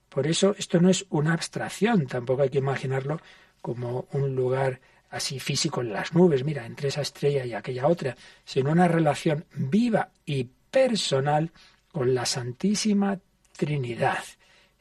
Por 0.08 0.26
eso 0.26 0.54
esto 0.56 0.80
no 0.80 0.88
es 0.90 1.06
una 1.10 1.32
abstracción, 1.32 2.06
tampoco 2.06 2.42
hay 2.42 2.50
que 2.50 2.58
imaginarlo 2.58 3.20
como 3.60 4.06
un 4.12 4.36
lugar 4.36 4.80
así 5.14 5.38
físico 5.38 5.80
en 5.80 5.92
las 5.92 6.12
nubes, 6.12 6.44
mira, 6.44 6.66
entre 6.66 6.88
esa 6.88 7.02
estrella 7.02 7.44
y 7.44 7.54
aquella 7.54 7.86
otra, 7.86 8.16
sino 8.44 8.72
una 8.72 8.88
relación 8.88 9.44
viva 9.54 10.10
y 10.26 10.48
personal 10.70 11.52
con 11.92 12.14
la 12.14 12.26
Santísima 12.26 13.18
Trinidad. 13.56 14.24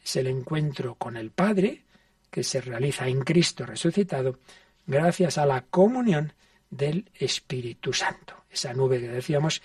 Es 0.03 0.15
el 0.15 0.27
encuentro 0.27 0.95
con 0.95 1.17
el 1.17 1.31
Padre 1.31 1.84
que 2.29 2.43
se 2.43 2.61
realiza 2.61 3.07
en 3.07 3.21
Cristo 3.21 3.65
resucitado 3.65 4.39
gracias 4.88 5.38
a 5.38 5.45
la 5.45 5.61
comunión 5.61 6.34
del 6.69 7.09
Espíritu 7.13 7.93
Santo. 7.93 8.45
Esa 8.49 8.73
nube 8.73 8.99
que 8.99 9.07
decíamos 9.07 9.61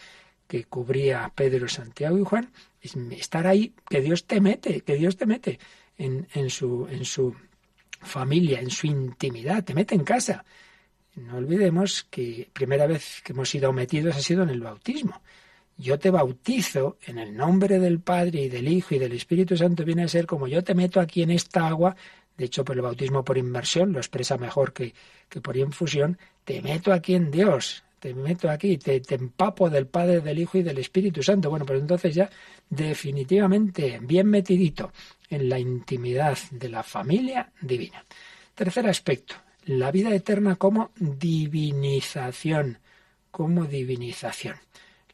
que 0.47 0.65
cubría 0.65 1.25
a 1.25 1.33
Pedro, 1.33 1.69
Santiago 1.69 2.19
y 2.19 2.25
Juan, 2.25 2.53
es 2.81 2.95
estar 3.13 3.47
ahí, 3.47 3.75
que 3.89 4.01
Dios 4.01 4.27
te 4.27 4.41
mete, 4.41 4.83
que 4.83 4.97
Dios 4.97 5.17
te 5.17 5.27
mete 5.27 5.59
en, 5.97 6.29
en, 6.35 6.51
su, 6.51 6.87
en 6.91 7.05
su 7.05 7.35
familia, 8.01 8.61
en 8.61 8.71
su 8.71 8.87
intimidad, 8.87 9.65
te 9.65 9.75
mete 9.75 9.95
en 9.95 10.05
casa. 10.05 10.45
No 11.17 11.37
olvidemos 11.37 12.07
que 12.11 12.49
primera 12.53 12.87
vez 12.87 13.21
que 13.25 13.33
hemos 13.33 13.49
sido 13.49 13.73
metidos 13.73 14.17
ha 14.17 14.21
sido 14.21 14.43
en 14.43 14.51
el 14.51 14.61
bautismo. 14.61 15.21
Yo 15.77 15.99
te 15.99 16.11
bautizo 16.11 16.99
en 17.07 17.19
el 17.19 17.37
nombre 17.37 17.79
del 17.79 18.01
Padre 18.01 18.43
y 18.43 18.49
del 18.49 18.69
Hijo 18.69 18.95
y 18.95 18.99
del 18.99 19.13
Espíritu 19.13 19.57
Santo. 19.57 19.85
Viene 19.85 20.05
a 20.05 20.09
ser 20.09 20.27
como 20.27 20.49
yo 20.49 20.63
te 20.65 20.75
meto 20.75 21.01
aquí 21.01 21.23
en 21.23 21.31
esta 21.31 21.67
agua. 21.67 21.97
De 22.37 22.45
hecho, 22.45 22.65
por 22.65 22.77
el 22.77 22.83
bautismo 22.83 23.25
por 23.25 23.39
inmersión 23.39 23.93
lo 23.93 23.99
expresa 23.99 24.39
mejor 24.39 24.73
que, 24.73 24.95
que 25.29 25.41
por 25.41 25.57
infusión. 25.57 26.19
Te 26.45 26.63
meto 26.63 26.93
aquí 26.93 27.15
en 27.15 27.31
Dios 27.31 27.85
te 27.99 28.15
meto 28.15 28.51
aquí, 28.51 28.79
te, 28.79 29.01
te, 29.01 29.15
empapo 29.17 29.69
del 29.71 29.87
Padre, 29.87 30.21
del 30.21 30.39
Hijo 30.39 30.59
y 30.59 30.63
del 30.63 30.79
Espíritu 30.79 31.23
Santo. 31.23 31.51
Bueno, 31.51 31.67
pues 31.67 31.81
entonces 31.81 32.15
ya 32.15 32.31
definitivamente 32.69 33.99
bien 34.03 34.29
metidito 34.29 34.93
en 35.31 35.49
la 35.49 35.59
intimidad 35.59 36.39
de 36.51 36.69
la 36.69 36.83
familia 36.83 37.53
divina. 37.61 38.05
Tercer 38.55 38.89
aspecto, 38.89 39.35
la 39.67 39.91
vida 39.91 40.15
eterna 40.15 40.57
como 40.57 40.91
divinización, 40.97 42.79
como 43.31 43.65
divinización. 43.65 44.57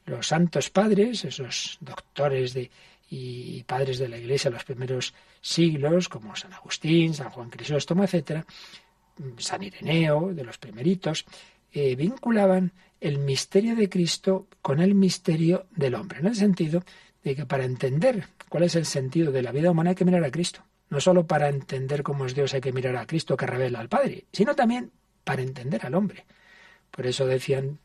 Los 0.05 0.27
santos 0.27 0.69
padres, 0.69 1.25
esos 1.25 1.77
doctores 1.81 2.53
de, 2.53 2.69
y 3.09 3.63
padres 3.63 3.99
de 3.99 4.07
la 4.07 4.17
Iglesia 4.17 4.49
de 4.49 4.55
los 4.55 4.65
primeros 4.65 5.13
siglos, 5.41 6.09
como 6.09 6.35
San 6.35 6.53
Agustín, 6.53 7.13
San 7.13 7.29
Juan 7.29 7.49
Crisóstomo, 7.49 8.03
etc., 8.03 8.43
San 9.37 9.63
Ireneo, 9.63 10.33
de 10.33 10.43
los 10.43 10.57
primeritos, 10.57 11.25
eh, 11.75 11.93
vinculaban 11.97 12.71
el 13.01 13.19
misterio 13.19 13.75
de 13.75 13.89
Cristo 13.89 14.47
con 14.61 14.79
el 14.79 14.95
misterio 14.95 15.65
del 15.75 15.95
hombre, 15.95 16.19
en 16.19 16.27
el 16.27 16.35
sentido 16.35 16.85
de 17.21 17.35
que 17.35 17.45
para 17.45 17.65
entender 17.65 18.29
cuál 18.47 18.63
es 18.63 18.75
el 18.75 18.85
sentido 18.85 19.33
de 19.33 19.41
la 19.41 19.51
vida 19.51 19.71
humana 19.71 19.89
hay 19.89 19.95
que 19.97 20.05
mirar 20.05 20.23
a 20.23 20.31
Cristo. 20.31 20.63
No 20.89 21.01
solo 21.01 21.27
para 21.27 21.49
entender 21.49 22.01
cómo 22.01 22.25
es 22.25 22.33
Dios 22.33 22.53
hay 22.53 22.61
que 22.61 22.71
mirar 22.71 22.95
a 22.95 23.05
Cristo 23.05 23.35
que 23.35 23.45
revela 23.45 23.81
al 23.81 23.89
Padre, 23.89 24.23
sino 24.31 24.55
también 24.55 24.89
para 25.25 25.41
entender 25.41 25.85
al 25.85 25.95
hombre. 25.95 26.25
Por 26.91 27.05
eso 27.07 27.27
decían, 27.27 27.79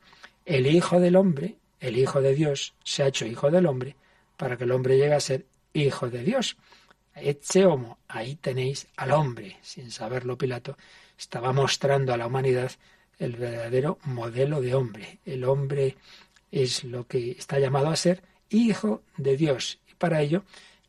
el 0.45 0.69
Hijo 0.69 1.01
del 1.01 1.17
Hombre, 1.17 1.57
el 1.81 1.99
Hijo 1.99 2.21
de 2.21 2.37
Dios, 2.37 2.75
se 2.85 3.03
ha 3.03 3.09
hecho 3.09 3.27
Hijo 3.27 3.51
del 3.51 3.67
Hombre 3.67 3.97
para 4.37 4.57
que 4.57 4.65
el 4.65 4.71
hombre 4.71 4.99
llegue 4.99 5.15
a 5.15 5.21
ser 5.21 5.47
Hijo 5.73 6.11
de 6.11 6.23
Dios. 6.23 6.57
Etze 7.17 7.67
homo, 7.67 7.99
ahí 8.07 8.37
tenéis 8.37 8.87
al 8.97 9.11
hombre, 9.11 9.57
sin 9.63 9.91
saberlo 9.91 10.39
Pilato, 10.39 10.77
estaba 11.19 11.53
mostrando 11.53 12.15
a 12.15 12.17
la 12.17 12.29
humanidad 12.29 12.71
el 13.21 13.37
verdadero 13.37 13.99
modelo 14.05 14.61
de 14.61 14.75
hombre. 14.75 15.21
El 15.25 15.45
hombre 15.45 15.97
es 16.51 16.83
lo 16.83 17.07
que 17.07 17.33
está 17.33 17.61
llamado 17.61 17.89
a 17.89 17.97
ser 17.97 18.23
hijo 18.49 19.05
de 19.17 19.37
Dios 19.37 19.79
y 19.89 19.95
para 19.95 20.21
ello 20.21 20.43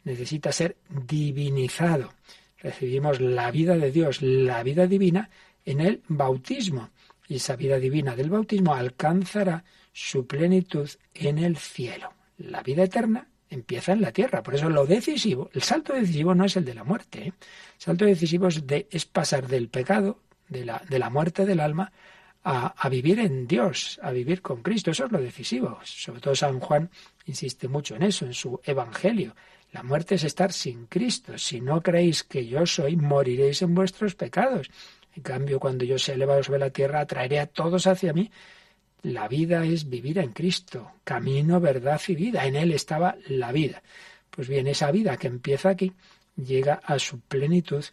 necesita 0.03 0.51
ser 0.51 0.77
divinizado. 0.89 2.13
Recibimos 2.57 3.19
la 3.21 3.51
vida 3.51 3.77
de 3.77 3.91
Dios, 3.91 4.21
la 4.21 4.63
vida 4.63 4.87
divina 4.87 5.29
en 5.65 5.81
el 5.81 6.01
bautismo 6.07 6.89
y 7.27 7.35
esa 7.35 7.55
vida 7.55 7.77
divina 7.77 8.15
del 8.15 8.29
bautismo 8.29 8.73
alcanzará 8.73 9.63
su 9.93 10.25
plenitud 10.25 10.89
en 11.13 11.37
el 11.37 11.57
cielo. 11.57 12.13
La 12.37 12.63
vida 12.63 12.83
eterna 12.83 13.27
empieza 13.49 13.91
en 13.91 14.01
la 14.01 14.11
tierra. 14.11 14.41
Por 14.41 14.55
eso 14.55 14.69
lo 14.69 14.85
decisivo, 14.85 15.49
el 15.53 15.61
salto 15.61 15.93
decisivo 15.93 16.33
no 16.33 16.45
es 16.45 16.55
el 16.55 16.65
de 16.65 16.73
la 16.73 16.83
muerte. 16.83 17.19
¿eh? 17.19 17.27
El 17.27 17.33
salto 17.77 18.05
decisivo 18.05 18.47
es, 18.47 18.65
de, 18.65 18.87
es 18.89 19.05
pasar 19.05 19.47
del 19.47 19.67
pecado, 19.67 20.19
de 20.47 20.65
la, 20.65 20.81
de 20.89 20.99
la 20.99 21.09
muerte 21.09 21.45
del 21.45 21.59
alma, 21.59 21.91
a, 22.43 22.89
vivir 22.89 23.19
en 23.19 23.47
Dios, 23.47 23.99
a 24.01 24.11
vivir 24.11 24.41
con 24.41 24.61
Cristo. 24.61 24.91
Eso 24.91 25.05
es 25.05 25.11
lo 25.11 25.21
decisivo. 25.21 25.79
Sobre 25.83 26.21
todo 26.21 26.35
San 26.35 26.59
Juan 26.59 26.89
insiste 27.25 27.67
mucho 27.67 27.95
en 27.95 28.03
eso, 28.03 28.25
en 28.25 28.33
su 28.33 28.59
Evangelio. 28.63 29.35
La 29.71 29.83
muerte 29.83 30.15
es 30.15 30.23
estar 30.23 30.51
sin 30.51 30.87
Cristo. 30.87 31.37
Si 31.37 31.61
no 31.61 31.81
creéis 31.81 32.23
que 32.23 32.45
yo 32.45 32.65
soy, 32.65 32.95
moriréis 32.95 33.61
en 33.61 33.73
vuestros 33.73 34.15
pecados. 34.15 34.69
En 35.15 35.23
cambio, 35.23 35.59
cuando 35.59 35.85
yo 35.85 35.99
sea 35.99 36.15
elevado 36.15 36.43
sobre 36.43 36.59
la 36.59 36.69
tierra, 36.71 37.01
atraeré 37.01 37.39
a 37.39 37.47
todos 37.47 37.87
hacia 37.87 38.13
mí. 38.13 38.31
La 39.03 39.27
vida 39.27 39.65
es 39.65 39.89
vivir 39.89 40.19
en 40.19 40.31
Cristo, 40.31 40.91
camino, 41.03 41.59
verdad 41.59 42.01
y 42.07 42.15
vida. 42.15 42.45
En 42.45 42.55
Él 42.55 42.71
estaba 42.71 43.15
la 43.27 43.51
vida. 43.51 43.81
Pues 44.29 44.47
bien, 44.47 44.67
esa 44.67 44.91
vida 44.91 45.17
que 45.17 45.27
empieza 45.27 45.69
aquí 45.69 45.93
llega 46.35 46.81
a 46.85 46.97
su 46.99 47.19
plenitud 47.19 47.83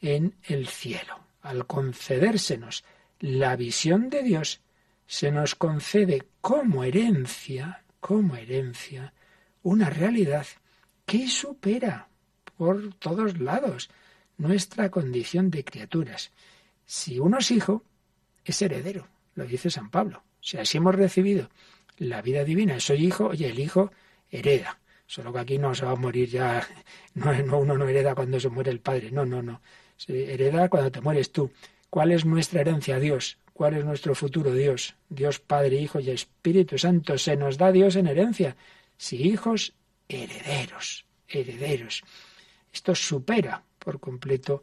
en 0.00 0.34
el 0.44 0.68
cielo. 0.68 1.18
Al 1.42 1.66
concedérsenos 1.66 2.84
la 3.20 3.56
visión 3.56 4.10
de 4.10 4.22
Dios 4.22 4.60
se 5.06 5.30
nos 5.30 5.54
concede 5.54 6.28
como 6.40 6.84
herencia, 6.84 7.84
como 8.00 8.36
herencia, 8.36 9.14
una 9.62 9.90
realidad 9.90 10.46
que 11.06 11.28
supera 11.28 12.08
por 12.56 12.94
todos 12.94 13.38
lados 13.40 13.90
nuestra 14.36 14.90
condición 14.90 15.50
de 15.50 15.64
criaturas. 15.64 16.30
Si 16.84 17.18
uno 17.18 17.38
es 17.38 17.50
hijo, 17.50 17.84
es 18.44 18.60
heredero, 18.62 19.08
lo 19.34 19.44
dice 19.44 19.70
San 19.70 19.90
Pablo. 19.90 20.22
Si 20.40 20.56
así 20.58 20.78
hemos 20.78 20.94
recibido 20.94 21.48
la 21.98 22.22
vida 22.22 22.44
divina, 22.44 22.78
soy 22.80 23.06
hijo, 23.06 23.26
oye, 23.26 23.48
el 23.48 23.58
hijo 23.58 23.90
hereda. 24.30 24.78
Solo 25.06 25.32
que 25.32 25.38
aquí 25.38 25.58
no 25.58 25.74
se 25.74 25.86
va 25.86 25.92
a 25.92 25.96
morir 25.96 26.28
ya, 26.28 26.66
no, 27.14 27.32
no, 27.42 27.58
uno 27.58 27.78
no 27.78 27.88
hereda 27.88 28.14
cuando 28.14 28.38
se 28.38 28.48
muere 28.48 28.70
el 28.70 28.80
padre, 28.80 29.10
no, 29.10 29.24
no, 29.24 29.42
no. 29.42 29.60
Se 29.96 30.32
hereda 30.32 30.68
cuando 30.68 30.92
te 30.92 31.00
mueres 31.00 31.32
tú. 31.32 31.50
¿Cuál 31.90 32.12
es 32.12 32.24
nuestra 32.24 32.60
herencia, 32.60 32.98
Dios? 32.98 33.38
¿Cuál 33.52 33.74
es 33.74 33.84
nuestro 33.84 34.14
futuro, 34.14 34.52
Dios? 34.52 34.94
Dios 35.08 35.40
Padre, 35.40 35.76
Hijo 35.76 36.00
y 36.00 36.10
Espíritu 36.10 36.78
Santo. 36.78 37.18
Se 37.18 37.36
nos 37.36 37.58
da 37.58 37.72
Dios 37.72 37.96
en 37.96 38.06
herencia. 38.06 38.56
Si 38.96 39.16
hijos, 39.16 39.74
herederos, 40.08 41.06
herederos. 41.28 42.04
Esto 42.72 42.94
supera 42.94 43.62
por 43.78 44.00
completo, 44.00 44.62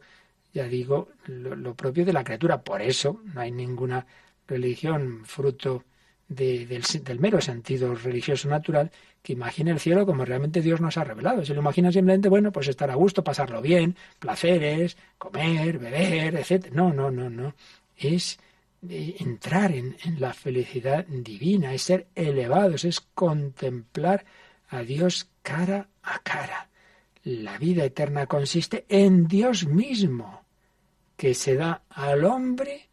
ya 0.54 0.64
digo, 0.64 1.10
lo, 1.26 1.74
propio 1.74 2.04
de 2.04 2.12
la 2.12 2.24
criatura. 2.24 2.62
Por 2.62 2.80
eso 2.80 3.20
no 3.34 3.40
hay 3.40 3.50
ninguna 3.50 4.06
religión 4.46 5.24
fruto 5.24 5.84
del, 6.28 6.82
del, 7.04 7.20
mero 7.20 7.40
sentido 7.40 7.94
religioso 7.94 8.48
natural 8.48 8.90
que 9.22 9.32
imagine 9.32 9.70
el 9.70 9.80
cielo 9.80 10.06
como 10.06 10.24
realmente 10.24 10.60
Dios 10.60 10.80
nos 10.80 10.96
ha 10.96 11.04
revelado. 11.04 11.44
Si 11.44 11.52
lo 11.52 11.60
imagina 11.60 11.92
simplemente, 11.92 12.28
bueno, 12.28 12.52
pues 12.52 12.68
estar 12.68 12.90
a 12.90 12.94
gusto, 12.94 13.24
pasarlo 13.24 13.60
bien, 13.60 13.96
placeres, 14.18 14.96
comer, 15.18 15.78
beber, 15.78 16.36
etc. 16.36 16.70
No, 16.72 16.92
no, 16.92 17.10
no, 17.10 17.30
no. 17.30 17.54
Es 17.96 18.38
eh, 18.88 19.16
entrar 19.20 19.72
en, 19.72 19.96
en 20.04 20.20
la 20.20 20.32
felicidad 20.32 21.06
divina, 21.06 21.74
es 21.74 21.82
ser 21.82 22.08
elevados, 22.14 22.84
es 22.84 23.00
contemplar 23.00 24.24
a 24.68 24.82
Dios 24.82 25.28
cara 25.42 25.88
a 26.02 26.18
cara. 26.20 26.68
La 27.24 27.58
vida 27.58 27.84
eterna 27.84 28.26
consiste 28.26 28.84
en 28.88 29.26
Dios 29.26 29.66
mismo, 29.66 30.44
que 31.16 31.34
se 31.34 31.56
da 31.56 31.82
al 31.88 32.24
hombre 32.24 32.88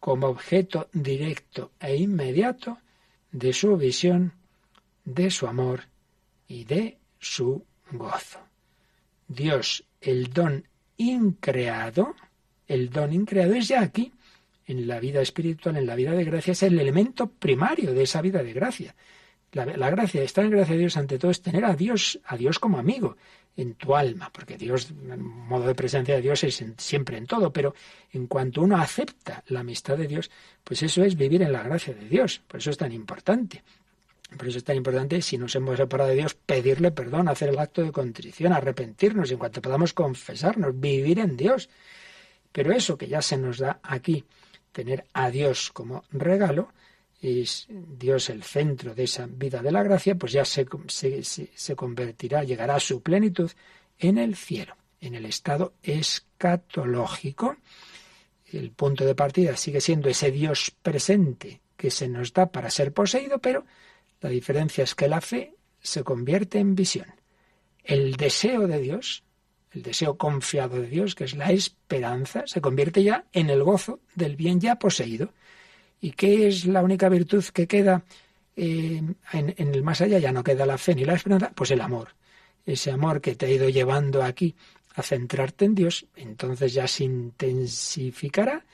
como 0.00 0.28
objeto 0.28 0.88
directo 0.92 1.72
e 1.80 1.96
inmediato 1.96 2.78
de 3.32 3.52
su 3.52 3.76
visión 3.76 4.32
de 5.04 5.30
su 5.30 5.46
amor 5.46 5.84
y 6.48 6.64
de 6.64 6.98
su 7.18 7.64
gozo. 7.90 8.40
Dios, 9.28 9.84
el 10.00 10.32
don 10.32 10.64
increado, 10.96 12.14
el 12.66 12.90
don 12.90 13.12
increado 13.12 13.54
es 13.54 13.68
ya 13.68 13.82
aquí, 13.82 14.12
en 14.66 14.86
la 14.88 14.98
vida 14.98 15.20
espiritual, 15.20 15.76
en 15.76 15.86
la 15.86 15.94
vida 15.94 16.12
de 16.12 16.24
gracia, 16.24 16.52
es 16.52 16.62
el 16.62 16.78
elemento 16.78 17.28
primario 17.28 17.92
de 17.92 18.02
esa 18.02 18.20
vida 18.20 18.42
de 18.42 18.52
gracia. 18.52 18.94
La, 19.52 19.90
gracia, 19.90 20.22
estar 20.22 20.44
en 20.44 20.50
gracia 20.50 20.74
de 20.74 20.80
Dios 20.80 20.96
ante 20.96 21.18
todo 21.18 21.30
es 21.30 21.40
tener 21.40 21.64
a 21.64 21.74
Dios, 21.74 22.20
a 22.24 22.36
Dios 22.36 22.58
como 22.58 22.78
amigo 22.78 23.16
en 23.56 23.74
tu 23.74 23.96
alma, 23.96 24.30
porque 24.32 24.58
Dios, 24.58 24.92
el 25.10 25.18
modo 25.18 25.66
de 25.66 25.74
presencia 25.74 26.14
de 26.14 26.22
Dios 26.22 26.44
es 26.44 26.62
siempre 26.76 27.16
en 27.16 27.26
todo, 27.26 27.52
pero 27.52 27.74
en 28.12 28.26
cuanto 28.26 28.62
uno 28.62 28.76
acepta 28.76 29.42
la 29.48 29.60
amistad 29.60 29.96
de 29.96 30.06
Dios, 30.06 30.30
pues 30.62 30.82
eso 30.82 31.02
es 31.02 31.16
vivir 31.16 31.42
en 31.42 31.52
la 31.52 31.62
gracia 31.62 31.94
de 31.94 32.08
Dios, 32.08 32.42
por 32.46 32.60
eso 32.60 32.70
es 32.70 32.76
tan 32.76 32.92
importante. 32.92 33.62
Por 34.36 34.48
eso 34.48 34.58
es 34.58 34.64
tan 34.64 34.76
importante, 34.76 35.22
si 35.22 35.38
nos 35.38 35.54
hemos 35.54 35.76
separado 35.76 36.10
de 36.10 36.16
Dios, 36.16 36.34
pedirle 36.34 36.90
perdón, 36.90 37.28
hacer 37.28 37.48
el 37.50 37.58
acto 37.58 37.82
de 37.82 37.92
contrición, 37.92 38.52
arrepentirnos, 38.52 39.30
en 39.30 39.38
cuanto 39.38 39.62
podamos 39.62 39.92
confesarnos, 39.92 40.78
vivir 40.78 41.20
en 41.20 41.36
Dios. 41.36 41.68
Pero 42.50 42.72
eso 42.72 42.98
que 42.98 43.06
ya 43.06 43.22
se 43.22 43.36
nos 43.36 43.58
da 43.58 43.78
aquí, 43.84 44.24
tener 44.72 45.04
a 45.12 45.30
Dios 45.30 45.70
como 45.70 46.02
regalo, 46.10 46.72
es 47.20 47.66
Dios 47.68 48.30
el 48.30 48.42
centro 48.42 48.94
de 48.94 49.04
esa 49.04 49.26
vida 49.26 49.62
de 49.62 49.72
la 49.72 49.82
gracia, 49.82 50.14
pues 50.14 50.32
ya 50.32 50.44
se, 50.44 50.66
se, 50.88 51.22
se, 51.22 51.76
convertirá, 51.76 52.44
llegará 52.44 52.76
a 52.76 52.80
su 52.80 53.02
plenitud 53.02 53.50
en 53.98 54.18
el 54.18 54.36
cielo, 54.36 54.76
en 55.00 55.14
el 55.14 55.24
estado 55.24 55.74
escatológico. 55.82 57.56
El 58.52 58.70
punto 58.70 59.04
de 59.04 59.14
partida 59.14 59.56
sigue 59.56 59.80
siendo 59.80 60.08
ese 60.08 60.30
Dios 60.30 60.72
presente 60.82 61.60
que 61.76 61.90
se 61.90 62.08
nos 62.08 62.32
da 62.32 62.46
para 62.46 62.70
ser 62.70 62.92
poseído, 62.92 63.38
pero 63.38 63.64
la 64.20 64.30
diferencia 64.30 64.84
es 64.84 64.94
que 64.94 65.08
la 65.08 65.20
fe 65.20 65.54
se 65.80 66.02
convierte 66.02 66.58
en 66.58 66.74
visión. 66.74 67.06
El 67.84 68.16
deseo 68.16 68.66
de 68.66 68.80
Dios, 68.80 69.22
el 69.72 69.82
deseo 69.82 70.16
confiado 70.16 70.80
de 70.80 70.88
Dios, 70.88 71.14
que 71.14 71.24
es 71.24 71.34
la 71.34 71.52
esperanza, 71.52 72.44
se 72.46 72.60
convierte 72.60 73.02
ya 73.02 73.24
en 73.32 73.50
el 73.50 73.62
gozo 73.62 74.00
del 74.14 74.36
bien 74.36 74.60
ya 74.60 74.78
poseído. 74.78 75.32
¿Y 76.00 76.12
qué 76.12 76.48
es 76.48 76.66
la 76.66 76.82
única 76.82 77.08
virtud 77.08 77.44
que 77.52 77.66
queda 77.66 78.02
eh, 78.54 79.02
en, 79.32 79.54
en, 79.56 79.74
el 79.74 79.82
más 79.82 80.00
allá? 80.00 80.18
Ya 80.18 80.32
no 80.32 80.44
queda 80.44 80.66
la 80.66 80.78
fe 80.78 80.94
ni 80.94 81.04
la 81.04 81.14
esperanza, 81.14 81.52
pues 81.54 81.70
el 81.70 81.80
amor. 81.80 82.10
Ese 82.64 82.90
amor 82.90 83.20
que 83.20 83.34
te 83.34 83.46
ha 83.46 83.50
ido 83.50 83.68
llevando 83.68 84.22
aquí 84.22 84.54
a 84.94 85.02
centrarte 85.02 85.66
en 85.66 85.74
Dios, 85.74 86.06
entonces 86.16 86.72
ya 86.72 86.88
se 86.88 87.04
intensificará 87.04 88.64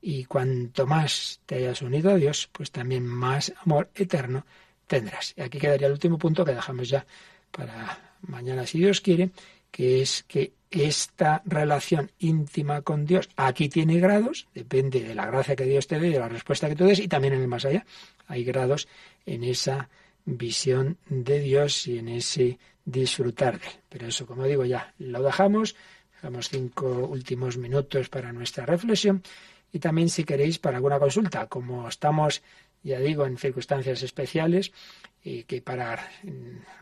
y 0.00 0.24
cuanto 0.24 0.86
más 0.86 1.40
te 1.46 1.56
hayas 1.56 1.82
unido 1.82 2.10
a 2.10 2.16
Dios, 2.16 2.48
pues 2.52 2.70
también 2.70 3.06
más 3.06 3.52
amor 3.64 3.90
eterno 3.94 4.44
tendrás. 4.86 5.34
Y 5.36 5.42
aquí 5.42 5.58
quedaría 5.58 5.86
el 5.86 5.92
último 5.92 6.18
punto 6.18 6.44
que 6.44 6.54
dejamos 6.54 6.88
ya 6.88 7.06
para 7.50 8.16
mañana, 8.22 8.66
si 8.66 8.78
Dios 8.78 9.00
quiere, 9.00 9.30
que 9.70 10.02
es 10.02 10.24
que 10.26 10.52
esta 10.70 11.42
relación 11.44 12.10
íntima 12.18 12.82
con 12.82 13.06
Dios 13.06 13.28
aquí 13.36 13.68
tiene 13.68 13.98
grados, 13.98 14.48
depende 14.54 15.02
de 15.02 15.14
la 15.14 15.26
gracia 15.26 15.56
que 15.56 15.64
Dios 15.64 15.86
te 15.86 15.98
dé, 15.98 16.10
de 16.10 16.18
la 16.18 16.28
respuesta 16.28 16.68
que 16.68 16.76
tú 16.76 16.84
des, 16.84 16.98
y 16.98 17.08
también 17.08 17.34
en 17.34 17.42
el 17.42 17.48
más 17.48 17.64
allá 17.64 17.86
hay 18.26 18.44
grados 18.44 18.88
en 19.26 19.44
esa 19.44 19.88
visión 20.24 20.98
de 21.08 21.40
Dios 21.40 21.86
y 21.86 21.98
en 21.98 22.08
ese 22.08 22.58
disfrutar 22.84 23.58
de 23.58 23.66
él. 23.66 23.72
Pero 23.88 24.06
eso, 24.06 24.26
como 24.26 24.44
digo, 24.44 24.64
ya 24.64 24.92
lo 24.98 25.22
dejamos, 25.22 25.74
dejamos 26.12 26.48
cinco 26.48 26.86
últimos 26.86 27.56
minutos 27.56 28.08
para 28.08 28.32
nuestra 28.32 28.66
reflexión 28.66 29.22
y 29.72 29.78
también 29.78 30.08
si 30.08 30.24
queréis 30.24 30.58
para 30.58 30.76
alguna 30.76 30.98
consulta, 30.98 31.46
como 31.46 31.88
estamos 31.88 32.42
ya 32.82 33.00
digo, 33.00 33.26
en 33.26 33.36
circunstancias 33.36 34.02
especiales, 34.02 34.72
y 35.22 35.44
que 35.44 35.60
para 35.60 36.08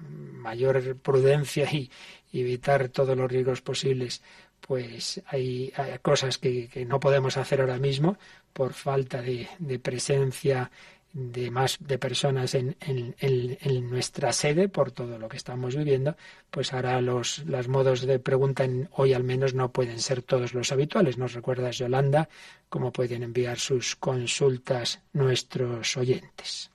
mayor 0.08 0.96
prudencia 0.96 1.70
y, 1.72 1.90
evitar 2.32 2.90
todos 2.90 3.16
los 3.16 3.30
riesgos 3.30 3.62
posibles, 3.62 4.22
pues 4.60 5.22
hay, 5.26 5.72
cosas 6.02 6.36
que, 6.36 6.68
no 6.86 7.00
podemos 7.00 7.38
hacer 7.38 7.62
ahora 7.62 7.78
mismo 7.78 8.18
por 8.52 8.74
falta 8.74 9.22
de, 9.22 9.48
presencia 9.78 10.70
de 11.14 11.50
más 11.50 11.78
de 11.80 11.98
personas 11.98 12.54
en, 12.54 12.76
en, 12.80 13.90
nuestra 13.90 14.34
sede 14.34 14.68
por 14.68 14.90
todo 14.90 15.18
lo 15.18 15.30
que 15.30 15.38
estamos 15.38 15.76
viviendo, 15.76 16.14
pues 16.50 16.74
ahora 16.74 17.00
los, 17.00 17.38
los 17.46 17.68
modos 17.68 18.02
de 18.02 18.18
pregunta 18.18 18.68
hoy 18.90 19.14
al 19.14 19.24
menos 19.24 19.54
no 19.54 19.72
pueden 19.72 19.98
ser 19.98 20.20
todos 20.20 20.52
los 20.52 20.72
habituales. 20.72 21.16
Nos 21.16 21.32
recuerdas, 21.32 21.78
Yolanda, 21.78 22.28
cómo 22.68 22.92
pueden 22.92 23.22
enviar 23.22 23.58
sus 23.58 23.96
consultas 23.96 25.00
nuestros 25.14 25.96
oyentes 25.96 26.70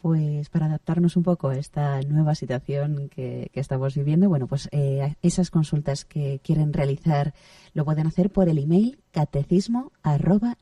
pues 0.00 0.48
para 0.48 0.66
adaptarnos 0.66 1.16
un 1.16 1.22
poco 1.22 1.48
a 1.48 1.56
esta 1.56 2.00
nueva 2.02 2.34
situación 2.34 3.08
que, 3.08 3.50
estamos 3.54 3.94
viviendo, 3.94 4.28
bueno, 4.28 4.46
pues 4.46 4.68
eh, 4.72 5.16
esas 5.22 5.50
consultas 5.50 6.04
que 6.04 6.40
quieren 6.42 6.72
realizar 6.72 7.34
lo 7.74 7.84
pueden 7.84 8.06
hacer 8.06 8.30
por 8.30 8.48
el 8.48 8.58
email 8.58 8.98
catecismo 9.12 9.92
arroba 10.02 10.56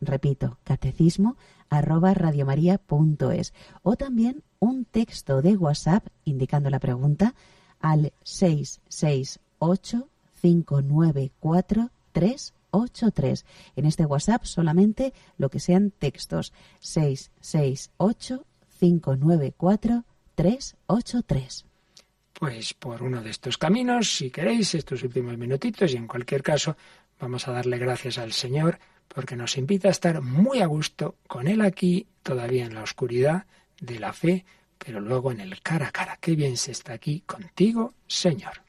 Repito, 0.00 0.58
catecismo 0.64 1.36
arroba 1.68 2.14
O 3.82 3.96
también 3.96 4.42
un 4.58 4.84
texto 4.84 5.42
de 5.42 5.56
WhatsApp 5.56 6.06
indicando 6.24 6.70
la 6.70 6.78
pregunta 6.78 7.34
al 7.80 8.12
668 8.22 10.08
594 10.40 11.90
3 12.12 12.54
83. 12.76 13.44
En 13.76 13.86
este 13.86 14.04
WhatsApp 14.04 14.44
solamente 14.44 15.12
lo 15.36 15.50
que 15.50 15.60
sean 15.60 15.90
textos 15.90 16.52
668 16.80 18.46
594 18.78 20.04
383. 20.34 21.66
Pues 22.34 22.74
por 22.74 23.02
uno 23.02 23.22
de 23.22 23.30
estos 23.30 23.58
caminos, 23.58 24.16
si 24.16 24.30
queréis, 24.30 24.74
estos 24.74 25.02
últimos 25.02 25.38
minutitos 25.38 25.92
y 25.92 25.96
en 25.96 26.08
cualquier 26.08 26.42
caso, 26.42 26.76
vamos 27.20 27.46
a 27.46 27.52
darle 27.52 27.78
gracias 27.78 28.18
al 28.18 28.32
Señor 28.32 28.78
porque 29.08 29.36
nos 29.36 29.56
invita 29.56 29.88
a 29.88 29.92
estar 29.92 30.20
muy 30.20 30.60
a 30.60 30.66
gusto 30.66 31.16
con 31.28 31.46
Él 31.46 31.60
aquí, 31.60 32.08
todavía 32.22 32.64
en 32.64 32.74
la 32.74 32.82
oscuridad 32.82 33.46
de 33.80 34.00
la 34.00 34.12
fe, 34.12 34.44
pero 34.78 35.00
luego 35.00 35.30
en 35.30 35.40
el 35.40 35.60
cara 35.62 35.88
a 35.88 35.92
cara. 35.92 36.18
Qué 36.20 36.34
bien 36.34 36.56
se 36.56 36.72
está 36.72 36.94
aquí 36.94 37.20
contigo, 37.20 37.94
Señor. 38.08 38.63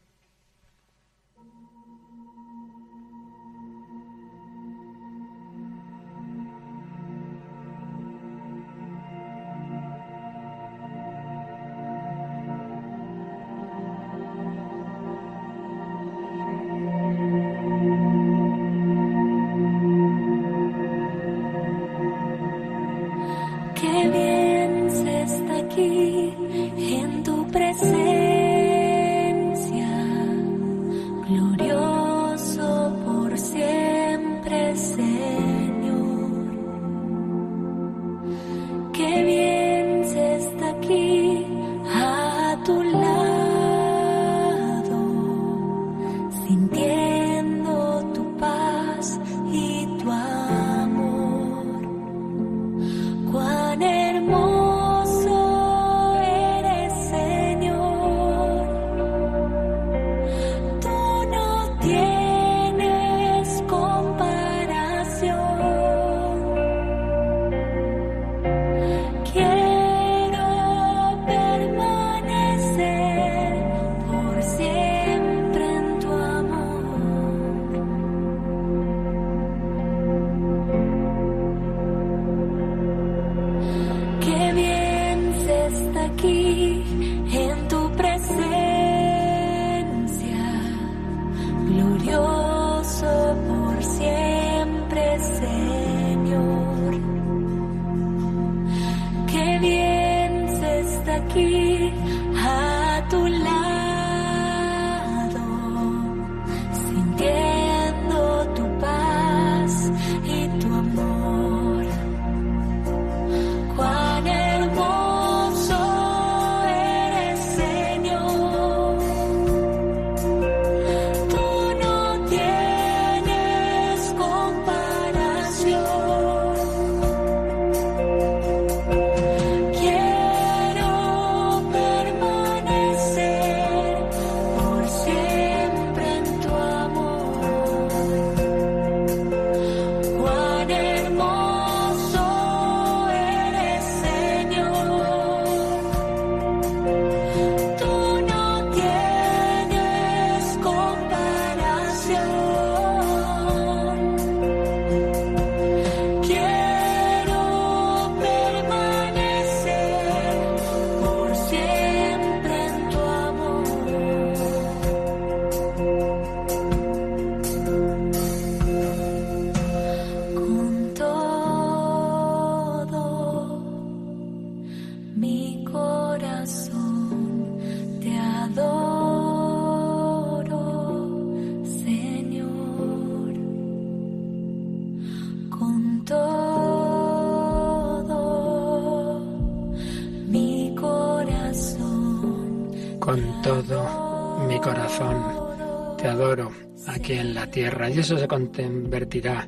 Y 197.95 197.99
eso 197.99 198.17
se 198.17 198.27
convertirá 198.27 199.47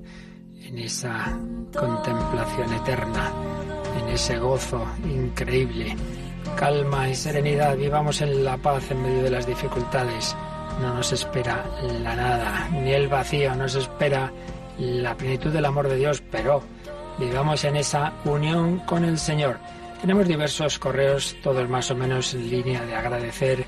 en 0.63 0.79
esa 0.79 1.37
contemplación 1.77 2.73
eterna, 2.73 3.29
en 3.99 4.07
ese 4.07 4.37
gozo 4.37 4.85
increíble. 5.03 5.97
Calma 6.55 7.09
y 7.09 7.15
serenidad, 7.15 7.75
vivamos 7.75 8.21
en 8.21 8.45
la 8.45 8.55
paz 8.55 8.89
en 8.91 9.03
medio 9.03 9.23
de 9.23 9.31
las 9.31 9.45
dificultades. 9.45 10.33
No 10.81 10.93
nos 10.93 11.11
espera 11.11 11.65
la 12.01 12.15
nada, 12.15 12.69
ni 12.71 12.93
el 12.93 13.09
vacío, 13.09 13.53
nos 13.53 13.75
espera 13.75 14.31
la 14.77 15.17
plenitud 15.17 15.51
del 15.51 15.65
amor 15.65 15.89
de 15.89 15.97
Dios, 15.97 16.23
pero 16.31 16.63
vivamos 17.19 17.65
en 17.65 17.75
esa 17.75 18.13
unión 18.23 18.79
con 18.79 19.03
el 19.03 19.17
Señor. 19.19 19.57
Tenemos 19.99 20.25
diversos 20.25 20.79
correos, 20.79 21.35
todos 21.43 21.67
más 21.67 21.91
o 21.91 21.95
menos 21.95 22.33
en 22.33 22.49
línea 22.49 22.85
de 22.85 22.95
agradecer 22.95 23.65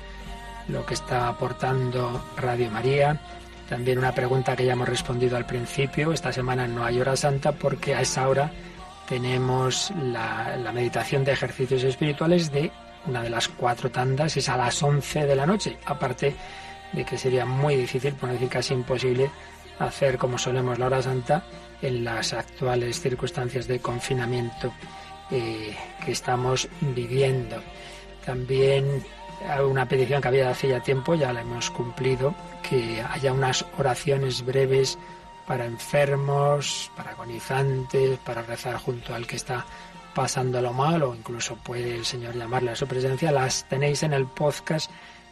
lo 0.68 0.86
que 0.86 0.94
está 0.94 1.28
aportando 1.28 2.24
Radio 2.38 2.70
María. 2.70 3.20
También 3.70 3.98
una 3.98 4.12
pregunta 4.12 4.56
que 4.56 4.64
ya 4.64 4.72
hemos 4.72 4.88
respondido 4.88 5.36
al 5.36 5.46
principio. 5.46 6.12
Esta 6.12 6.32
semana 6.32 6.66
no 6.66 6.84
hay 6.84 7.00
hora 7.00 7.14
santa 7.14 7.52
porque 7.52 7.94
a 7.94 8.00
esa 8.00 8.28
hora 8.28 8.50
tenemos 9.08 9.92
la, 10.02 10.72
meditación 10.74 11.24
de 11.24 11.32
ejercicios 11.32 11.84
espirituales 11.84 12.50
de 12.50 12.72
una 13.06 13.22
de 13.22 13.30
las 13.30 13.46
cuatro 13.46 13.88
tandas, 13.88 14.36
es 14.36 14.48
a 14.48 14.56
las 14.56 14.82
11 14.82 15.24
de 15.24 15.36
la 15.36 15.46
noche. 15.46 15.78
Aparte 15.86 16.34
de 16.92 17.04
que 17.04 17.16
sería 17.16 17.46
muy 17.46 17.76
difícil, 17.76 18.14
por 18.14 18.30
decir 18.30 18.48
casi 18.48 18.74
imposible, 18.74 19.30
hacer 19.78 20.18
como 20.18 20.36
solemos 20.36 20.76
la 20.80 20.86
hora 20.86 21.00
santa 21.00 21.44
en 21.80 22.02
las 22.02 22.32
actuales 22.32 23.00
circunstancias 23.00 23.68
de 23.68 23.78
confinamiento 23.78 24.72
eh, 25.30 25.76
que 26.04 26.10
estamos 26.10 26.68
viviendo. 26.80 27.62
También 28.26 29.04
una 29.66 29.86
petición 29.86 30.20
que 30.20 30.28
había 30.28 30.44
de 30.44 30.50
hace 30.50 30.68
ya 30.68 30.80
tiempo, 30.80 31.14
ya 31.14 31.32
la 31.32 31.40
hemos 31.40 31.70
cumplido, 31.70 32.34
que 32.68 33.02
haya 33.02 33.32
unas 33.32 33.64
oraciones 33.78 34.44
breves 34.44 34.98
para 35.46 35.66
enfermos, 35.66 36.90
para 36.96 37.12
agonizantes, 37.12 38.18
para 38.18 38.42
rezar 38.42 38.76
junto 38.76 39.14
al 39.14 39.26
que 39.26 39.36
está 39.36 39.64
pasando 40.14 40.60
lo 40.60 40.72
mal, 40.72 41.02
o 41.02 41.14
incluso 41.14 41.56
puede 41.56 41.94
el 41.96 42.04
Señor 42.04 42.36
llamarle 42.36 42.72
a 42.72 42.76
su 42.76 42.86
presencia, 42.86 43.32
las 43.32 43.64
tenéis 43.68 44.02
en 44.02 44.12
el 44.12 44.26
podcast 44.26 44.90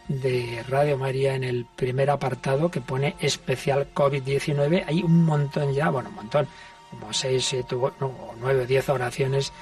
de 0.08 0.64
Radio 0.68 0.96
María 0.96 1.34
en 1.34 1.44
el 1.44 1.66
primer 1.66 2.10
apartado 2.10 2.70
que 2.70 2.80
pone 2.80 3.14
especial 3.20 3.88
COVID-19. 3.94 4.84
Hay 4.86 5.02
un 5.02 5.24
montón 5.24 5.74
ya, 5.74 5.90
bueno, 5.90 6.08
un 6.08 6.16
montón, 6.16 6.48
como 6.90 7.12
seis, 7.12 7.44
siete, 7.44 7.76
no, 7.76 8.12
nueve 8.40 8.62
o 8.62 8.66
diez 8.66 8.88
oraciones 8.88 9.52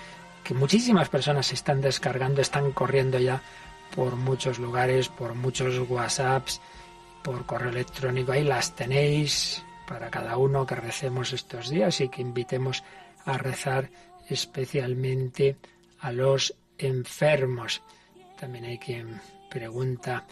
que 0.44 0.54
muchísimas 0.54 1.08
personas 1.08 1.46
se 1.46 1.56
están 1.56 1.80
descargando, 1.80 2.40
están 2.40 2.70
corriendo 2.70 3.18
ya 3.18 3.42
por 3.96 4.14
muchos 4.14 4.58
lugares, 4.58 5.08
por 5.08 5.34
muchos 5.34 5.78
WhatsApps, 5.88 6.60
por 7.24 7.46
correo 7.46 7.70
electrónico. 7.70 8.32
Ahí 8.32 8.44
las 8.44 8.76
tenéis 8.76 9.64
para 9.88 10.10
cada 10.10 10.36
uno 10.36 10.66
que 10.66 10.74
recemos 10.74 11.32
estos 11.32 11.70
días 11.70 12.00
y 12.02 12.10
que 12.10 12.20
invitemos 12.20 12.84
a 13.24 13.38
rezar 13.38 13.90
especialmente 14.28 15.56
a 16.00 16.12
los 16.12 16.54
enfermos. 16.78 17.82
También 18.38 18.66
hay 18.66 18.78
quien 18.78 19.20
pregunta 19.50 20.26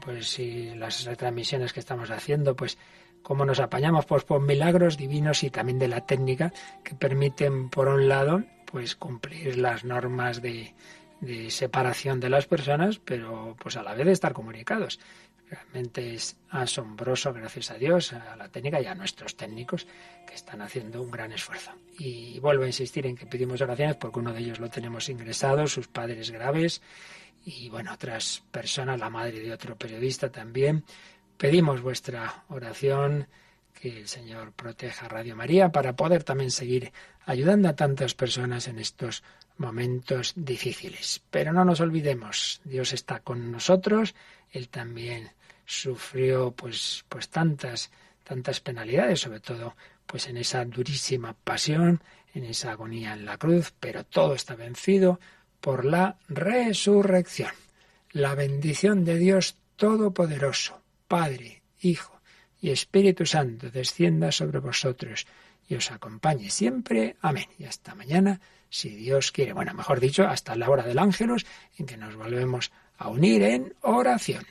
pues 0.00 0.28
si 0.28 0.74
las 0.74 1.04
retransmisiones 1.04 1.72
que 1.72 1.80
estamos 1.80 2.10
haciendo, 2.10 2.54
pues 2.54 2.78
cómo 3.22 3.44
nos 3.44 3.58
apañamos 3.58 4.06
pues 4.06 4.24
por 4.24 4.40
milagros 4.40 4.96
divinos 4.96 5.42
y 5.42 5.50
también 5.50 5.78
de 5.78 5.88
la 5.88 6.06
técnica 6.06 6.52
que 6.84 6.94
permiten 6.94 7.68
por 7.70 7.88
un 7.88 8.08
lado 8.08 8.44
pues 8.70 8.94
cumplir 8.94 9.58
las 9.58 9.84
normas 9.84 10.40
de, 10.40 10.74
de 11.20 11.50
separación 11.50 12.20
de 12.20 12.30
las 12.30 12.46
personas, 12.46 12.98
pero 12.98 13.56
pues 13.58 13.76
a 13.76 13.82
la 13.82 13.94
vez 13.94 14.06
de 14.06 14.12
estar 14.12 14.32
comunicados. 14.32 15.00
Realmente 15.48 16.14
es 16.14 16.36
asombroso, 16.50 17.32
gracias 17.32 17.70
a 17.70 17.74
Dios, 17.74 18.12
a 18.12 18.34
la 18.36 18.48
técnica 18.48 18.80
y 18.80 18.86
a 18.86 18.94
nuestros 18.94 19.36
técnicos 19.36 19.86
que 20.26 20.34
están 20.34 20.62
haciendo 20.62 21.02
un 21.02 21.10
gran 21.10 21.32
esfuerzo. 21.32 21.72
Y 21.98 22.40
vuelvo 22.40 22.64
a 22.64 22.68
insistir 22.68 23.06
en 23.06 23.16
que 23.16 23.26
pedimos 23.26 23.60
oraciones 23.60 23.96
porque 23.96 24.18
uno 24.18 24.32
de 24.32 24.40
ellos 24.40 24.58
lo 24.58 24.70
tenemos 24.70 25.08
ingresado, 25.08 25.66
sus 25.66 25.86
padres 25.88 26.30
graves, 26.30 26.82
y 27.44 27.68
bueno, 27.68 27.92
otras 27.92 28.42
personas, 28.50 28.98
la 28.98 29.10
madre 29.10 29.40
de 29.40 29.52
otro 29.52 29.76
periodista 29.76 30.30
también. 30.30 30.84
Pedimos 31.36 31.82
vuestra 31.82 32.44
oración, 32.48 33.28
que 33.74 33.98
el 33.98 34.08
Señor 34.08 34.52
proteja 34.52 35.06
a 35.06 35.08
Radio 35.08 35.36
María 35.36 35.70
para 35.70 35.94
poder 35.94 36.24
también 36.24 36.50
seguir 36.50 36.92
ayudando 37.26 37.68
a 37.68 37.76
tantas 37.76 38.14
personas 38.14 38.68
en 38.68 38.78
estos 38.78 39.22
momentos 39.56 40.32
difíciles. 40.36 41.22
Pero 41.30 41.52
no 41.52 41.64
nos 41.64 41.80
olvidemos, 41.80 42.60
Dios 42.64 42.92
está 42.92 43.20
con 43.20 43.52
nosotros, 43.52 44.14
Él 44.50 44.68
también 44.68 45.30
sufrió 45.66 46.52
pues, 46.52 47.04
pues 47.08 47.28
tantas, 47.28 47.90
tantas 48.22 48.60
penalidades, 48.60 49.20
sobre 49.20 49.40
todo 49.40 49.76
pues 50.06 50.26
en 50.28 50.36
esa 50.36 50.64
durísima 50.64 51.32
pasión, 51.32 52.02
en 52.34 52.44
esa 52.44 52.72
agonía 52.72 53.14
en 53.14 53.24
la 53.24 53.38
cruz, 53.38 53.72
pero 53.80 54.04
todo 54.04 54.34
está 54.34 54.54
vencido 54.54 55.20
por 55.60 55.84
la 55.84 56.18
resurrección. 56.28 57.52
La 58.10 58.34
bendición 58.34 59.04
de 59.04 59.18
Dios 59.18 59.56
Todopoderoso, 59.76 60.80
Padre, 61.08 61.62
Hijo 61.80 62.20
y 62.60 62.70
Espíritu 62.70 63.26
Santo, 63.26 63.70
descienda 63.70 64.30
sobre 64.30 64.58
vosotros 64.58 65.26
y 65.68 65.74
os 65.74 65.90
acompañe 65.90 66.50
siempre. 66.50 67.16
Amén. 67.20 67.46
Y 67.58 67.64
hasta 67.64 67.94
mañana, 67.94 68.40
si 68.74 68.88
Dios 68.88 69.30
quiere. 69.30 69.52
Bueno, 69.52 69.72
mejor 69.72 70.00
dicho, 70.00 70.26
hasta 70.26 70.56
la 70.56 70.68
hora 70.68 70.82
del 70.82 70.98
ángelos, 70.98 71.46
en 71.78 71.86
que 71.86 71.96
nos 71.96 72.16
volvemos 72.16 72.72
a 72.98 73.08
unir 73.08 73.42
en 73.44 73.72
oración. 73.82 74.44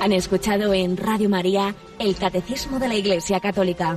Han 0.00 0.12
escuchado 0.12 0.74
en 0.74 0.96
Radio 0.98 1.30
María 1.30 1.74
el 1.98 2.16
Catecismo 2.16 2.78
de 2.78 2.88
la 2.88 2.96
Iglesia 2.96 3.40
Católica. 3.40 3.96